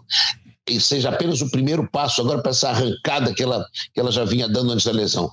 seja 0.80 1.10
apenas 1.10 1.40
o 1.40 1.50
primeiro 1.50 1.88
passo 1.88 2.20
agora 2.20 2.42
para 2.42 2.50
essa 2.50 2.70
arrancada 2.70 3.32
que 3.32 3.42
ela, 3.42 3.64
que 3.94 4.00
ela 4.00 4.10
já 4.10 4.24
vinha 4.24 4.48
dando 4.48 4.72
antes 4.72 4.84
da 4.84 4.92
lesão. 4.92 5.30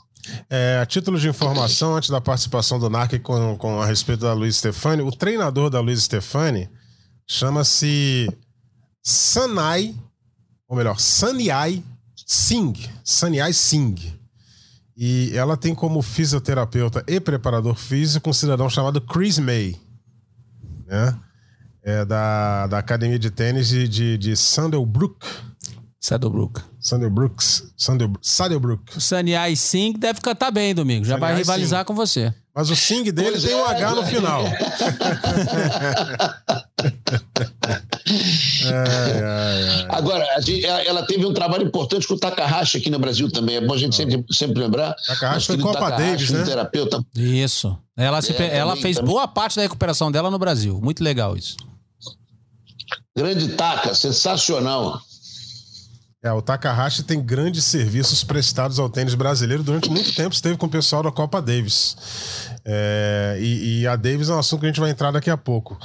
É, 0.50 0.80
a 0.82 0.86
título 0.86 1.20
de 1.20 1.28
informação, 1.28 1.96
antes 1.96 2.10
da 2.10 2.22
participação 2.22 2.80
do 2.80 2.90
NARC 2.90 3.20
com, 3.20 3.58
com 3.58 3.82
a 3.82 3.86
respeito 3.86 4.22
da 4.22 4.34
Luiz 4.34 4.56
Stefani, 4.58 5.02
o 5.02 5.12
treinador 5.12 5.70
da 5.70 5.82
Luiz 5.82 6.04
Stefani 6.04 6.70
chama-se 7.28 8.30
Sanai, 9.02 9.96
ou 10.68 10.78
melhor, 10.78 11.00
Saniai 11.00 11.84
Singh. 12.26 12.90
Saniai 13.04 13.54
Singh. 13.54 14.14
E 14.96 15.32
ela 15.36 15.58
tem 15.58 15.74
como 15.74 16.02
fisioterapeuta 16.02 17.04
e 17.08 17.20
preparador 17.20 17.76
físico 17.76 18.30
um 18.30 18.34
cidadão 18.34 18.70
chamado 18.70 19.02
Chris 19.02 19.40
May. 19.40 19.76
Né? 20.86 21.20
É 21.84 22.06
da, 22.06 22.68
da 22.68 22.78
academia 22.78 23.20
de 23.20 23.30
tênis 23.30 23.68
de, 23.68 23.88
de, 23.88 24.18
de 24.18 24.38
Sandalbrook. 24.38 25.26
Saddlebrook. 26.00 26.62
Sandalbrooks. 26.80 27.64
Saddlebrook. 28.22 28.98
O 28.98 29.02
Saniai 29.02 29.56
Singh 29.56 29.98
deve 29.98 30.20
cantar 30.20 30.52
bem, 30.52 30.76
Domingo. 30.76 31.06
Já 31.06 31.16
vai 31.16 31.36
rivalizar 31.36 31.80
Singh. 31.80 31.86
com 31.86 31.94
você. 31.94 32.34
Mas 32.54 32.70
o 32.70 32.76
Singh 32.76 33.12
dele 33.12 33.32
pois 33.32 33.44
tem 33.44 33.54
é, 33.54 33.56
um 33.56 33.66
H 33.66 33.96
no 33.96 34.06
final. 34.06 34.44
Agora, 39.90 40.26
ela 40.86 41.06
teve 41.06 41.26
um 41.26 41.34
trabalho 41.34 41.66
importante 41.66 42.08
com 42.08 42.16
o 42.16 42.20
Takahashi 42.20 42.78
aqui 42.78 42.90
no 42.90 43.00
Brasil 43.00 43.32
também. 43.32 43.56
É 43.56 43.62
bom 43.62 43.74
a 43.74 43.78
gente 43.78 43.96
sempre, 43.96 44.26
sempre 44.30 44.60
lembrar. 44.60 44.94
Takahashi 45.08 45.48
foi 45.48 45.58
Copa 45.58 45.80
Takahashi, 45.80 46.12
Davis, 46.12 46.30
né? 46.32 46.44
terapeuta. 46.44 47.04
Isso. 47.16 47.78
Ela, 47.96 48.22
se, 48.22 48.34
é, 48.34 48.58
ela 48.58 48.72
também, 48.72 48.82
fez 48.82 48.98
também. 48.98 49.12
boa 49.12 49.28
parte 49.28 49.56
da 49.56 49.62
recuperação 49.62 50.12
dela 50.12 50.30
no 50.30 50.38
Brasil. 50.38 50.80
Muito 50.82 51.04
legal 51.04 51.38
isso. 51.38 51.56
Grande 53.16 53.50
Taka, 53.50 53.94
sensacional. 53.94 55.00
É, 56.24 56.32
o 56.32 56.42
Takahashi 56.42 57.04
tem 57.04 57.22
grandes 57.22 57.64
serviços 57.64 58.24
prestados 58.24 58.80
ao 58.80 58.90
tênis 58.90 59.14
brasileiro. 59.14 59.62
Durante 59.62 59.90
muito 59.90 60.16
tempo 60.16 60.34
esteve 60.34 60.58
com 60.58 60.66
o 60.66 60.70
pessoal 60.70 61.04
da 61.04 61.12
Copa 61.12 61.40
Davis. 61.40 61.96
É, 62.66 63.38
e, 63.40 63.82
e, 63.82 63.88
a 63.88 63.96
Davis 63.96 64.30
é 64.30 64.34
um 64.34 64.40
assunto 64.40 64.62
que 64.62 64.66
a 64.66 64.70
gente 64.70 64.80
vai 64.80 64.90
entrar 64.90 65.12
daqui 65.12 65.30
a 65.30 65.38
pouco. 65.38 65.78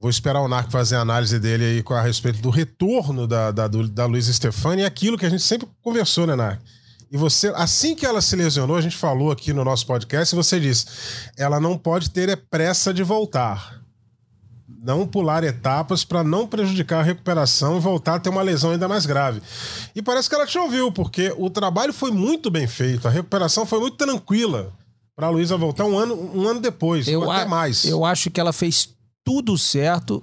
Vou 0.00 0.10
esperar 0.10 0.40
o 0.40 0.48
Narco 0.48 0.70
fazer 0.72 0.96
a 0.96 1.00
análise 1.00 1.38
dele 1.38 1.64
aí 1.64 1.84
a 1.96 2.02
respeito 2.02 2.40
do 2.40 2.50
retorno 2.50 3.26
da, 3.26 3.52
da, 3.52 3.68
da 3.68 4.06
Luiz 4.06 4.26
Stefani 4.26 4.82
e 4.82 4.84
aquilo 4.84 5.16
que 5.16 5.26
a 5.26 5.30
gente 5.30 5.42
sempre 5.42 5.68
conversou, 5.80 6.26
né, 6.26 6.34
Narco? 6.34 6.62
E 7.12 7.16
você, 7.16 7.52
assim 7.54 7.94
que 7.94 8.04
ela 8.04 8.20
se 8.20 8.34
lesionou, 8.34 8.76
a 8.76 8.80
gente 8.80 8.96
falou 8.96 9.30
aqui 9.30 9.52
no 9.52 9.64
nosso 9.64 9.86
podcast, 9.86 10.34
e 10.34 10.36
você 10.36 10.58
disse: 10.58 10.86
ela 11.36 11.60
não 11.60 11.78
pode 11.78 12.10
ter 12.10 12.28
é 12.28 12.34
pressa 12.36 12.92
de 12.92 13.04
voltar 13.04 13.83
não 14.84 15.06
pular 15.06 15.42
etapas 15.42 16.04
para 16.04 16.22
não 16.22 16.46
prejudicar 16.46 17.00
a 17.00 17.02
recuperação 17.02 17.76
e 17.76 17.80
voltar 17.80 18.16
a 18.16 18.20
ter 18.20 18.28
uma 18.28 18.42
lesão 18.42 18.70
ainda 18.70 18.86
mais 18.86 19.06
grave. 19.06 19.40
E 19.94 20.02
parece 20.02 20.28
que 20.28 20.34
ela 20.34 20.46
te 20.46 20.58
ouviu, 20.58 20.92
porque 20.92 21.34
o 21.38 21.48
trabalho 21.48 21.92
foi 21.92 22.10
muito 22.10 22.50
bem 22.50 22.66
feito, 22.66 23.08
a 23.08 23.10
recuperação 23.10 23.64
foi 23.64 23.80
muito 23.80 23.96
tranquila 23.96 24.72
para 25.16 25.28
a 25.28 25.30
Luísa 25.30 25.56
voltar 25.56 25.86
um 25.86 25.96
ano, 25.96 26.14
um 26.34 26.46
ano 26.46 26.60
depois, 26.60 27.08
eu 27.08 27.30
até 27.30 27.46
mais. 27.46 27.84
Eu 27.86 28.04
acho 28.04 28.30
que 28.30 28.38
ela 28.38 28.52
fez 28.52 28.90
tudo 29.24 29.56
certo 29.56 30.22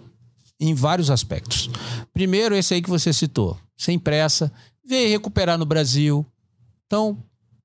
em 0.59 0.76
vários 0.76 1.09
aspectos. 1.09 1.70
Primeiro, 2.14 2.55
esse 2.55 2.76
aí 2.76 2.82
que 2.84 2.89
você 2.89 3.12
citou, 3.12 3.57
sem 3.76 3.97
pressa, 3.97 4.51
veio 4.86 5.09
recuperar 5.09 5.57
no 5.57 5.66
Brasil, 5.66 6.24
então 6.86 7.18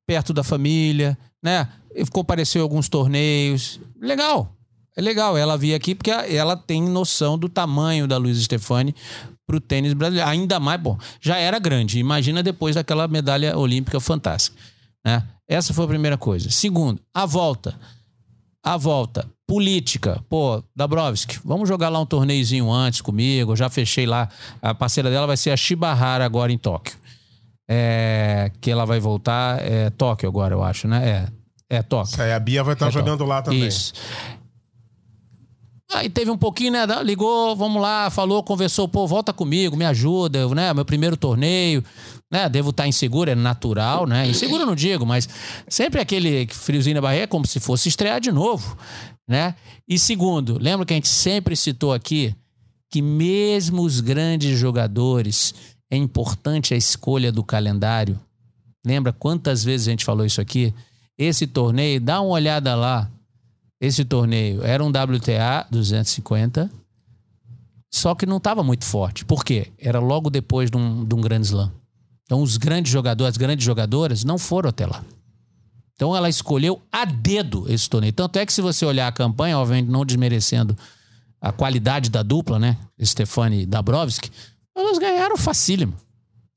perto 0.07 0.32
da 0.32 0.42
família, 0.42 1.18
né? 1.42 1.68
Compareceu 2.11 2.61
em 2.61 2.62
alguns 2.62 2.88
torneios, 2.88 3.80
legal. 4.01 4.55
É 4.97 5.03
legal 5.03 5.36
ela 5.36 5.57
vir 5.59 5.74
aqui 5.74 5.94
porque 5.94 6.11
ela 6.11 6.57
tem 6.57 6.82
noção 6.82 7.36
do 7.38 7.49
tamanho 7.49 8.07
da 8.09 8.16
Luiz 8.16 8.42
Stefani 8.42 8.94
para 9.47 9.57
o 9.57 9.61
tênis 9.61 9.92
brasileiro. 9.92 10.28
Ainda 10.30 10.59
mais, 10.59 10.80
bom, 10.80 10.99
já 11.20 11.36
era 11.36 11.59
grande. 11.59 11.99
Imagina 11.99 12.42
depois 12.42 12.74
daquela 12.74 13.07
medalha 13.07 13.57
olímpica 13.59 14.01
fantástica. 14.01 14.57
Né? 15.05 15.22
Essa 15.47 15.74
foi 15.74 15.84
a 15.84 15.88
primeira 15.88 16.16
coisa. 16.16 16.51
Segundo, 16.51 17.01
a 17.14 17.26
volta. 17.26 17.78
A 18.64 18.76
volta. 18.76 19.28
política. 19.47 20.20
Pô, 20.28 20.61
Dabrowski, 20.74 21.38
vamos 21.44 21.68
jogar 21.68 21.88
lá 21.88 22.01
um 22.01 22.07
torneiozinho 22.07 22.68
antes 22.72 23.01
comigo. 23.01 23.53
Eu 23.53 23.57
já 23.57 23.68
fechei 23.70 24.05
lá. 24.07 24.28
A 24.61 24.74
parceira 24.74 25.09
dela 25.09 25.24
vai 25.26 25.36
ser 25.36 25.51
a 25.51 25.57
Shibahara 25.57 26.24
agora 26.24 26.51
em 26.51 26.59
Tóquio. 26.59 26.97
É, 27.68 28.51
que 28.61 28.70
ela 28.70 28.84
vai 28.84 28.99
voltar. 28.99 29.61
É 29.62 29.90
Tóquio 29.90 30.28
agora, 30.28 30.55
eu 30.55 30.64
acho, 30.64 30.88
né? 30.88 31.28
É, 31.70 31.76
é 31.78 31.82
Tóquio. 31.82 32.20
Aí 32.20 32.32
a 32.32 32.40
Bia 32.40 32.64
vai 32.64 32.74
estar 32.74 32.88
É 32.88 32.90
jogando 32.90 33.18
Tóquio. 33.18 33.26
lá 33.28 33.42
também. 33.42 33.66
Isso. 33.68 33.92
Aí 35.93 36.11
teve 36.11 36.30
um 36.30 36.37
pouquinho, 36.37 36.72
né? 36.72 36.84
Ligou, 37.05 37.55
vamos 37.55 37.80
lá, 37.80 38.11
falou, 38.11 38.43
conversou, 38.43 38.89
pô, 38.89 39.07
volta 39.07 39.32
comigo, 39.32 39.76
me 39.76 39.84
ajuda, 39.84 40.49
né? 40.49 40.74
Meu 40.74 40.84
primeiro 40.84 41.16
torneio, 41.16 41.82
né? 42.30 42.49
Devo 42.49 42.70
estar 42.70 42.89
inseguro, 42.89 43.30
é 43.30 43.34
natural, 43.34 44.07
né? 44.07 44.28
Inseguro 44.28 44.62
eu 44.62 44.66
não 44.66 44.74
digo, 44.74 45.07
mas 45.07 45.28
sempre 45.68 46.01
aquele 46.01 46.47
friozinho 46.49 46.97
na 46.97 47.01
barriga, 47.01 47.24
é 47.24 47.26
como 47.26 47.47
se 47.47 47.61
fosse 47.61 47.89
estrear 47.89 48.20
de 48.20 48.32
novo, 48.32 48.76
né? 49.28 49.55
E 49.89 49.99
segundo, 49.99 50.59
lembra 50.61 50.84
que 50.84 50.93
a 50.93 50.97
gente 50.97 51.09
sempre 51.09 51.55
citou 51.55 51.93
aqui 51.93 52.34
que 52.91 53.03
mesmo 53.03 53.82
os 53.82 54.01
grandes 54.01 54.59
jogadores, 54.59 55.55
é 55.91 55.97
importante 55.97 56.74
a 56.74 56.76
escolha 56.76 57.30
do 57.30 57.45
calendário. 57.45 58.18
Lembra 58.84 59.12
quantas 59.12 59.64
vezes 59.64 59.89
a 59.89 59.91
gente 59.91 60.05
falou 60.05 60.24
isso 60.24 60.41
aqui? 60.41 60.72
Esse 61.18 61.47
torneio, 61.47 62.01
dá 62.01 62.20
uma 62.20 62.30
olhada 62.30 62.74
lá. 62.74 63.11
Esse 63.81 64.05
torneio 64.05 64.62
era 64.64 64.83
um 64.83 64.89
WTA 64.89 65.66
250, 65.70 66.70
só 67.93 68.14
que 68.14 68.27
não 68.27 68.39
estava 68.39 68.62
muito 68.62 68.85
forte. 68.85 69.24
Por 69.24 69.45
quê? 69.45 69.72
Era 69.79 69.99
logo 69.99 70.31
depois 70.31 70.70
de 70.70 70.77
um, 70.77 71.05
de 71.05 71.14
um 71.14 71.20
grande 71.20 71.47
slam. 71.47 71.72
Então, 72.24 72.43
os 72.43 72.57
grandes 72.57 72.91
jogadores, 72.91 73.35
as 73.35 73.37
grandes 73.37 73.64
jogadoras 73.64 74.24
não 74.24 74.39
foram 74.39 74.70
até 74.70 74.87
lá. 74.87 75.05
Então, 75.95 76.14
ela 76.14 76.29
escolheu 76.29 76.83
a 76.91 77.05
dedo 77.05 77.64
esse 77.68 77.89
torneio. 77.89 78.12
Tanto 78.12 78.39
é 78.39 78.45
que, 78.45 78.53
se 78.53 78.61
você 78.61 78.85
olhar 78.85 79.07
a 79.07 79.12
campanha, 79.12 79.59
obviamente 79.59 79.89
não 79.89 80.05
desmerecendo 80.05 80.77
a 81.41 81.53
qualidade 81.53 82.11
da 82.11 82.22
dupla, 82.22 82.59
né? 82.59 82.77
Stefani 83.03 83.64
Dabrowski, 83.64 84.31
elas 84.77 84.99
ganharam 84.99 85.37
facílimo. 85.37 85.95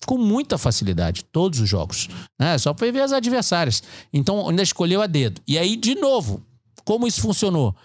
Com 0.06 0.18
muita 0.18 0.58
facilidade, 0.58 1.24
todos 1.26 1.60
os 1.60 1.70
jogos. 1.70 2.10
Né? 2.40 2.58
Só 2.58 2.74
foi 2.74 2.92
ver 2.92 3.02
as 3.02 3.12
adversárias. 3.12 3.84
Então, 4.12 4.50
ainda 4.50 4.64
escolheu 4.64 5.02
a 5.02 5.08
dedo. 5.08 5.42
E 5.48 5.58
aí, 5.58 5.76
de 5.76 5.96
novo, 5.96 6.42
como 6.90 7.06
isso 7.06 7.22
funcionou? 7.22 7.76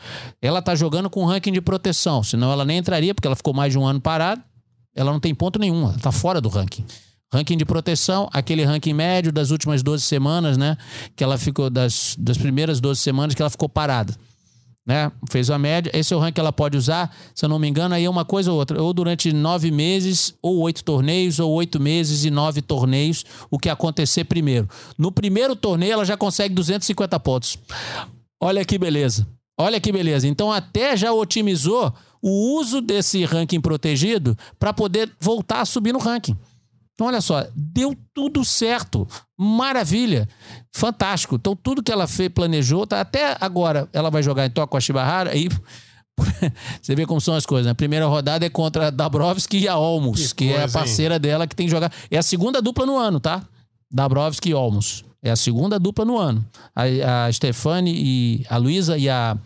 Ela 0.40 0.62
tá 0.62 0.74
jogando 0.74 1.10
com 1.10 1.26
ranking 1.26 1.52
de 1.52 1.60
proteção, 1.60 2.22
senão 2.22 2.50
ela 2.50 2.64
nem 2.64 2.78
entraria, 2.78 3.14
porque 3.14 3.28
ela 3.28 3.36
ficou 3.36 3.52
mais 3.52 3.70
de 3.70 3.78
um 3.78 3.86
ano 3.86 4.00
parada. 4.00 4.42
Ela 4.96 5.12
não 5.12 5.20
tem 5.20 5.34
ponto 5.34 5.58
nenhum, 5.58 5.82
ela 5.82 5.98
tá 5.98 6.10
fora 6.10 6.40
do 6.40 6.48
ranking. 6.48 6.86
Ranking 7.30 7.58
de 7.58 7.66
proteção, 7.66 8.30
aquele 8.32 8.64
ranking 8.64 8.94
médio 8.94 9.30
das 9.30 9.50
últimas 9.50 9.82
12 9.82 10.02
semanas, 10.04 10.56
né? 10.56 10.78
Que 11.14 11.22
ela 11.22 11.36
ficou, 11.36 11.68
das, 11.68 12.16
das 12.18 12.38
primeiras 12.38 12.80
12 12.80 12.98
semanas 12.98 13.34
que 13.34 13.42
ela 13.42 13.50
ficou 13.50 13.68
parada. 13.68 14.16
Né? 14.86 15.12
Fez 15.30 15.50
a 15.50 15.58
média. 15.58 15.90
Esse 15.92 16.14
é 16.14 16.16
o 16.16 16.18
ranking 16.18 16.32
que 16.32 16.40
ela 16.40 16.52
pode 16.52 16.78
usar, 16.78 17.14
se 17.34 17.44
eu 17.44 17.48
não 17.50 17.58
me 17.58 17.68
engano, 17.68 17.94
aí 17.94 18.06
é 18.06 18.08
uma 18.08 18.24
coisa 18.24 18.50
ou 18.50 18.58
outra. 18.58 18.82
Ou 18.82 18.94
durante 18.94 19.34
nove 19.34 19.70
meses, 19.70 20.34
ou 20.40 20.60
oito 20.60 20.82
torneios, 20.82 21.38
ou 21.38 21.52
oito 21.52 21.78
meses 21.78 22.24
e 22.24 22.30
nove 22.30 22.62
torneios, 22.62 23.22
o 23.50 23.58
que 23.58 23.68
acontecer 23.68 24.24
primeiro. 24.24 24.66
No 24.96 25.12
primeiro 25.12 25.54
torneio, 25.54 25.92
ela 25.92 26.06
já 26.06 26.16
consegue 26.16 26.54
250 26.54 27.20
pontos. 27.20 27.58
Olha 28.40 28.64
que 28.64 28.78
beleza. 28.78 29.26
Olha 29.58 29.80
que 29.80 29.92
beleza. 29.92 30.26
Então, 30.26 30.52
até 30.52 30.96
já 30.96 31.12
otimizou 31.12 31.92
o 32.20 32.58
uso 32.58 32.80
desse 32.80 33.24
ranking 33.24 33.60
protegido 33.60 34.36
para 34.58 34.72
poder 34.72 35.10
voltar 35.20 35.60
a 35.60 35.64
subir 35.64 35.92
no 35.92 35.98
ranking. 35.98 36.36
Então, 36.94 37.08
olha 37.08 37.20
só, 37.20 37.46
deu 37.54 37.96
tudo 38.12 38.44
certo. 38.44 39.06
Maravilha. 39.38 40.28
Fantástico. 40.72 41.36
Então, 41.36 41.56
tudo 41.56 41.82
que 41.82 41.92
ela 41.92 42.06
fez, 42.06 42.28
planejou, 42.28 42.86
tá, 42.86 43.00
até 43.00 43.36
agora 43.40 43.88
ela 43.92 44.10
vai 44.10 44.22
jogar 44.22 44.46
em 44.46 44.50
Tóquio 44.50 44.68
com 44.70 44.76
a 44.76 44.80
Shibahara 44.80 45.30
aí. 45.30 45.48
Você 46.80 46.94
vê 46.94 47.04
como 47.04 47.20
são 47.20 47.34
as 47.34 47.44
coisas, 47.44 47.66
né? 47.66 47.72
A 47.72 47.74
primeira 47.74 48.06
rodada 48.06 48.46
é 48.46 48.50
contra 48.50 48.86
a 48.86 48.90
Dabrowski 48.90 49.58
e 49.58 49.68
a 49.68 49.76
Olmos, 49.76 50.32
que, 50.32 50.44
Que 50.46 50.52
é 50.52 50.56
a 50.56 50.60
coisa, 50.60 50.66
hein? 50.66 50.72
parceira 50.84 51.18
dela 51.18 51.46
que 51.46 51.56
tem 51.56 51.66
que 51.66 51.72
jogar. 51.72 51.92
É 52.10 52.16
a 52.16 52.22
segunda 52.22 52.62
dupla 52.62 52.86
no 52.86 52.96
ano, 52.96 53.18
tá? 53.18 53.42
Dabrowski 53.90 54.50
e 54.50 54.54
Olmos. 54.54 55.04
É 55.26 55.30
a 55.30 55.36
segunda 55.36 55.78
dupla 55.78 56.04
no 56.04 56.18
ano. 56.18 56.44
A, 56.76 57.24
a 57.26 57.32
Stefani 57.32 57.92
e 57.96 58.46
a 58.50 58.58
Luísa 58.58 58.98
e 58.98 59.08
a, 59.08 59.36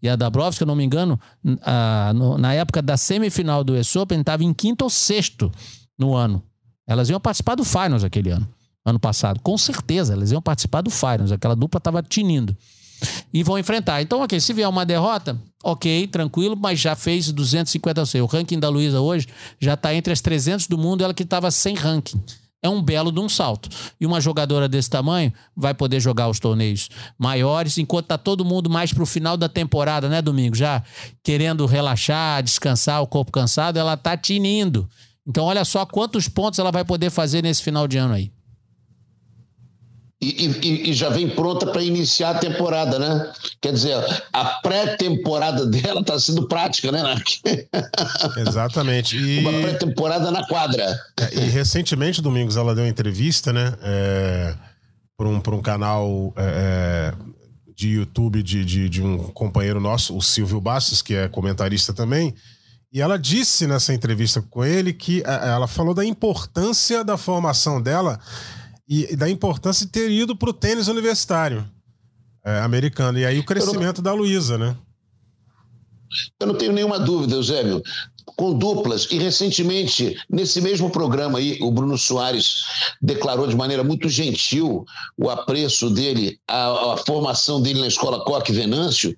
e 0.00 0.08
a 0.08 0.14
Dabrowski, 0.14 0.58
se 0.58 0.62
eu 0.62 0.66
não 0.68 0.76
me 0.76 0.84
engano, 0.84 1.18
a- 1.62 2.12
no- 2.14 2.38
na 2.38 2.54
época 2.54 2.80
da 2.80 2.96
semifinal 2.96 3.64
do 3.64 3.74
US 3.74 3.96
Open, 3.96 4.20
estava 4.20 4.44
em 4.44 4.54
quinto 4.54 4.84
ou 4.84 4.90
sexto 4.90 5.50
no 5.98 6.14
ano. 6.14 6.40
Elas 6.86 7.10
iam 7.10 7.18
participar 7.18 7.56
do 7.56 7.64
Finals 7.64 8.04
aquele 8.04 8.30
ano, 8.30 8.48
ano 8.84 9.00
passado. 9.00 9.40
Com 9.42 9.58
certeza, 9.58 10.12
elas 10.12 10.30
iam 10.30 10.40
participar 10.40 10.80
do 10.82 10.90
Finals. 10.90 11.32
Aquela 11.32 11.56
dupla 11.56 11.78
estava 11.78 12.00
tinindo. 12.04 12.56
E 13.34 13.42
vão 13.42 13.58
enfrentar. 13.58 14.00
Então, 14.00 14.22
ok, 14.22 14.38
se 14.40 14.52
vier 14.52 14.68
uma 14.68 14.86
derrota, 14.86 15.36
ok, 15.64 16.06
tranquilo, 16.06 16.56
mas 16.56 16.78
já 16.78 16.94
fez 16.94 17.32
250 17.32 18.00
ao 18.00 18.06
seu. 18.06 18.22
O 18.24 18.28
ranking 18.28 18.60
da 18.60 18.68
Luísa 18.68 19.00
hoje 19.00 19.26
já 19.60 19.74
está 19.74 19.92
entre 19.92 20.12
as 20.12 20.20
300 20.20 20.68
do 20.68 20.78
mundo, 20.78 21.02
ela 21.02 21.12
que 21.12 21.24
estava 21.24 21.50
sem 21.50 21.74
ranking. 21.74 22.22
É 22.66 22.70
um 22.70 22.82
belo 22.82 23.10
de 23.10 23.20
um 23.20 23.28
salto. 23.28 23.68
E 24.00 24.06
uma 24.06 24.20
jogadora 24.20 24.68
desse 24.68 24.90
tamanho 24.90 25.32
vai 25.56 25.72
poder 25.72 26.00
jogar 26.00 26.28
os 26.28 26.38
torneios 26.38 26.88
maiores, 27.18 27.78
enquanto 27.78 28.06
tá 28.06 28.18
todo 28.18 28.44
mundo 28.44 28.68
mais 28.68 28.92
pro 28.92 29.06
final 29.06 29.36
da 29.36 29.48
temporada, 29.48 30.08
né, 30.08 30.20
Domingo? 30.20 30.54
Já 30.54 30.82
querendo 31.22 31.64
relaxar, 31.66 32.42
descansar, 32.42 33.02
o 33.02 33.06
corpo 33.06 33.32
cansado, 33.32 33.78
ela 33.78 33.96
tá 33.96 34.16
tinindo. 34.16 34.88
Então, 35.26 35.44
olha 35.44 35.64
só 35.64 35.84
quantos 35.84 36.28
pontos 36.28 36.58
ela 36.58 36.70
vai 36.70 36.84
poder 36.84 37.10
fazer 37.10 37.42
nesse 37.42 37.62
final 37.62 37.88
de 37.88 37.96
ano 37.96 38.14
aí. 38.14 38.35
E, 40.28 40.46
e- 40.62 40.90
e 40.90 40.92
já 40.94 41.08
vem 41.08 41.28
pronta 41.28 41.66
para 41.66 41.82
iniciar 41.82 42.30
a 42.30 42.38
temporada, 42.38 42.98
né? 42.98 43.32
Quer 43.60 43.72
dizer, 43.72 43.94
a 44.32 44.44
pré-temporada 44.60 45.64
dela 45.66 46.00
está 46.00 46.18
sendo 46.18 46.48
prática, 46.48 46.90
né, 46.90 47.02
Narc? 47.02 47.26
Exatamente. 48.36 49.16
E, 49.16 49.38
Uma 49.40 49.52
pré-temporada 49.52 50.30
na 50.30 50.46
quadra. 50.46 50.82
é, 51.20 51.34
e 51.34 51.40
recentemente, 51.48 52.20
Domingos, 52.22 52.56
ela 52.56 52.74
deu 52.74 52.84
uma 52.84 52.90
entrevista, 52.90 53.52
né? 53.52 53.74
É, 53.82 54.54
para 55.16 55.28
um, 55.28 55.40
pra 55.40 55.54
um 55.54 55.62
canal 55.62 56.32
é, 56.36 56.42
é, 56.42 57.14
de 57.74 57.88
YouTube 57.90 58.42
de, 58.42 58.64
de, 58.64 58.88
de 58.88 59.02
um 59.02 59.18
companheiro 59.18 59.80
nosso, 59.80 60.16
o 60.16 60.22
Silvio 60.22 60.60
Bastos, 60.60 61.00
que 61.02 61.14
é 61.14 61.28
comentarista 61.28 61.92
também. 61.92 62.34
E 62.92 63.00
ela 63.00 63.18
disse 63.18 63.66
nessa 63.66 63.92
entrevista 63.92 64.42
com 64.50 64.64
ele 64.64 64.92
que 64.92 65.22
é, 65.26 65.48
ela 65.48 65.66
falou 65.66 65.94
da 65.94 66.04
importância 66.04 67.04
da 67.04 67.16
formação 67.16 67.80
dela 67.80 68.18
e 68.88 69.12
e 69.12 69.16
da 69.16 69.28
importância 69.28 69.84
de 69.86 69.92
ter 69.92 70.10
ido 70.10 70.36
para 70.36 70.50
o 70.50 70.54
tênis 70.54 70.88
universitário 70.88 71.68
é, 72.46 72.60
americano. 72.60 73.18
E 73.18 73.26
aí 73.26 73.38
o 73.40 73.44
crescimento 73.44 74.00
da 74.00 74.12
Luísa, 74.12 74.56
né? 74.56 74.76
Eu 76.38 76.46
não 76.46 76.54
tenho 76.54 76.72
nenhuma 76.72 76.98
dúvida, 76.98 77.34
Eusébio. 77.34 77.82
Com 78.36 78.56
duplas, 78.56 79.08
e 79.10 79.18
recentemente, 79.18 80.16
nesse 80.28 80.60
mesmo 80.60 80.90
programa 80.90 81.38
aí, 81.38 81.58
o 81.60 81.70
Bruno 81.70 81.96
Soares 81.96 82.64
declarou 83.00 83.46
de 83.46 83.56
maneira 83.56 83.82
muito 83.82 84.08
gentil 84.08 84.84
o 85.16 85.30
apreço 85.30 85.88
dele, 85.88 86.38
a, 86.46 86.94
a 86.94 86.96
formação 86.98 87.62
dele 87.62 87.80
na 87.80 87.86
escola 87.86 88.22
Coque 88.24 88.52
Venâncio. 88.52 89.16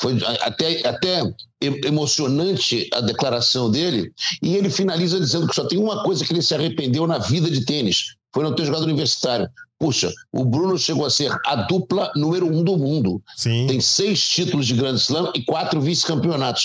Foi 0.00 0.18
até, 0.40 0.86
até 0.88 1.22
emocionante 1.60 2.88
a 2.92 3.00
declaração 3.00 3.70
dele. 3.70 4.12
E 4.42 4.56
ele 4.56 4.70
finaliza 4.70 5.20
dizendo 5.20 5.46
que 5.46 5.54
só 5.54 5.66
tem 5.66 5.78
uma 5.78 6.02
coisa 6.02 6.24
que 6.24 6.32
ele 6.32 6.42
se 6.42 6.54
arrependeu 6.54 7.06
na 7.06 7.18
vida 7.18 7.50
de 7.50 7.64
tênis: 7.64 8.14
foi 8.34 8.42
não 8.44 8.54
ter 8.54 8.66
jogado 8.66 8.82
universitário. 8.82 9.48
Puxa, 9.78 10.12
o 10.32 10.44
Bruno 10.44 10.78
chegou 10.78 11.04
a 11.06 11.10
ser 11.10 11.30
a 11.46 11.56
dupla 11.56 12.10
número 12.16 12.46
um 12.46 12.62
do 12.62 12.76
mundo 12.76 13.22
Sim. 13.36 13.66
tem 13.66 13.80
seis 13.80 14.26
títulos 14.28 14.66
de 14.66 14.74
Grand 14.74 14.94
Slam 14.94 15.30
e 15.34 15.42
quatro 15.42 15.80
vice-campeonatos. 15.80 16.64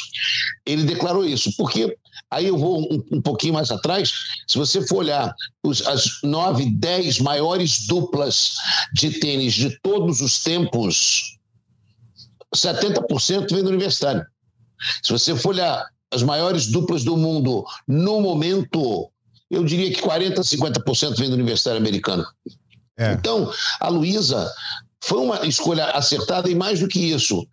Ele 0.66 0.84
declarou 0.84 1.26
isso, 1.26 1.52
porque 1.58 1.96
aí 2.30 2.46
eu 2.48 2.58
vou 2.58 2.82
um, 2.82 3.04
um 3.18 3.22
pouquinho 3.22 3.54
mais 3.56 3.72
atrás. 3.72 4.12
Se 4.48 4.58
você 4.58 4.86
for 4.88 4.98
olhar 4.98 5.34
os- 5.64 5.86
as 5.88 6.06
nove, 6.24 6.70
dez 6.72 7.20
maiores 7.20 7.88
duplas 7.88 8.52
de 8.94 9.20
tênis 9.20 9.54
de 9.54 9.78
todos 9.82 10.22
os 10.22 10.42
tempos, 10.44 11.38
70% 12.56 13.54
vem 13.54 13.64
do 13.64 13.70
universitário. 13.70 14.26
Se 15.04 15.12
você 15.12 15.36
for 15.36 15.50
olhar 15.50 15.86
as 16.12 16.24
maiores 16.24 16.68
duplas 16.68 17.04
do 17.04 17.16
mundo 17.18 17.64
no 17.88 18.22
momento, 18.22 19.10
eu 19.50 19.64
diria 19.64 19.92
que 19.92 20.02
40%, 20.02 20.36
50% 20.40 21.18
vem 21.18 21.30
do 21.30 21.36
universitário 21.36 21.80
americano. 21.80 22.26
É. 22.98 23.14
Então, 23.14 23.52
a 23.80 23.88
Luísa 23.90 24.52
foi 25.04 25.20
uma 25.20 25.46
escolha 25.48 25.86
acertada 25.86 26.50
e 26.50 26.56
mais 26.56 26.80
do 26.80 26.88
que 26.88 27.00
isso, 27.00 27.48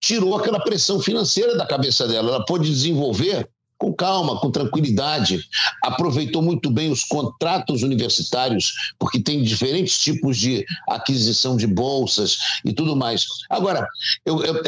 tirou 0.00 0.36
aquela 0.36 0.60
pressão 0.60 1.00
financeira 1.00 1.56
da 1.56 1.66
cabeça 1.66 2.06
dela. 2.08 2.28
Ela 2.30 2.44
pôde 2.44 2.68
desenvolver 2.68 3.48
com 3.78 3.92
calma, 3.92 4.40
com 4.40 4.50
tranquilidade, 4.50 5.44
aproveitou 5.84 6.40
muito 6.40 6.70
bem 6.70 6.90
os 6.90 7.04
contratos 7.04 7.82
universitários, 7.82 8.72
porque 8.98 9.20
tem 9.20 9.42
diferentes 9.42 9.98
tipos 9.98 10.38
de 10.38 10.64
aquisição 10.88 11.58
de 11.58 11.66
bolsas 11.66 12.38
e 12.64 12.72
tudo 12.72 12.96
mais. 12.96 13.26
Agora, 13.50 13.86
eu- 14.24 14.42
eu- 14.42 14.62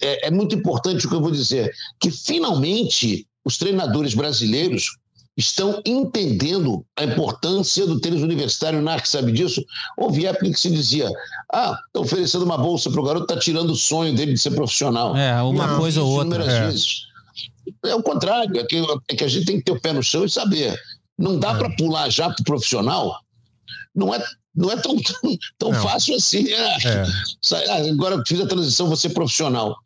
é, 0.00 0.26
é 0.26 0.30
muito 0.32 0.56
importante 0.56 1.06
o 1.06 1.08
que 1.08 1.14
eu 1.14 1.20
vou 1.20 1.30
dizer, 1.30 1.72
que 2.00 2.10
finalmente 2.10 3.28
os 3.44 3.56
treinadores 3.56 4.12
brasileiros 4.14 4.96
estão 5.38 5.80
entendendo 5.86 6.84
a 6.96 7.04
importância 7.04 7.86
do 7.86 8.00
tênis 8.00 8.22
universitário. 8.22 8.80
O 8.80 8.82
NARC 8.82 9.06
sabe 9.06 9.30
disso. 9.30 9.64
Houve 9.96 10.26
época 10.26 10.50
que 10.50 10.58
se 10.58 10.68
dizia 10.68 11.08
Ah, 11.52 11.78
está 11.86 12.00
oferecendo 12.00 12.44
uma 12.44 12.58
bolsa 12.58 12.90
para 12.90 13.00
o 13.00 13.04
garoto, 13.04 13.24
está 13.24 13.38
tirando 13.40 13.70
o 13.70 13.76
sonho 13.76 14.14
dele 14.14 14.32
de 14.32 14.38
ser 14.40 14.50
profissional. 14.50 15.16
É, 15.16 15.40
uma 15.40 15.68
Não, 15.68 15.78
coisa 15.78 16.02
ou 16.02 16.10
outra. 16.10 16.44
É. 16.44 16.66
vezes. 16.66 17.02
É 17.86 17.94
o 17.94 18.02
contrário, 18.02 18.58
é 18.58 18.64
que, 18.64 18.82
é 19.08 19.14
que 19.14 19.24
a 19.24 19.28
gente 19.28 19.46
tem 19.46 19.58
que 19.58 19.64
ter 19.64 19.72
o 19.72 19.80
pé 19.80 19.92
no 19.92 20.02
chão 20.02 20.24
e 20.24 20.28
saber. 20.30 20.76
Não 21.16 21.36
É. 21.36 21.38
dá 21.38 21.54
para 21.54 21.70
pular 21.76 22.10
já 22.10 22.28
para 22.28 22.40
o 22.40 22.44
profissional. 22.44 23.20
Não 23.94 24.12
é, 24.12 24.20
não 24.54 24.72
é 24.72 24.76
tão, 24.76 24.96
tão, 25.56 25.72
fácil 25.72 26.16
assim. 26.16 26.48
É. 26.48 26.76
É. 26.88 27.02
Ah, 27.68 27.88
Agora 27.92 28.20
fiz 28.26 28.40
a 28.40 28.46
transição, 28.46 28.94
ser 28.96 29.10
profissional. 29.10 29.76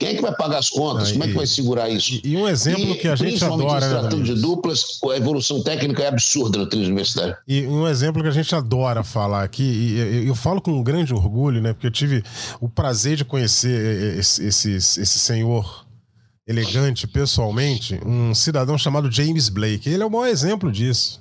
Quem 0.00 0.08
é 0.08 0.14
que 0.14 0.22
vai 0.22 0.34
pagar 0.34 0.58
as 0.58 0.70
contas? 0.70 1.08
Não, 1.08 1.12
Como 1.12 1.24
é 1.24 1.28
que 1.28 1.34
vai 1.34 1.46
segurar 1.46 1.90
isso? 1.90 2.14
E, 2.24 2.32
e 2.32 2.36
um 2.38 2.48
exemplo 2.48 2.92
E, 2.92 2.94
que 2.96 3.06
a 3.06 3.14
gente 3.14 3.44
adora, 3.44 3.82
se 3.82 3.92
né, 3.92 4.00
tratando 4.00 4.24
de 4.24 4.34
duplas, 4.34 4.98
a 5.04 5.16
evolução 5.16 5.62
técnica 5.62 6.02
é 6.02 6.06
absurda 6.06 6.66
tênis 6.66 6.86
universitário. 6.86 7.36
E 7.46 7.66
um 7.66 7.86
exemplo 7.86 8.22
que 8.22 8.28
a 8.28 8.32
gente 8.32 8.54
adora 8.54 9.04
falar 9.04 9.44
aqui, 9.44 9.62
e 9.62 9.98
eu, 9.98 10.24
eu 10.28 10.34
falo 10.34 10.62
com 10.62 10.72
um 10.72 10.82
grande 10.82 11.12
orgulho, 11.12 11.60
né? 11.60 11.74
Porque 11.74 11.86
eu 11.86 11.90
tive 11.90 12.24
o 12.62 12.66
prazer 12.66 13.14
de 13.14 13.26
conhecer 13.26 14.18
esse, 14.18 14.46
esse, 14.46 14.72
esse 14.72 15.18
senhor 15.18 15.84
elegante 16.48 17.06
pessoalmente, 17.06 18.00
um 18.04 18.34
cidadão 18.34 18.78
chamado 18.78 19.12
James 19.12 19.50
Blake. 19.50 19.86
Ele 19.86 20.02
é 20.02 20.06
o 20.06 20.10
maior 20.10 20.28
exemplo 20.28 20.72
disso. 20.72 21.20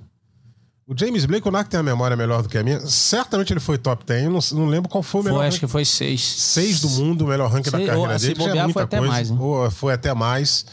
O 0.89 0.97
James 0.97 1.23
Blake, 1.23 1.47
o 1.47 1.51
Narc 1.51 1.69
tem 1.69 1.79
a 1.79 1.83
memória 1.83 2.17
melhor 2.17 2.41
do 2.41 2.49
que 2.49 2.57
a 2.57 2.63
minha. 2.63 2.79
Certamente 2.79 3.53
ele 3.53 3.59
foi 3.59 3.77
top 3.77 4.03
10. 4.03 4.23
Eu 4.23 4.31
não, 4.31 4.39
não 4.53 4.65
lembro 4.65 4.89
qual 4.89 5.03
foi 5.03 5.21
o 5.21 5.23
melhor. 5.23 5.37
Foi, 5.37 5.47
acho 5.47 5.59
que 5.59 5.67
foi 5.67 5.85
seis. 5.85 6.19
Seis 6.19 6.81
do 6.81 6.89
mundo, 6.89 7.25
o 7.25 7.27
melhor 7.27 7.47
ranking 7.47 7.69
da 7.69 7.77
carreira 7.77 7.99
ou, 7.99 8.19
se 8.19 8.29
dele. 8.29 8.41
é 8.41 8.47
bobear, 8.47 8.65
muita 8.65 8.73
foi 8.73 8.81
até 8.81 8.97
coisa. 8.97 9.13
mais, 9.13 9.29
né? 9.29 9.37
Ou 9.39 9.69
foi 9.69 9.93
até 9.93 10.13
mais. 10.15 10.65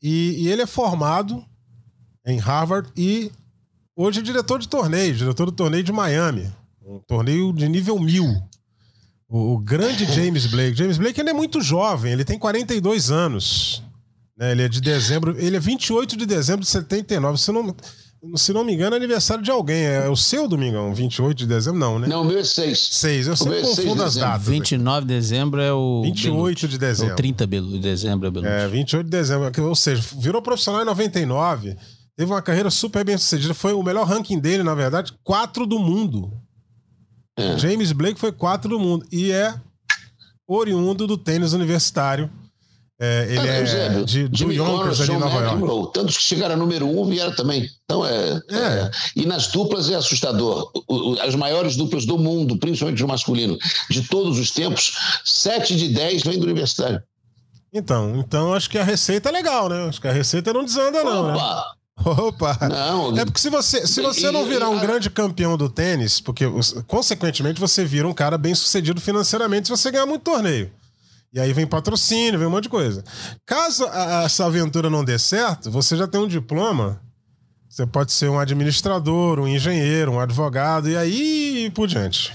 E, 0.00 0.44
e 0.44 0.48
ele 0.48 0.62
é 0.62 0.66
formado 0.66 1.44
em 2.24 2.38
Harvard 2.38 2.88
e 2.96 3.32
hoje 3.96 4.20
é 4.20 4.22
diretor 4.22 4.60
de 4.60 4.68
torneio, 4.68 5.12
diretor 5.12 5.46
do 5.46 5.52
torneio 5.52 5.82
de 5.82 5.90
Miami. 5.90 6.48
Um 6.86 7.00
torneio 7.00 7.52
de 7.52 7.68
nível 7.68 7.98
mil. 7.98 8.40
O, 9.28 9.54
o 9.54 9.58
grande 9.58 10.04
James 10.04 10.46
Blake. 10.46 10.78
James 10.78 10.98
Blake 10.98 11.20
ele 11.20 11.30
é 11.30 11.34
muito 11.34 11.60
jovem, 11.60 12.12
ele 12.12 12.24
tem 12.24 12.38
42 12.38 13.10
anos. 13.10 13.82
Né? 14.38 14.52
Ele 14.52 14.62
é 14.62 14.68
de 14.68 14.80
dezembro, 14.80 15.34
ele 15.36 15.56
é 15.56 15.60
28 15.60 16.16
de 16.16 16.24
dezembro 16.24 16.60
de 16.60 16.68
79. 16.68 17.38
Se 17.38 17.50
não, 17.50 17.74
se 18.34 18.52
não 18.52 18.64
me 18.64 18.74
engano, 18.74 18.94
é 18.94 18.98
aniversário 18.98 19.42
de 19.42 19.50
alguém. 19.50 19.84
É 19.84 20.08
o 20.08 20.16
seu, 20.16 20.48
Domingão? 20.48 20.92
28 20.92 21.36
de 21.38 21.46
dezembro? 21.46 21.78
Não, 21.78 21.98
né? 21.98 22.08
Não, 22.08 22.22
o 22.22 22.24
meu 22.24 22.38
é 22.38 22.44
seis. 22.44 22.88
Seis. 22.92 23.26
Eu 23.26 23.36
sempre 23.36 23.58
é 23.58 23.62
confundo 23.62 24.02
as 24.02 24.14
dezembro. 24.14 24.28
datas. 24.30 24.42
aqui. 24.48 24.50
29 24.50 25.00
de 25.06 25.14
dezembro 25.14 25.60
é 25.60 25.72
o. 25.72 26.02
28 26.02 26.68
de 26.68 26.78
Belucci. 26.78 26.78
dezembro. 26.78 27.12
Ou 27.12 27.16
30 27.16 27.46
de 27.46 27.78
dezembro 27.78 28.28
é 28.28 28.30
Belucci. 28.30 28.52
É, 28.52 28.68
28 28.68 29.04
de 29.04 29.10
dezembro. 29.10 29.68
Ou 29.68 29.74
seja, 29.74 30.02
virou 30.16 30.42
profissional 30.42 30.82
em 30.82 30.86
99. 30.86 31.76
Teve 32.16 32.32
uma 32.32 32.42
carreira 32.42 32.70
super 32.70 33.04
bem 33.04 33.16
sucedida. 33.16 33.54
Foi 33.54 33.72
o 33.72 33.82
melhor 33.82 34.04
ranking 34.04 34.40
dele, 34.40 34.64
na 34.64 34.74
verdade, 34.74 35.12
quatro 35.22 35.64
do 35.64 35.78
mundo. 35.78 36.32
É. 37.38 37.56
James 37.56 37.92
Blake 37.92 38.18
foi 38.18 38.32
quatro 38.32 38.68
do 38.68 38.80
mundo. 38.80 39.06
E 39.12 39.30
é 39.30 39.54
oriundo 40.46 41.06
do 41.06 41.16
tênis 41.16 41.52
universitário. 41.52 42.28
É, 43.00 43.26
ele 43.28 43.38
Ah, 43.38 43.46
é 43.46 43.60
Eusébio, 43.60 44.04
de, 44.04 44.26
do 44.26 44.52
Yonkers 44.52 45.00
ali 45.02 45.12
em 45.12 45.18
Nova 45.18 45.36
York. 45.40 45.92
Tantos 45.94 46.16
que 46.16 46.22
chegaram 46.24 46.54
a 46.54 46.56
número 46.58 46.84
um 46.86 47.04
vieram 47.04 47.32
também. 47.34 47.68
Então 47.84 48.04
é, 48.04 48.40
É. 48.50 48.56
é. 48.56 48.90
E 49.14 49.24
nas 49.24 49.46
duplas 49.48 49.88
é 49.88 49.94
assustador. 49.94 50.68
As 51.22 51.36
maiores 51.36 51.76
duplas 51.76 52.04
do 52.04 52.18
mundo, 52.18 52.58
principalmente 52.58 53.00
no 53.00 53.06
masculino, 53.08 53.56
de 53.88 54.02
todos 54.08 54.36
os 54.38 54.50
tempos, 54.50 54.92
sete 55.24 55.76
de 55.76 55.88
dez 55.90 56.22
vêm 56.22 56.38
do 56.40 56.44
universitário. 56.44 57.00
Então, 57.72 58.16
então 58.16 58.52
acho 58.52 58.68
que 58.68 58.78
a 58.78 58.82
receita 58.84 59.28
é 59.28 59.32
legal, 59.32 59.68
né? 59.68 59.88
Acho 59.88 60.00
que 60.00 60.08
a 60.08 60.12
receita 60.12 60.52
não 60.52 60.64
desanda, 60.64 61.04
não, 61.04 61.28
né? 61.28 61.34
Opa! 61.34 61.64
Opa! 62.04 62.58
Não, 62.68 63.16
É 63.18 63.24
porque 63.24 63.40
se 63.40 63.50
você, 63.50 63.86
se 63.86 64.00
você 64.00 64.28
E- 64.28 64.32
não 64.32 64.44
virar 64.46 64.68
um 64.70 64.78
grande 64.78 65.08
campeão 65.10 65.56
do 65.56 65.68
tênis, 65.68 66.20
porque 66.20 66.44
consequentemente 66.86 67.60
você 67.60 67.84
vira 67.84 68.08
um 68.08 68.14
cara 68.14 68.38
bem 68.38 68.54
sucedido 68.54 69.00
financeiramente 69.00 69.66
se 69.66 69.70
você 69.70 69.90
ganhar 69.90 70.06
muito 70.06 70.22
torneio. 70.22 70.70
E 71.32 71.38
aí 71.40 71.52
vem 71.52 71.66
patrocínio, 71.66 72.38
vem 72.38 72.48
um 72.48 72.50
monte 72.50 72.64
de 72.64 72.68
coisa. 72.70 73.04
Caso 73.46 73.84
a- 73.86 74.22
essa 74.24 74.46
aventura 74.46 74.88
não 74.88 75.04
dê 75.04 75.18
certo, 75.18 75.70
você 75.70 75.96
já 75.96 76.06
tem 76.08 76.20
um 76.20 76.26
diploma. 76.28 77.00
Você 77.68 77.86
pode 77.86 78.12
ser 78.12 78.28
um 78.30 78.38
administrador, 78.38 79.38
um 79.38 79.46
engenheiro, 79.46 80.12
um 80.12 80.18
advogado, 80.20 80.88
e 80.88 80.96
aí 80.96 81.70
por 81.74 81.86
diante. 81.86 82.32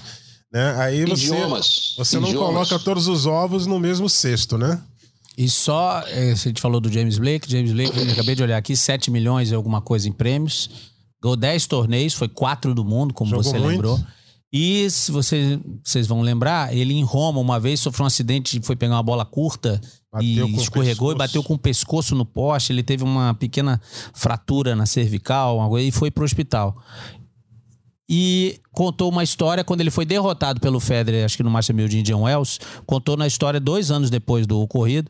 Né? 0.54 0.76
Aí 0.78 1.06
você, 1.06 1.26
idiomas. 1.26 1.96
você 1.98 2.20
não 2.20 2.28
idiomas. 2.30 2.68
coloca 2.70 2.80
todos 2.84 3.08
os 3.08 3.26
ovos 3.26 3.66
no 3.66 3.80
mesmo 3.80 4.08
cesto, 4.08 4.58
né? 4.58 4.80
E 5.36 5.50
só, 5.50 6.04
a 6.06 6.36
gente 6.36 6.62
falou 6.62 6.80
do 6.80 6.92
James 6.92 7.18
Blake, 7.18 7.50
James 7.50 7.72
Blake, 7.72 7.98
eu 7.98 8.12
acabei 8.14 8.36
de 8.36 8.44
olhar 8.44 8.58
aqui, 8.58 8.78
7 8.78 9.10
milhões 9.10 9.50
e 9.50 9.56
alguma 9.56 9.82
coisa 9.82 10.08
em 10.08 10.12
prêmios. 10.12 10.70
Ganhou 11.22 11.36
10 11.36 11.66
torneios, 11.66 12.14
foi 12.14 12.28
4 12.28 12.76
do 12.76 12.86
mundo, 12.86 13.12
como 13.16 13.32
Jogou 13.32 13.44
você 13.44 13.58
muito. 13.58 13.68
lembrou. 13.68 14.00
E 14.56 14.88
se 14.92 15.12
você, 15.12 15.60
vocês 15.84 16.06
vão 16.06 16.22
lembrar, 16.22 16.76
ele 16.76 16.94
em 16.94 17.04
Roma 17.04 17.40
uma 17.40 17.60
vez 17.60 17.80
sofreu 17.80 18.04
um 18.04 18.08
acidente, 18.08 18.62
foi 18.62 18.76
pegar 18.76 18.96
uma 18.96 19.04
bola 19.04 19.26
curta 19.26 19.82
Bateu 20.14 20.28
e 20.28 20.44
o 20.44 20.62
escorregou 20.62 21.12
e 21.12 21.16
bateu 21.16 21.42
com 21.42 21.56
o 21.56 21.58
pescoço 21.58 22.14
no 22.14 22.24
poste. 22.24 22.72
Ele 22.72 22.84
teve 22.84 23.04
uma 23.04 23.34
pequena 23.34 23.82
fratura 24.14 24.76
na 24.76 24.86
cervical 24.86 25.68
coisa, 25.68 25.88
e 25.88 25.92
foi 25.92 26.12
pro 26.12 26.24
hospital. 26.24 26.78
E 28.08 28.60
contou 28.72 29.10
uma 29.10 29.24
história 29.24 29.64
quando 29.64 29.82
ele 29.82 29.90
foi 29.90 30.06
derrotado 30.06 30.60
pelo 30.60 30.80
Federer, 30.80 31.26
acho 31.26 31.36
que 31.36 31.42
no 31.42 31.50
Master 31.50 31.76
1000 31.76 31.88
de 31.88 32.00
Indian 32.00 32.18
Wells. 32.18 32.60
Contou 32.86 33.18
na 33.18 33.26
história 33.26 33.60
dois 33.60 33.90
anos 33.90 34.12
depois 34.12 34.46
do 34.46 34.60
ocorrido. 34.60 35.10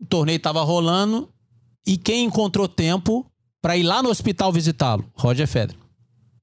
O 0.00 0.06
torneio 0.06 0.36
estava 0.36 0.62
rolando 0.62 1.28
e 1.84 1.96
quem 1.96 2.26
encontrou 2.26 2.68
tempo 2.68 3.26
para 3.60 3.76
ir 3.76 3.82
lá 3.82 4.00
no 4.00 4.10
hospital 4.10 4.52
visitá-lo? 4.52 5.04
Roger 5.16 5.48
Federer. 5.48 5.79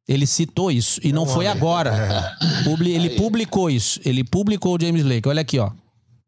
Ele 0.08 0.26
citou 0.26 0.72
isso 0.72 1.00
e 1.04 1.12
não 1.12 1.24
um 1.24 1.28
foi 1.28 1.48
agora. 1.48 2.36
Publi- 2.64 2.92
ele 2.94 3.10
publicou 3.12 3.70
isso. 3.70 4.00
Ele 4.06 4.24
publicou 4.24 4.76
o 4.76 4.82
James 4.82 5.04
Lake. 5.04 5.28
Olha 5.28 5.42
aqui, 5.42 5.60
ó. 5.60 5.72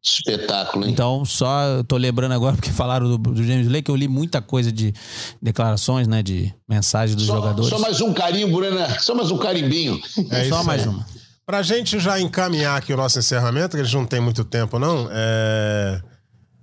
Espetáculo, 0.03 0.85
hein? 0.85 0.91
Então, 0.91 1.25
só 1.25 1.61
eu 1.63 1.83
tô 1.83 1.97
lembrando 1.97 2.31
agora 2.33 2.55
porque 2.55 2.71
falaram 2.71 3.07
do, 3.09 3.17
do 3.17 3.43
James 3.43 3.67
Lake, 3.67 3.89
eu 3.89 3.95
li 3.95 4.07
muita 4.07 4.41
coisa 4.41 4.71
de 4.71 4.93
declarações, 5.41 6.07
né, 6.07 6.23
de 6.23 6.53
mensagens 6.67 7.15
dos 7.17 7.25
só, 7.27 7.35
jogadores. 7.35 7.69
só 7.69 7.77
mais 7.79 7.99
um 7.99 8.13
carimbo, 8.13 8.61
né? 8.61 8.97
Só 8.99 9.13
mais 9.13 9.29
um 9.29 9.37
carimbinho. 9.37 9.99
É 10.31 10.45
Só 10.47 10.57
isso 10.59 10.63
mais 10.65 10.83
aí. 10.83 10.87
uma. 10.87 11.05
Pra 11.45 11.61
gente 11.63 11.99
já 11.99 12.19
encaminhar 12.19 12.77
aqui 12.77 12.93
o 12.93 12.97
nosso 12.97 13.19
encerramento, 13.19 13.75
que 13.75 13.81
a 13.81 13.83
gente 13.85 13.95
não 13.95 14.05
tem 14.05 14.21
muito 14.21 14.43
tempo, 14.45 14.77
não, 14.79 15.09
é... 15.11 16.01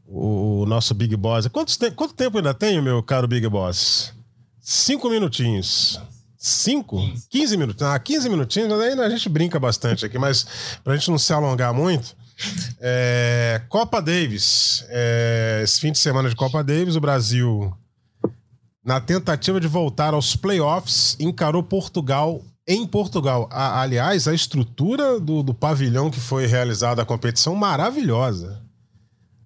o, 0.06 0.60
o 0.62 0.66
nosso 0.66 0.94
Big 0.94 1.14
Boss. 1.16 1.46
Quantos 1.48 1.76
te- 1.76 1.90
Quanto 1.90 2.14
tempo 2.14 2.38
ainda 2.38 2.54
tem, 2.54 2.80
meu 2.80 3.02
caro 3.02 3.26
Big 3.28 3.46
Boss? 3.48 4.12
Cinco 4.60 5.10
minutinhos. 5.10 6.00
Cinco? 6.46 6.98
Quinze 7.28 7.56
minutinhos. 7.56 7.90
Ah, 7.92 7.98
15 7.98 8.28
minutinhos, 8.28 8.72
a 8.72 9.08
gente 9.08 9.28
brinca 9.28 9.58
bastante 9.58 10.06
aqui, 10.06 10.16
mas 10.18 10.46
pra 10.84 10.94
gente 10.96 11.10
não 11.10 11.18
se 11.18 11.32
alongar 11.32 11.74
muito. 11.74 12.14
é, 12.80 13.62
Copa 13.68 14.00
Davis. 14.00 14.84
É, 14.88 15.60
esse 15.64 15.80
fim 15.80 15.90
de 15.90 15.98
semana 15.98 16.28
de 16.28 16.36
Copa 16.36 16.62
Davis, 16.62 16.94
o 16.96 17.00
Brasil, 17.00 17.72
na 18.84 19.00
tentativa 19.00 19.60
de 19.60 19.66
voltar 19.66 20.14
aos 20.14 20.36
playoffs, 20.36 21.16
encarou 21.18 21.62
Portugal 21.62 22.42
em 22.68 22.86
Portugal. 22.86 23.48
A- 23.50 23.80
aliás, 23.80 24.28
a 24.28 24.34
estrutura 24.34 25.18
do, 25.18 25.42
do 25.42 25.52
pavilhão 25.54 26.10
que 26.10 26.20
foi 26.20 26.46
realizada 26.46 27.02
a 27.02 27.06
competição, 27.06 27.54
maravilhosa. 27.56 28.62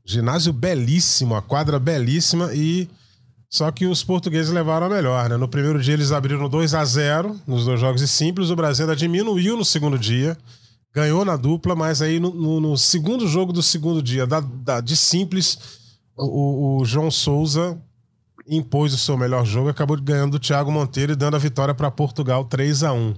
Ginásio 0.04 0.52
belíssimo, 0.52 1.34
a 1.34 1.40
quadra 1.42 1.78
belíssima 1.78 2.50
e. 2.54 2.88
Só 3.50 3.70
que 3.72 3.84
os 3.86 4.04
portugueses 4.04 4.52
levaram 4.52 4.86
a 4.86 4.90
melhor, 4.90 5.28
né? 5.28 5.36
No 5.36 5.48
primeiro 5.48 5.82
dia 5.82 5.94
eles 5.94 6.12
abriram 6.12 6.48
2 6.48 6.72
a 6.72 6.84
0 6.84 7.38
nos 7.46 7.64
dois 7.64 7.80
jogos 7.80 8.00
e 8.00 8.06
simples. 8.06 8.48
O 8.48 8.54
Brasil 8.56 8.84
ainda 8.84 8.94
diminuiu 8.94 9.56
no 9.56 9.64
segundo 9.64 9.98
dia, 9.98 10.38
ganhou 10.94 11.24
na 11.24 11.36
dupla, 11.36 11.74
mas 11.74 12.00
aí 12.00 12.20
no, 12.20 12.32
no- 12.32 12.60
no 12.60 12.78
segundo 12.78 13.26
jogo 13.26 13.52
do 13.52 13.60
segundo 13.62 14.00
dia, 14.00 14.24
da, 14.24 14.38
da- 14.38 14.80
de 14.80 14.96
simples, 14.96 15.58
o, 16.16 16.24
o- 16.78 16.80
o 16.80 16.84
João 16.84 17.10
Souza 17.10 17.76
impôs 18.48 18.94
o 18.94 18.98
seu 18.98 19.16
melhor 19.16 19.44
jogo, 19.44 19.68
acabou 19.68 20.00
ganhando 20.00 20.32
do 20.32 20.38
Thiago 20.38 20.70
Monteiro 20.70 21.12
e 21.12 21.16
dando 21.16 21.34
a 21.34 21.38
vitória 21.38 21.74
para 21.74 21.90
Portugal 21.90 22.44
3 22.44 22.84
a 22.84 22.92
1 22.92 23.14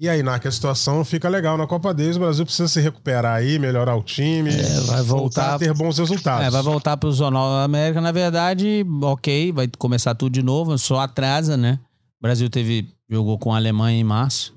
E 0.00 0.08
aí, 0.08 0.22
Narc, 0.22 0.46
a 0.46 0.50
situação 0.50 1.04
fica 1.04 1.28
legal 1.28 1.58
na 1.58 1.66
Copa 1.66 1.92
Davis. 1.92 2.16
O 2.16 2.20
Brasil 2.20 2.46
precisa 2.46 2.66
se 2.68 2.80
recuperar 2.80 3.36
aí, 3.36 3.58
melhorar 3.58 3.94
o 3.96 4.02
time, 4.02 4.48
É, 4.48 4.80
vai 4.86 5.02
voltar- 5.02 5.56
a 5.56 5.58
ter 5.58 5.74
bons 5.74 5.98
resultados. 5.98 6.46
É, 6.46 6.50
vai 6.50 6.62
voltar 6.62 6.96
pro 6.96 7.12
Zonal 7.12 7.50
da 7.50 7.64
América. 7.64 8.00
Na 8.00 8.10
verdade, 8.10 8.82
ok, 9.02 9.52
vai 9.52 9.68
começar 9.78 10.14
tudo 10.14 10.32
de 10.32 10.42
novo, 10.42 10.78
só 10.78 11.00
atrasa, 11.00 11.54
né? 11.54 11.78
O 12.18 12.22
Brasil 12.22 12.48
teve, 12.48 12.88
jogou 13.10 13.38
com 13.38 13.52
a 13.52 13.56
Alemanha 13.56 14.00
em 14.00 14.04
março. 14.04 14.54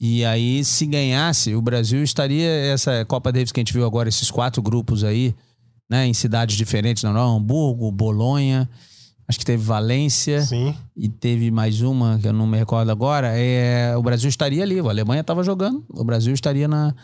E 0.00 0.24
aí, 0.24 0.64
se 0.64 0.86
ganhasse, 0.86 1.54
o 1.54 1.60
Brasil 1.60 2.02
estaria, 2.02 2.48
essa 2.48 3.04
Copa 3.04 3.30
Davis 3.30 3.52
que 3.52 3.60
a 3.60 3.62
gente 3.62 3.74
viu 3.74 3.84
agora, 3.84 4.08
esses 4.08 4.30
quatro 4.30 4.62
grupos 4.62 5.04
aí, 5.04 5.34
né, 5.90 6.06
em 6.06 6.14
cidades 6.14 6.56
diferentes, 6.56 7.02
não, 7.02 7.12
não, 7.12 7.36
Hamburgo, 7.36 7.92
Bolonha, 7.92 8.66
acho 9.28 9.38
que 9.38 9.44
teve 9.44 9.62
Valência 9.62 10.42
Sim. 10.42 10.74
e 10.96 11.08
teve 11.08 11.50
mais 11.50 11.80
uma 11.82 12.18
que 12.18 12.28
eu 12.28 12.32
não 12.32 12.46
me 12.46 12.56
recordo 12.58 12.90
agora. 12.90 13.32
É, 13.36 13.96
o 13.96 14.02
Brasil 14.02 14.28
estaria 14.28 14.62
ali, 14.62 14.78
a 14.78 14.82
Alemanha 14.82 15.20
estava 15.20 15.42
jogando, 15.42 15.84
o 15.88 16.04
Brasil 16.04 16.32
estaria 16.32 16.68
na, 16.68 16.94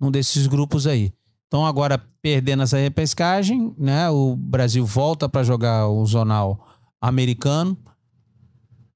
num 0.00 0.10
desses 0.10 0.46
grupos 0.46 0.86
aí. 0.86 1.12
Então 1.46 1.64
agora 1.64 2.02
perdendo 2.20 2.62
essa 2.64 2.76
repescagem, 2.76 3.72
né? 3.78 4.10
O 4.10 4.34
Brasil 4.34 4.84
volta 4.84 5.28
para 5.28 5.42
jogar 5.44 5.88
o 5.88 6.04
zonal 6.04 6.66
americano. 7.00 7.76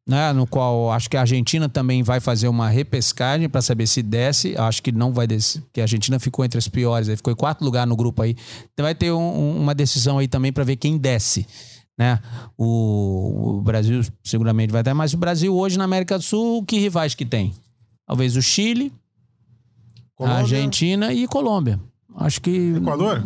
né, 0.09 0.33
no 0.33 0.47
qual 0.47 0.91
acho 0.91 1.11
que 1.11 1.19
a 1.19 1.21
Argentina 1.21 1.69
também 1.69 2.03
vai 2.03 2.19
fazer 2.19 2.49
uma 2.49 2.67
repescagem 2.71 3.47
para 3.47 3.61
saber 3.61 3.87
se 3.87 4.03
desce. 4.03 4.57
Acho 4.57 4.83
que 4.83 4.91
não 4.91 5.13
vai 5.13 5.27
descer, 5.27 5.61
porque 5.61 5.81
a 5.83 5.85
Argentina 5.85 6.19
ficou 6.19 6.43
entre 6.45 6.59
as 6.59 6.67
piores, 6.67 7.11
aí 7.11 7.17
ficou 7.17 7.31
em 7.31 7.37
quarto 7.37 7.63
lugar 7.63 7.87
no 7.87 7.95
grupo 7.95 8.23
aí. 8.23 8.35
Então 8.73 8.85
vai 8.85 8.95
ter 8.95 9.13
um, 9.13 9.59
uma 9.59 9.75
decisão 9.75 10.17
aí 10.17 10.27
também 10.27 10.51
para 10.51 10.65
ver 10.65 10.77
quem 10.77 10.97
desce. 10.97 11.47
Né? 11.99 12.21
O, 12.57 13.57
o, 13.57 13.61
Brasil 13.61 14.01
seguramente 14.23 14.73
vai 14.73 14.85
ter, 14.85 14.95
mas 14.95 15.13
o 15.13 15.17
Brasil 15.17 15.55
hoje 15.55 15.77
na 15.77 15.85
América 15.85 16.17
do 16.17 16.23
Sul, 16.23 16.65
que 16.65 16.79
rivais 16.79 17.13
que 17.13 17.27
tem? 17.27 17.53
Talvez 18.07 18.37
o 18.37 18.43
Chile, 18.43 18.93
Colômbia. 20.15 20.37
a 20.37 20.41
Argentina 20.41 21.13
e 21.13 21.27
Colômbia. 21.27 21.81
Acho 22.17 22.41
que. 22.41 22.75
Equador? 22.77 23.23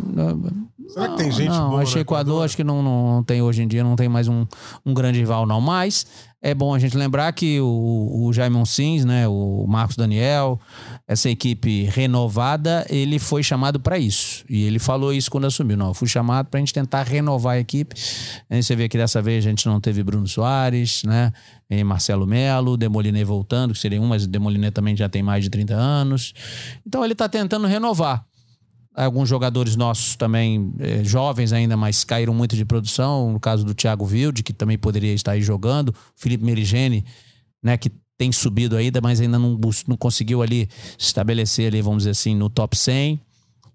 Será 0.87 1.09
que 1.09 1.17
tem 1.17 1.31
gente 1.31 1.49
não, 1.49 1.69
boa? 1.69 1.81
Acho 1.81 1.93
que 1.93 1.99
Equador, 1.99 2.45
acho 2.45 2.55
que 2.55 2.63
não, 2.63 2.83
não, 2.83 3.15
não, 3.15 3.23
tem 3.23 3.41
hoje 3.41 3.63
em 3.63 3.67
dia, 3.67 3.83
não 3.83 3.95
tem 3.95 4.09
mais 4.09 4.27
um, 4.27 4.45
um 4.85 4.93
grande 4.93 5.19
rival, 5.19 5.45
não. 5.45 5.61
Mas 5.61 6.05
é 6.45 6.53
bom 6.53 6.75
a 6.75 6.79
gente 6.79 6.97
lembrar 6.97 7.31
que 7.31 7.61
o, 7.61 8.25
o 8.25 8.33
Jaime 8.33 8.63
Sims, 8.67 9.05
né, 9.05 9.25
o 9.29 9.65
Marcos 9.65 9.95
Daniel, 9.95 10.59
essa 11.07 11.29
equipe 11.29 11.83
renovada, 11.83 12.85
ele 12.89 13.17
foi 13.17 13.41
chamado 13.41 13.79
para 13.79 13.97
isso. 13.97 14.43
E 14.49 14.63
ele 14.63 14.77
falou 14.77 15.13
isso 15.13 15.31
quando 15.31 15.47
assumiu. 15.47 15.77
Não, 15.77 15.87
eu 15.87 15.93
fui 15.93 16.07
chamado 16.07 16.47
para 16.47 16.57
a 16.57 16.61
gente 16.61 16.73
tentar 16.73 17.03
renovar 17.03 17.55
a 17.55 17.59
equipe. 17.59 17.95
Aí 18.49 18.61
você 18.61 18.75
vê 18.75 18.89
que 18.89 18.97
dessa 18.97 19.21
vez 19.21 19.45
a 19.45 19.49
gente 19.49 19.65
não 19.65 19.79
teve 19.79 20.03
Bruno 20.03 20.27
Soares, 20.27 21.03
né? 21.03 21.31
Marcelo 21.85 22.27
Melo, 22.27 22.75
Demoliné 22.75 23.23
voltando, 23.23 23.73
que 23.73 23.79
seria 23.79 23.99
um, 23.99 24.05
mas 24.05 24.27
Demoliné 24.27 24.69
também 24.69 24.95
já 24.95 25.07
tem 25.07 25.23
mais 25.23 25.45
de 25.45 25.49
30 25.49 25.73
anos. 25.73 26.33
Então 26.85 27.03
ele 27.03 27.13
está 27.13 27.29
tentando 27.29 27.65
renovar. 27.65 28.25
Alguns 28.95 29.27
jogadores 29.27 29.75
nossos 29.75 30.15
também, 30.15 30.73
eh, 30.79 31.03
jovens 31.03 31.51
ainda, 31.51 31.75
mas 31.75 32.03
caíram 32.03 32.33
muito 32.33 32.55
de 32.55 32.63
produção. 32.63 33.31
No 33.31 33.39
caso 33.39 33.65
do 33.65 33.73
Thiago 33.73 34.05
Wilde, 34.05 34.43
que 34.43 34.53
também 34.53 34.77
poderia 34.77 35.13
estar 35.13 35.31
aí 35.31 35.41
jogando. 35.41 35.93
Felipe 36.15 36.43
Merigene, 36.43 37.03
né, 37.61 37.75
que 37.75 37.91
tem 38.17 38.31
subido 38.31 38.77
ainda, 38.77 39.01
mas 39.01 39.19
ainda 39.19 39.39
não, 39.39 39.59
não 39.87 39.97
conseguiu 39.97 40.41
ali 40.41 40.69
se 40.97 41.07
estabelecer 41.07 41.67
ali, 41.67 41.81
vamos 41.81 41.99
dizer 41.99 42.11
assim, 42.11 42.35
no 42.35 42.49
top 42.49 42.77
100. 42.77 43.19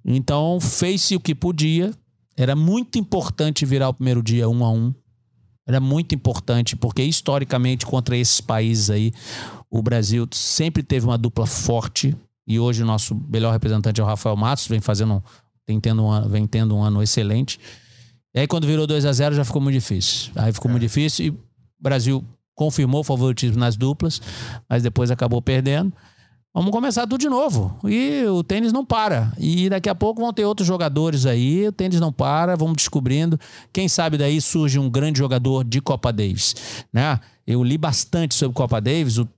Então, 0.04 0.58
fez-se 0.60 1.16
o 1.16 1.20
que 1.20 1.34
podia. 1.34 1.92
Era 2.36 2.54
muito 2.54 2.98
importante 2.98 3.66
virar 3.66 3.88
o 3.88 3.94
primeiro 3.94 4.22
dia 4.22 4.48
um 4.48 4.64
a 4.64 4.70
um. 4.70 4.94
Era 5.66 5.80
muito 5.80 6.14
importante, 6.14 6.76
porque 6.76 7.02
historicamente, 7.02 7.84
contra 7.84 8.16
esses 8.16 8.40
países 8.40 8.88
aí, 8.88 9.12
o 9.70 9.82
Brasil 9.82 10.26
sempre 10.32 10.82
teve 10.82 11.04
uma 11.04 11.18
dupla 11.18 11.46
forte, 11.46 12.16
e 12.48 12.58
hoje 12.58 12.82
o 12.82 12.86
nosso 12.86 13.14
melhor 13.28 13.52
representante 13.52 14.00
é 14.00 14.04
o 14.04 14.06
Rafael 14.06 14.34
Matos, 14.34 14.66
vem 14.66 14.80
fazendo, 14.80 15.22
vem 15.66 15.78
tendo 15.78 16.02
um, 16.02 16.28
vem 16.28 16.46
tendo 16.46 16.74
um 16.74 16.82
ano 16.82 17.02
excelente. 17.02 17.60
E 18.34 18.40
aí 18.40 18.46
quando 18.46 18.66
virou 18.66 18.86
2 18.86 19.04
a 19.04 19.12
0 19.12 19.34
já 19.34 19.44
ficou 19.44 19.60
muito 19.60 19.74
difícil. 19.74 20.32
Aí 20.34 20.50
ficou 20.50 20.70
é. 20.70 20.72
muito 20.72 20.82
difícil 20.82 21.26
e 21.26 21.30
o 21.30 21.38
Brasil 21.78 22.24
confirmou 22.54 23.02
o 23.02 23.04
favoritismo 23.04 23.58
nas 23.58 23.76
duplas, 23.76 24.22
mas 24.66 24.82
depois 24.82 25.10
acabou 25.10 25.42
perdendo. 25.42 25.92
Vamos 26.54 26.72
começar 26.72 27.06
tudo 27.06 27.20
de 27.20 27.28
novo. 27.28 27.78
E 27.84 28.24
o 28.24 28.42
tênis 28.42 28.72
não 28.72 28.84
para. 28.84 29.32
E 29.38 29.68
daqui 29.68 29.88
a 29.88 29.94
pouco 29.94 30.22
vão 30.22 30.32
ter 30.32 30.46
outros 30.46 30.66
jogadores 30.66 31.26
aí. 31.26 31.68
O 31.68 31.72
tênis 31.72 32.00
não 32.00 32.10
para, 32.10 32.56
vamos 32.56 32.76
descobrindo. 32.76 33.38
Quem 33.72 33.86
sabe 33.86 34.16
daí 34.16 34.40
surge 34.40 34.78
um 34.78 34.88
grande 34.88 35.18
jogador 35.18 35.62
de 35.62 35.80
Copa 35.80 36.10
Davis, 36.10 36.56
né? 36.92 37.20
Eu 37.46 37.62
li 37.62 37.76
bastante 37.78 38.34
sobre 38.34 38.56
Copa 38.56 38.80
Davis. 38.80 39.18
O 39.18 39.28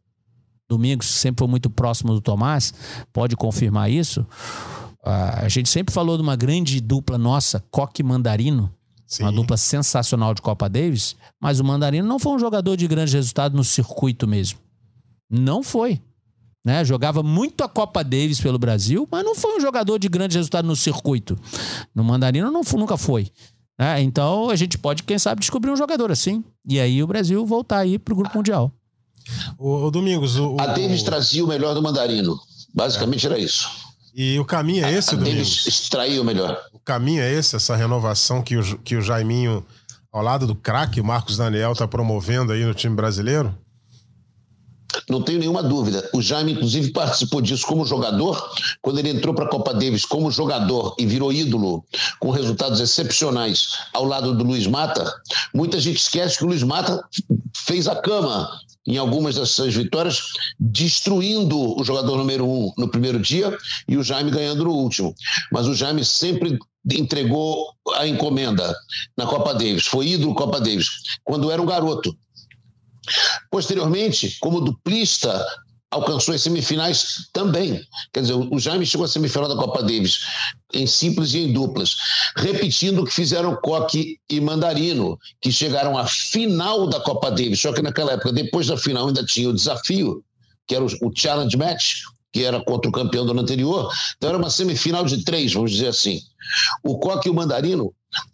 Domingos 0.71 1.07
sempre 1.07 1.41
foi 1.41 1.49
muito 1.49 1.69
próximo 1.69 2.15
do 2.15 2.21
Tomás, 2.21 2.73
pode 3.13 3.37
confirmar 3.37 3.91
isso. 3.91 4.25
a 5.03 5.49
gente 5.49 5.69
sempre 5.69 5.93
falou 5.93 6.17
de 6.17 6.23
uma 6.23 6.37
grande 6.37 6.81
dupla 6.81 7.19
nossa, 7.19 7.65
Coque 7.73 8.05
Mandarino. 8.05 8.73
Sim. 9.05 9.25
Uma 9.25 9.33
dupla 9.33 9.57
sensacional 9.57 10.33
de 10.33 10.41
Copa 10.41 10.69
Davis, 10.69 11.17
mas 11.41 11.59
o 11.59 11.65
Mandarino 11.65 12.07
não 12.07 12.21
foi 12.21 12.35
um 12.35 12.39
jogador 12.39 12.77
de 12.77 12.87
grande 12.87 13.17
resultado 13.17 13.57
no 13.57 13.65
circuito 13.65 14.29
mesmo. 14.29 14.61
Não 15.29 15.61
foi. 15.65 16.01
Né? 16.65 16.85
Jogava 16.85 17.21
muito 17.21 17.65
a 17.65 17.69
Copa 17.69 18.05
Davis 18.05 18.41
pelo 18.41 18.57
Brasil, 18.57 19.09
mas 19.11 19.25
não 19.25 19.35
foi 19.35 19.57
um 19.57 19.61
jogador 19.61 19.99
de 19.99 20.09
grande 20.09 20.37
resultado 20.37 20.67
no 20.67 20.77
circuito. 20.77 21.37
No 21.93 22.05
Mandarino 22.05 22.49
não, 22.53 22.63
nunca 22.79 22.97
foi. 22.97 23.33
Né? 23.77 24.01
Então 24.03 24.49
a 24.49 24.55
gente 24.55 24.79
pode, 24.79 25.03
quem 25.03 25.19
sabe, 25.19 25.41
descobrir 25.41 25.73
um 25.73 25.77
jogador 25.77 26.13
assim. 26.13 26.45
E 26.65 26.79
aí 26.79 27.03
o 27.03 27.07
Brasil 27.09 27.45
voltar 27.45 27.79
aí 27.79 27.99
para 27.99 28.15
o 28.15 28.17
Grupo 28.17 28.37
Mundial. 28.37 28.73
O, 29.59 29.87
o 29.87 29.91
Domingos. 29.91 30.37
O, 30.37 30.57
a 30.59 30.67
Davis 30.67 31.03
o... 31.03 31.05
trazia 31.05 31.45
o 31.45 31.49
melhor 31.49 31.75
do 31.75 31.83
mandarino. 31.83 32.39
Basicamente 32.75 33.27
é. 33.27 33.31
era 33.31 33.39
isso. 33.39 33.69
E 34.15 34.39
o 34.39 34.45
caminho 34.45 34.85
é 34.85 34.93
esse, 34.93 35.11
a, 35.11 35.15
a 35.15 35.17
Domingos? 35.17 35.49
Davis 35.49 35.67
extraiu 35.67 36.23
o 36.23 36.25
melhor. 36.25 36.61
O 36.73 36.79
caminho 36.79 37.23
é 37.23 37.33
esse, 37.33 37.57
essa 37.57 37.77
renovação 37.77 38.43
que 38.43 38.57
o, 38.57 38.79
que 38.79 38.97
o 38.97 39.03
Jaiminho, 39.03 39.65
ao 40.13 40.23
lado 40.23 40.47
do 40.47 40.55
craque, 40.55 41.01
o 41.01 41.05
Marcos 41.05 41.37
Daniel, 41.37 41.73
está 41.73 41.87
promovendo 41.87 42.53
aí 42.53 42.65
no 42.65 42.75
time 42.75 42.95
brasileiro? 42.95 43.55
Não 45.09 45.23
tenho 45.23 45.39
nenhuma 45.39 45.63
dúvida. 45.63 46.09
O 46.13 46.21
Jaime, 46.21 46.53
inclusive, 46.53 46.91
participou 46.91 47.41
disso 47.41 47.67
como 47.67 47.85
jogador. 47.85 48.53
Quando 48.83 48.99
ele 48.99 49.11
entrou 49.11 49.35
para 49.35 49.45
a 49.45 49.49
Copa 49.49 49.73
Davis 49.73 50.05
como 50.05 50.31
jogador 50.31 50.95
e 50.99 51.07
virou 51.07 51.33
ídolo, 51.33 51.85
com 52.19 52.31
resultados 52.31 52.81
excepcionais 52.81 53.79
ao 53.93 54.05
lado 54.05 54.35
do 54.35 54.45
Luiz 54.45 54.67
Mata, 54.67 55.13
muita 55.55 55.79
gente 55.81 55.99
esquece 55.99 56.39
que 56.39 56.45
o 56.45 56.49
Luiz 56.49 56.63
Mata 56.63 57.05
fez 57.55 57.87
a 57.87 57.97
cama 57.97 58.51
em 58.87 58.97
algumas 58.97 59.35
dessas 59.35 59.75
vitórias, 59.75 60.21
destruindo 60.59 61.79
o 61.79 61.85
jogador 61.85 62.17
número 62.17 62.47
um 62.47 62.73
no 62.77 62.89
primeiro 62.89 63.21
dia 63.21 63.57
e 63.87 63.97
o 63.97 64.03
Jaime 64.03 64.31
ganhando 64.31 64.65
no 64.65 64.73
último. 64.73 65.15
Mas 65.53 65.67
o 65.67 65.75
Jaime 65.75 66.05
sempre 66.05 66.59
entregou 66.91 67.75
a 67.95 68.07
encomenda 68.07 68.75
na 69.17 69.27
Copa 69.27 69.53
Davis, 69.53 69.87
foi 69.87 70.09
ídolo 70.09 70.35
Copa 70.35 70.61
Davis, 70.61 70.89
quando 71.25 71.51
era 71.51 71.61
um 71.61 71.67
garoto. 71.67 72.17
Posteriormente, 73.51 74.39
como 74.41 74.61
duplista, 74.61 75.45
alcançou 75.91 76.35
as 76.35 76.43
semifinais 76.43 77.29
também. 77.33 77.85
Quer 78.13 78.23
dizer, 78.23 78.35
o 78.35 78.59
Jaime 78.59 78.87
chegou 78.87 79.05
à 79.05 79.09
semifinal 79.09 79.49
da 79.49 79.57
Copa 79.57 79.83
Davis 79.83 80.21
em 80.73 80.87
simples 80.87 81.35
e 81.35 81.39
em 81.41 81.53
duplas, 81.53 81.97
repetindo 82.37 83.03
o 83.03 83.05
que 83.05 83.13
fizeram 83.13 83.57
Coque 83.57 84.19
e 84.29 84.41
Mandarino, 84.41 85.19
que 85.41 85.51
chegaram 85.51 85.99
à 85.99 86.07
final 86.07 86.87
da 86.87 87.01
Copa 87.01 87.31
Davis. 87.31 87.61
Só 87.61 87.73
que 87.73 87.83
naquela 87.83 88.13
época, 88.13 88.33
depois 88.33 88.69
da 88.69 88.77
final, 88.77 89.09
ainda 89.09 89.25
tinha 89.25 89.49
o 89.49 89.55
desafio, 89.55 90.23
que 90.67 90.75
era 90.75 90.85
o 90.85 91.13
Challenge 91.15 91.57
Match, 91.57 92.03
que 92.33 92.45
era 92.45 92.63
contra 92.65 92.89
o 92.89 92.93
campeão 92.93 93.25
do 93.25 93.33
ano 93.33 93.41
anterior. 93.41 93.91
Então 94.17 94.31
era 94.31 94.39
uma 94.39 94.51
semifinal 94.51 95.05
de 95.05 95.25
três, 95.25 95.53
vamos 95.53 95.73
dizer 95.73 95.89
assim. 95.89 96.21
O 96.83 96.99
Coque 96.99 97.29
e 97.29 97.31
o 97.31 97.35
Mandarino 97.35 97.93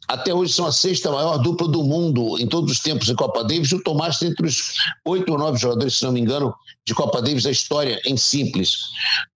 até 0.09 0.32
hoje 0.32 0.53
são 0.53 0.66
a 0.66 0.72
sexta 0.72 1.11
maior 1.11 1.38
dupla 1.38 1.68
do 1.68 1.82
mundo 1.82 2.38
em 2.38 2.47
todos 2.47 2.72
os 2.72 2.80
tempos 2.80 3.09
em 3.09 3.14
Copa 3.14 3.44
Davis. 3.44 3.72
O 3.72 3.82
Tomás 3.82 4.14
está 4.14 4.26
entre 4.26 4.47
os 4.47 4.74
oito 5.05 5.32
ou 5.32 5.38
nove 5.38 5.59
jogadores, 5.59 5.99
se 5.99 6.05
não 6.05 6.12
me 6.12 6.20
engano, 6.20 6.55
de 6.86 6.94
Copa 6.94 7.20
Davis 7.20 7.44
da 7.44 7.51
história 7.51 8.01
em 8.07 8.16
simples. 8.16 8.78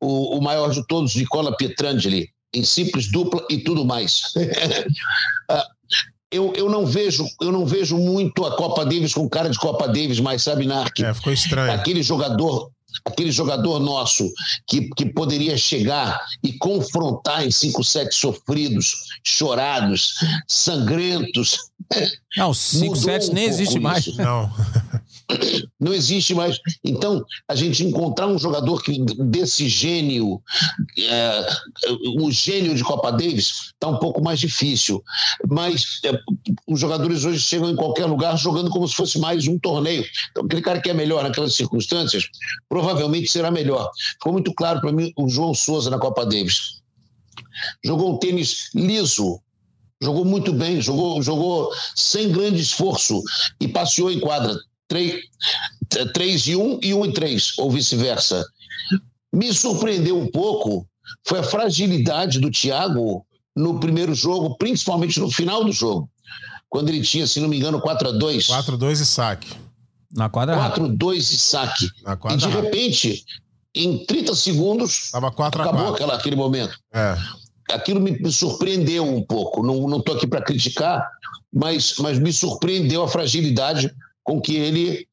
O, 0.00 0.38
o 0.38 0.40
maior 0.40 0.70
de 0.70 0.86
todos, 0.86 1.14
Nicola 1.14 1.56
Pietrangeli, 1.56 2.30
em 2.54 2.64
simples, 2.64 3.10
dupla 3.10 3.44
e 3.50 3.58
tudo 3.58 3.84
mais. 3.84 4.22
Ah, 5.52 5.66
eu, 6.30 6.52
eu, 6.54 6.70
não 6.70 6.86
vejo, 6.86 7.26
eu 7.40 7.50
não 7.50 7.66
vejo 7.66 7.96
muito 7.96 8.46
a 8.46 8.54
Copa 8.54 8.84
Davis 8.84 9.12
com 9.12 9.28
cara 9.28 9.50
de 9.50 9.58
Copa 9.58 9.88
Davis, 9.88 10.20
mas 10.20 10.44
sabe, 10.44 10.64
Narc? 10.64 11.00
É, 11.00 11.12
ficou 11.12 11.32
estranho. 11.32 11.72
Aquele 11.72 12.04
jogador 12.04 12.70
aquele 13.04 13.30
jogador 13.32 13.78
nosso 13.80 14.30
que, 14.66 14.88
que 14.96 15.06
poderia 15.06 15.56
chegar 15.56 16.20
e 16.42 16.52
confrontar 16.54 17.46
em 17.46 17.50
cinco 17.50 17.82
sets 17.82 18.16
sofridos, 18.16 18.94
chorados, 19.24 20.14
sangrentos. 20.46 21.58
Não, 22.36 22.54
cinco 22.54 22.96
sets 22.96 23.28
um 23.28 23.32
nem 23.32 23.44
existe 23.44 23.74
isso. 23.74 23.80
mais. 23.80 24.16
Não. 24.16 24.50
Não 25.78 25.94
existe 25.94 26.34
mais. 26.34 26.58
Então, 26.84 27.24
a 27.48 27.54
gente 27.54 27.84
encontrar 27.84 28.26
um 28.26 28.38
jogador 28.38 28.82
que, 28.82 28.98
desse 28.98 29.68
gênio, 29.68 30.40
é, 30.98 31.46
o 32.18 32.30
gênio 32.30 32.74
de 32.74 32.84
Copa 32.84 33.10
Davis, 33.10 33.72
está 33.72 33.88
um 33.88 33.98
pouco 33.98 34.22
mais 34.22 34.38
difícil. 34.38 35.02
Mas 35.48 36.00
é, 36.04 36.12
os 36.66 36.78
jogadores 36.78 37.24
hoje 37.24 37.40
chegam 37.40 37.70
em 37.70 37.76
qualquer 37.76 38.06
lugar 38.06 38.36
jogando 38.36 38.70
como 38.70 38.86
se 38.86 38.94
fosse 38.94 39.18
mais 39.18 39.46
um 39.46 39.58
torneio. 39.58 40.04
Então, 40.30 40.44
aquele 40.44 40.62
cara 40.62 40.80
que 40.80 40.90
é 40.90 40.94
melhor 40.94 41.22
naquelas 41.22 41.54
circunstâncias, 41.54 42.28
provavelmente 42.68 43.30
será 43.30 43.50
melhor. 43.50 43.90
Ficou 44.12 44.32
muito 44.32 44.52
claro 44.54 44.80
para 44.80 44.92
mim 44.92 45.12
o 45.16 45.28
João 45.28 45.54
Souza 45.54 45.90
na 45.90 45.98
Copa 45.98 46.26
Davis. 46.26 46.80
Jogou 47.82 48.14
um 48.14 48.18
tênis 48.18 48.70
liso, 48.74 49.40
jogou 50.02 50.24
muito 50.24 50.52
bem, 50.52 50.80
jogou, 50.80 51.22
jogou 51.22 51.72
sem 51.94 52.30
grande 52.30 52.60
esforço 52.60 53.22
e 53.60 53.68
passeou 53.68 54.10
em 54.10 54.20
quadra 54.20 54.58
3, 54.90 55.22
3 56.12 56.46
e 56.48 56.56
1 56.56 56.80
e 56.82 56.92
1 56.92 57.06
e 57.06 57.12
3, 57.12 57.58
ou 57.58 57.70
vice-versa. 57.70 58.44
Me 59.32 59.54
surpreendeu 59.54 60.18
um 60.18 60.28
pouco 60.28 60.86
foi 61.26 61.38
a 61.38 61.44
fragilidade 61.44 62.40
do 62.40 62.50
Thiago 62.50 63.24
no 63.54 63.78
primeiro 63.78 64.14
jogo, 64.14 64.56
principalmente 64.56 65.18
no 65.20 65.30
final 65.30 65.64
do 65.64 65.72
jogo, 65.72 66.08
quando 66.68 66.88
ele 66.88 67.02
tinha, 67.02 67.26
se 67.26 67.40
não 67.40 67.48
me 67.48 67.56
engano, 67.56 67.80
4 67.80 68.08
a 68.08 68.12
2 68.12 68.46
4 68.46 68.74
a 68.74 68.76
2 68.76 69.00
e 69.00 69.06
saque. 69.06 69.48
Na 70.12 70.28
quadra 70.28 70.56
4 70.56 70.84
a 70.84 70.88
2 70.88 71.30
e 71.30 71.38
saque. 71.38 71.88
e 72.30 72.36
de 72.36 72.48
repente, 72.48 73.24
em 73.74 74.04
30 74.04 74.34
segundos, 74.34 75.10
Tava 75.12 75.30
4 75.30 75.62
acabou 75.62 75.80
4. 75.80 75.94
Aquela, 75.94 76.14
aquele 76.18 76.36
momento. 76.36 76.76
É. 76.92 77.16
Aquilo 77.72 78.00
me, 78.00 78.12
me 78.12 78.32
surpreendeu 78.32 79.04
um 79.04 79.22
pouco. 79.22 79.62
Não 79.62 79.98
estou 79.98 80.16
aqui 80.16 80.26
para 80.26 80.42
criticar, 80.42 81.08
mas, 81.52 81.94
mas 81.98 82.18
me 82.18 82.32
surpreendeu 82.32 83.04
a 83.04 83.08
fragilidade 83.08 83.92
com 84.30 84.40
que 84.40 84.54
ele 84.54 85.08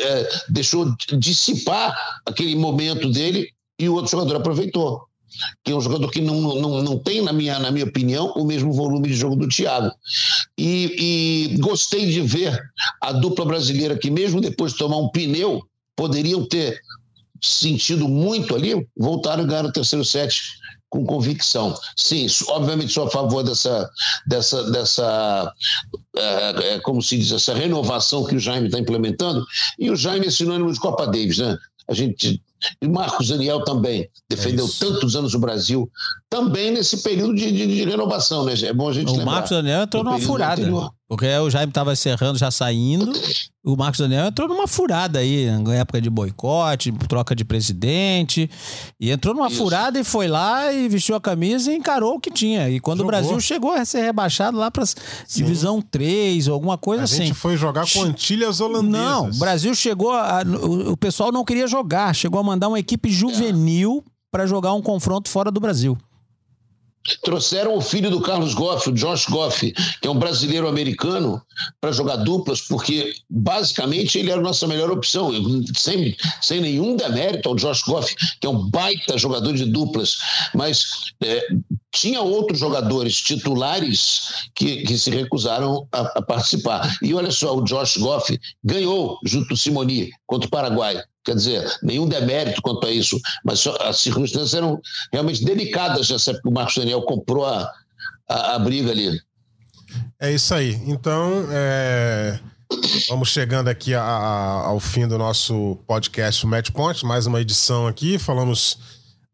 é, 0.00 0.28
deixou 0.48 0.92
dissipar 1.18 1.96
aquele 2.26 2.56
momento 2.56 3.08
dele 3.08 3.48
e 3.78 3.88
o 3.88 3.94
outro 3.94 4.10
jogador 4.10 4.36
aproveitou. 4.36 5.02
Que 5.62 5.70
é 5.70 5.76
um 5.76 5.80
jogador 5.80 6.10
que 6.10 6.20
não, 6.20 6.40
não, 6.56 6.82
não 6.82 6.98
tem, 6.98 7.22
na 7.22 7.32
minha, 7.32 7.60
na 7.60 7.70
minha 7.70 7.84
opinião, 7.84 8.32
o 8.32 8.44
mesmo 8.44 8.72
volume 8.72 9.08
de 9.08 9.14
jogo 9.14 9.36
do 9.36 9.48
Thiago. 9.48 9.92
E, 10.58 11.52
e 11.54 11.56
gostei 11.58 12.06
de 12.06 12.22
ver 12.22 12.60
a 13.00 13.12
dupla 13.12 13.44
brasileira 13.44 13.96
que, 13.96 14.10
mesmo 14.10 14.40
depois 14.40 14.72
de 14.72 14.78
tomar 14.78 14.96
um 14.96 15.10
pneu, 15.10 15.62
poderiam 15.94 16.44
ter 16.44 16.80
sentido 17.40 18.08
muito 18.08 18.56
ali, 18.56 18.84
voltaram 18.96 19.44
e 19.44 19.46
ganharam 19.46 19.68
o 19.68 19.72
terceiro 19.72 20.04
set 20.04 20.42
com 20.88 21.04
convicção. 21.04 21.76
Sim, 21.96 22.26
obviamente 22.48 22.92
sou 22.92 23.06
a 23.06 23.10
favor 23.10 23.42
dessa, 23.42 23.90
dessa, 24.26 24.70
dessa 24.70 25.52
é, 26.16 26.78
como 26.80 27.02
se 27.02 27.18
diz, 27.18 27.32
essa 27.32 27.54
renovação 27.54 28.24
que 28.24 28.36
o 28.36 28.40
Jaime 28.40 28.66
está 28.66 28.78
implementando. 28.78 29.44
E 29.78 29.90
o 29.90 29.96
Jaime 29.96 30.26
é 30.26 30.30
sinônimo 30.30 30.72
de 30.72 30.80
Copa 30.80 31.06
Davis, 31.06 31.38
né? 31.38 31.56
A 31.88 31.94
gente 31.94 32.42
e 32.80 32.88
Marcos 32.88 33.28
Daniel 33.28 33.62
também 33.64 34.08
defendeu 34.28 34.66
é 34.66 34.68
tantos 34.78 35.14
anos 35.14 35.34
o 35.34 35.38
Brasil, 35.38 35.90
também 36.28 36.70
nesse 36.70 37.02
período 37.02 37.34
de, 37.34 37.52
de, 37.52 37.66
de, 37.66 37.84
renovação, 37.84 38.44
né? 38.44 38.54
É 38.62 38.72
bom 38.72 38.88
a 38.88 38.92
gente 38.92 39.08
O 39.08 39.12
lembrar. 39.12 39.32
Marcos 39.32 39.50
Daniel 39.50 39.82
entrou 39.82 40.02
numa 40.02 40.18
furada. 40.18 40.62
Anterior. 40.62 40.90
Porque 41.08 41.26
o 41.38 41.48
Jaime 41.48 41.70
estava 41.70 41.92
encerrando, 41.92 42.36
já 42.36 42.50
saindo. 42.50 43.12
O 43.64 43.76
Marcos 43.76 44.00
Daniel 44.00 44.26
entrou 44.26 44.48
numa 44.48 44.66
furada 44.66 45.20
aí, 45.20 45.48
na 45.60 45.76
época 45.76 46.00
de 46.00 46.10
boicote, 46.10 46.90
troca 47.08 47.34
de 47.34 47.44
presidente. 47.44 48.50
E 48.98 49.12
entrou 49.12 49.32
numa 49.32 49.46
Isso. 49.46 49.56
furada 49.56 50.00
e 50.00 50.04
foi 50.04 50.26
lá 50.26 50.72
e 50.72 50.88
vestiu 50.88 51.14
a 51.14 51.20
camisa 51.20 51.72
e 51.72 51.76
encarou 51.76 52.16
o 52.16 52.20
que 52.20 52.30
tinha. 52.30 52.68
E 52.68 52.80
quando 52.80 52.98
Jogou. 52.98 53.08
o 53.08 53.12
Brasil 53.12 53.40
chegou 53.40 53.72
a 53.72 53.84
ser 53.84 54.02
rebaixado 54.02 54.58
lá 54.58 54.68
para 54.68 54.82
divisão 55.32 55.80
3 55.80 56.48
ou 56.48 56.54
alguma 56.54 56.76
coisa 56.76 57.02
a 57.02 57.04
assim. 57.04 57.22
A 57.22 57.26
gente 57.26 57.36
foi 57.36 57.56
jogar 57.56 57.88
com 57.88 58.02
Antilhas 58.02 58.60
Holandesas. 58.60 58.90
Não, 58.90 59.30
o 59.30 59.38
Brasil 59.38 59.74
chegou. 59.76 60.10
A, 60.10 60.42
o, 60.42 60.92
o, 60.92 60.96
pessoal 60.96 61.30
não 61.30 61.44
queria 61.44 61.68
jogar. 61.68 62.14
Chegou 62.16 62.40
a 62.40 62.42
mandar 62.42 62.66
uma 62.66 62.80
equipe 62.80 63.10
juvenil 63.10 64.02
é. 64.04 64.10
para 64.32 64.44
jogar 64.44 64.72
um 64.74 64.82
confronto 64.82 65.30
fora 65.30 65.52
do 65.52 65.60
Brasil. 65.60 65.96
Trouxeram 67.22 67.76
o 67.76 67.80
filho 67.80 68.10
do 68.10 68.20
Carlos 68.20 68.54
Goff, 68.54 68.88
o 68.88 68.92
Josh 68.92 69.26
Goff, 69.26 69.72
que 70.00 70.08
é 70.08 70.10
um 70.10 70.18
brasileiro 70.18 70.68
americano, 70.68 71.40
para 71.80 71.92
jogar 71.92 72.16
duplas, 72.16 72.60
porque 72.60 73.14
basicamente 73.28 74.18
ele 74.18 74.30
era 74.30 74.40
a 74.40 74.44
nossa 74.44 74.66
melhor 74.66 74.90
opção, 74.90 75.30
sem, 75.74 76.16
sem 76.40 76.60
nenhum 76.60 76.96
demérito 76.96 77.48
ao 77.48 77.56
Josh 77.56 77.82
Goff, 77.82 78.14
que 78.40 78.46
é 78.46 78.50
um 78.50 78.68
baita 78.70 79.18
jogador 79.18 79.54
de 79.54 79.64
duplas, 79.64 80.18
mas 80.54 80.84
é, 81.22 81.46
tinha 81.92 82.20
outros 82.20 82.58
jogadores 82.58 83.20
titulares 83.20 84.48
que, 84.54 84.82
que 84.82 84.98
se 84.98 85.10
recusaram 85.10 85.86
a, 85.92 86.00
a, 86.18 86.22
participar. 86.22 86.96
E 87.02 87.14
olha 87.14 87.30
só, 87.30 87.56
o 87.56 87.62
Josh 87.62 87.96
Goff 87.96 88.38
ganhou 88.62 89.18
junto 89.24 89.52
ao 89.52 89.56
Simoni 89.56 90.10
contra 90.26 90.46
o 90.46 90.50
Paraguai. 90.50 91.02
Quer 91.26 91.34
dizer, 91.34 91.78
nenhum 91.82 92.08
demérito 92.08 92.62
quanto 92.62 92.86
a 92.86 92.90
isso, 92.92 93.20
mas 93.44 93.66
as 93.80 93.96
circunstâncias 93.98 94.54
eram 94.54 94.80
realmente 95.12 95.44
delicadas 95.44 96.08
nessa 96.08 96.30
época 96.30 96.44
que 96.44 96.48
o 96.48 96.52
Marcos 96.52 96.76
Daniel 96.76 97.02
comprou 97.02 97.44
a, 97.44 97.68
a, 98.28 98.54
a 98.54 98.58
briga 98.60 98.92
ali. 98.92 99.20
É 100.20 100.32
isso 100.32 100.54
aí. 100.54 100.80
Então, 100.86 101.48
é... 101.50 102.38
vamos 103.08 103.28
chegando 103.28 103.66
aqui 103.66 103.92
a, 103.92 104.00
a, 104.00 104.66
ao 104.66 104.78
fim 104.78 105.08
do 105.08 105.18
nosso 105.18 105.76
podcast 105.84 106.46
Match 106.46 106.70
Point, 106.70 107.04
mais 107.04 107.26
uma 107.26 107.40
edição 107.40 107.88
aqui. 107.88 108.20
Falamos 108.20 108.78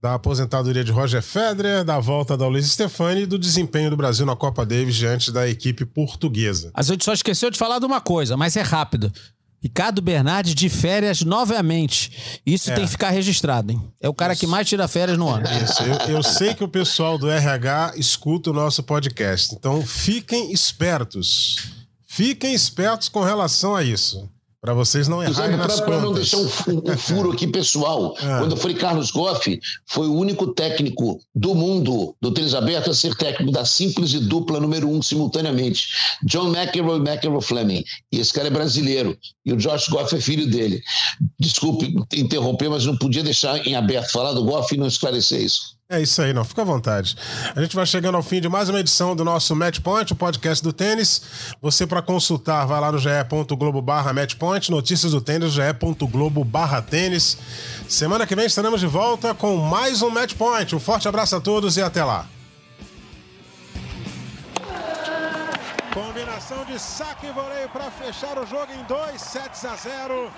da 0.01 0.15
aposentadoria 0.15 0.83
de 0.83 0.91
Roger 0.91 1.23
Federer, 1.23 1.85
da 1.85 2.01
volta 2.01 2.39
da 2.39 2.49
Luiz 2.49 2.67
Stefani 2.67 3.25
e 3.25 3.27
do 3.27 3.39
desempenho 3.39 3.91
do 3.91 3.99
Brasil 3.99 4.25
na 4.25 4.35
Copa 4.35 4.65
Davis 4.65 4.97
diante 4.97 5.31
da 5.31 5.47
equipe 5.47 5.85
portuguesa. 5.85 6.71
A 6.73 6.83
gente 6.83 7.05
só 7.05 7.13
esqueceu 7.13 7.51
de 7.51 7.59
falar 7.59 7.79
de 7.79 7.85
uma 7.85 8.01
coisa, 8.01 8.35
mas 8.35 8.57
é 8.57 8.63
rápido. 8.63 9.13
Ricardo 9.63 10.03
Bernardi 10.03 10.55
de 10.55 10.69
férias 10.69 11.23
novamente. 11.23 12.41
Isso 12.45 12.71
é. 12.73 12.75
tem 12.75 12.85
que 12.85 12.91
ficar 12.91 13.11
registrado, 13.11 13.71
hein? 13.71 13.81
É 14.01 14.09
o 14.09 14.15
cara 14.15 14.33
Isso. 14.33 14.41
que 14.41 14.47
mais 14.49 14.69
tira 14.69 14.89
férias 14.89 15.17
no 15.17 15.29
ano. 15.29 15.47
Isso. 15.65 15.83
Eu, 15.85 16.17
eu, 16.17 16.23
sei 16.23 16.53
que 16.53 16.65
o 16.65 16.69
pessoal 16.69 17.17
do 17.17 17.31
RH 17.31 17.93
escuta 17.97 18.51
o 18.51 18.53
nosso 18.53 18.83
podcast. 18.83 19.55
Então 19.55 19.81
fiquem 19.87 20.53
espertos. 20.53 21.57
Fiquem 22.09 22.53
espertos 22.53 23.09
com 23.09 23.23
relação 23.23 23.77
a 23.77 23.85
isso. 23.85 24.29
Para 24.63 24.75
vocês 24.75 25.09
não 25.09 25.21
errarem 25.21 25.57
nas 25.57 25.81
Para 25.81 26.01
não 26.01 26.13
deixar 26.13 26.37
um, 26.37 26.45
um, 26.45 26.95
furo 26.97 27.33
aqui 27.33 27.49
pessoal, 27.49 28.17
é. 28.17 28.39
quando 28.39 28.53
eu 28.53 28.57
falei 28.57 28.77
Carlos 28.77 29.11
Goff, 29.11 29.61
foi 29.87 30.07
o 30.07 30.15
único 30.15 30.55
técnico 30.55 31.19
do 31.35 31.53
mundo 31.53 32.15
do 32.23 32.31
tênis 32.31 32.55
aberto 32.55 32.89
a 32.89 32.95
ser 32.95 33.13
técnico 33.17 33.51
da 33.51 33.65
simples 33.65 34.15
e 34.15 34.21
dupla 34.21 34.61
número 34.61 34.89
um 34.89 35.03
simultaneamente. 35.03 35.89
John 36.25 36.55
McEnroe 36.55 37.01
e 37.01 37.01
McEnroe 37.01 37.43
Fleming. 37.43 37.85
E 38.13 38.21
esse 38.21 38.33
cara 38.33 38.47
é 38.47 38.51
brasileiro. 38.53 39.19
E 39.45 39.53
o 39.53 39.57
Josh 39.57 39.89
Goff 39.89 40.15
é 40.15 40.21
filho 40.21 40.47
dele. 40.49 40.81
Desculpe 41.41 41.93
interromper, 42.15 42.71
mas 42.71 42.87
não 42.87 42.97
podia 42.97 43.25
deixar 43.25 43.67
em 43.67 43.75
aberto 43.75 44.13
falar 44.13 44.33
do 44.33 44.45
Goff 44.45 44.73
e 44.73 44.79
não 44.79 44.87
esclarecer 44.87 45.43
isso. 45.43 45.77
É 45.93 46.01
isso 46.01 46.23
aí, 46.23 46.33
não. 46.33 46.43
Fica 46.43 46.63
à 46.63 46.65
vontade. 46.65 47.15
A 47.55 47.61
gente 47.61 47.77
vai 47.77 47.85
chegando 47.85 48.15
ao 48.15 48.23
fim 48.23 48.41
de 48.41 48.49
mais 48.49 48.71
uma 48.71 48.81
edição 48.81 49.15
do 49.15 49.23
nosso 49.23 49.55
Match 49.55 49.79
Point, 49.81 50.11
o 50.15 50.17
podcast 50.17 50.65
do 50.65 50.73
tênis. 50.73 51.21
Você, 51.61 51.87
para 51.87 52.01
consultar, 52.01 52.65
vai 52.65 52.81
lá 52.81 52.91
no 52.91 52.97
ge.globo 52.97 53.83
barra 53.83 54.11
matchpoint, 54.11 54.71
notícias 54.71 55.13
do 55.13 55.21
tênis, 55.21 55.53
ge.globo 55.53 56.45
barra 56.45 56.81
tênis. 56.81 57.37
Semana 57.87 58.27
que 58.27 58.35
vem 58.35 58.47
estaremos 58.47 58.81
de 58.81 58.87
volta 58.87 59.35
com 59.35 59.59
mais 59.59 60.01
um 60.01 60.09
Match 60.09 60.33
Point. 60.33 60.75
Um 60.75 60.81
forte 60.81 61.07
abraço 61.07 61.37
a 61.37 61.43
todos 61.43 61.77
e 61.77 61.83
até 61.83 62.03
lá. 62.03 62.27
Combinação 65.93 66.65
de 66.65 66.79
saque 66.79 67.27
e 67.27 67.33
voleio 67.33 67.69
para 67.69 67.91
fechar 67.91 68.39
o 68.39 68.47
jogo 68.47 68.73
em 68.73 68.83
2 68.85 69.21
sets 69.21 69.63
a 69.67 69.77
0. 69.77 70.33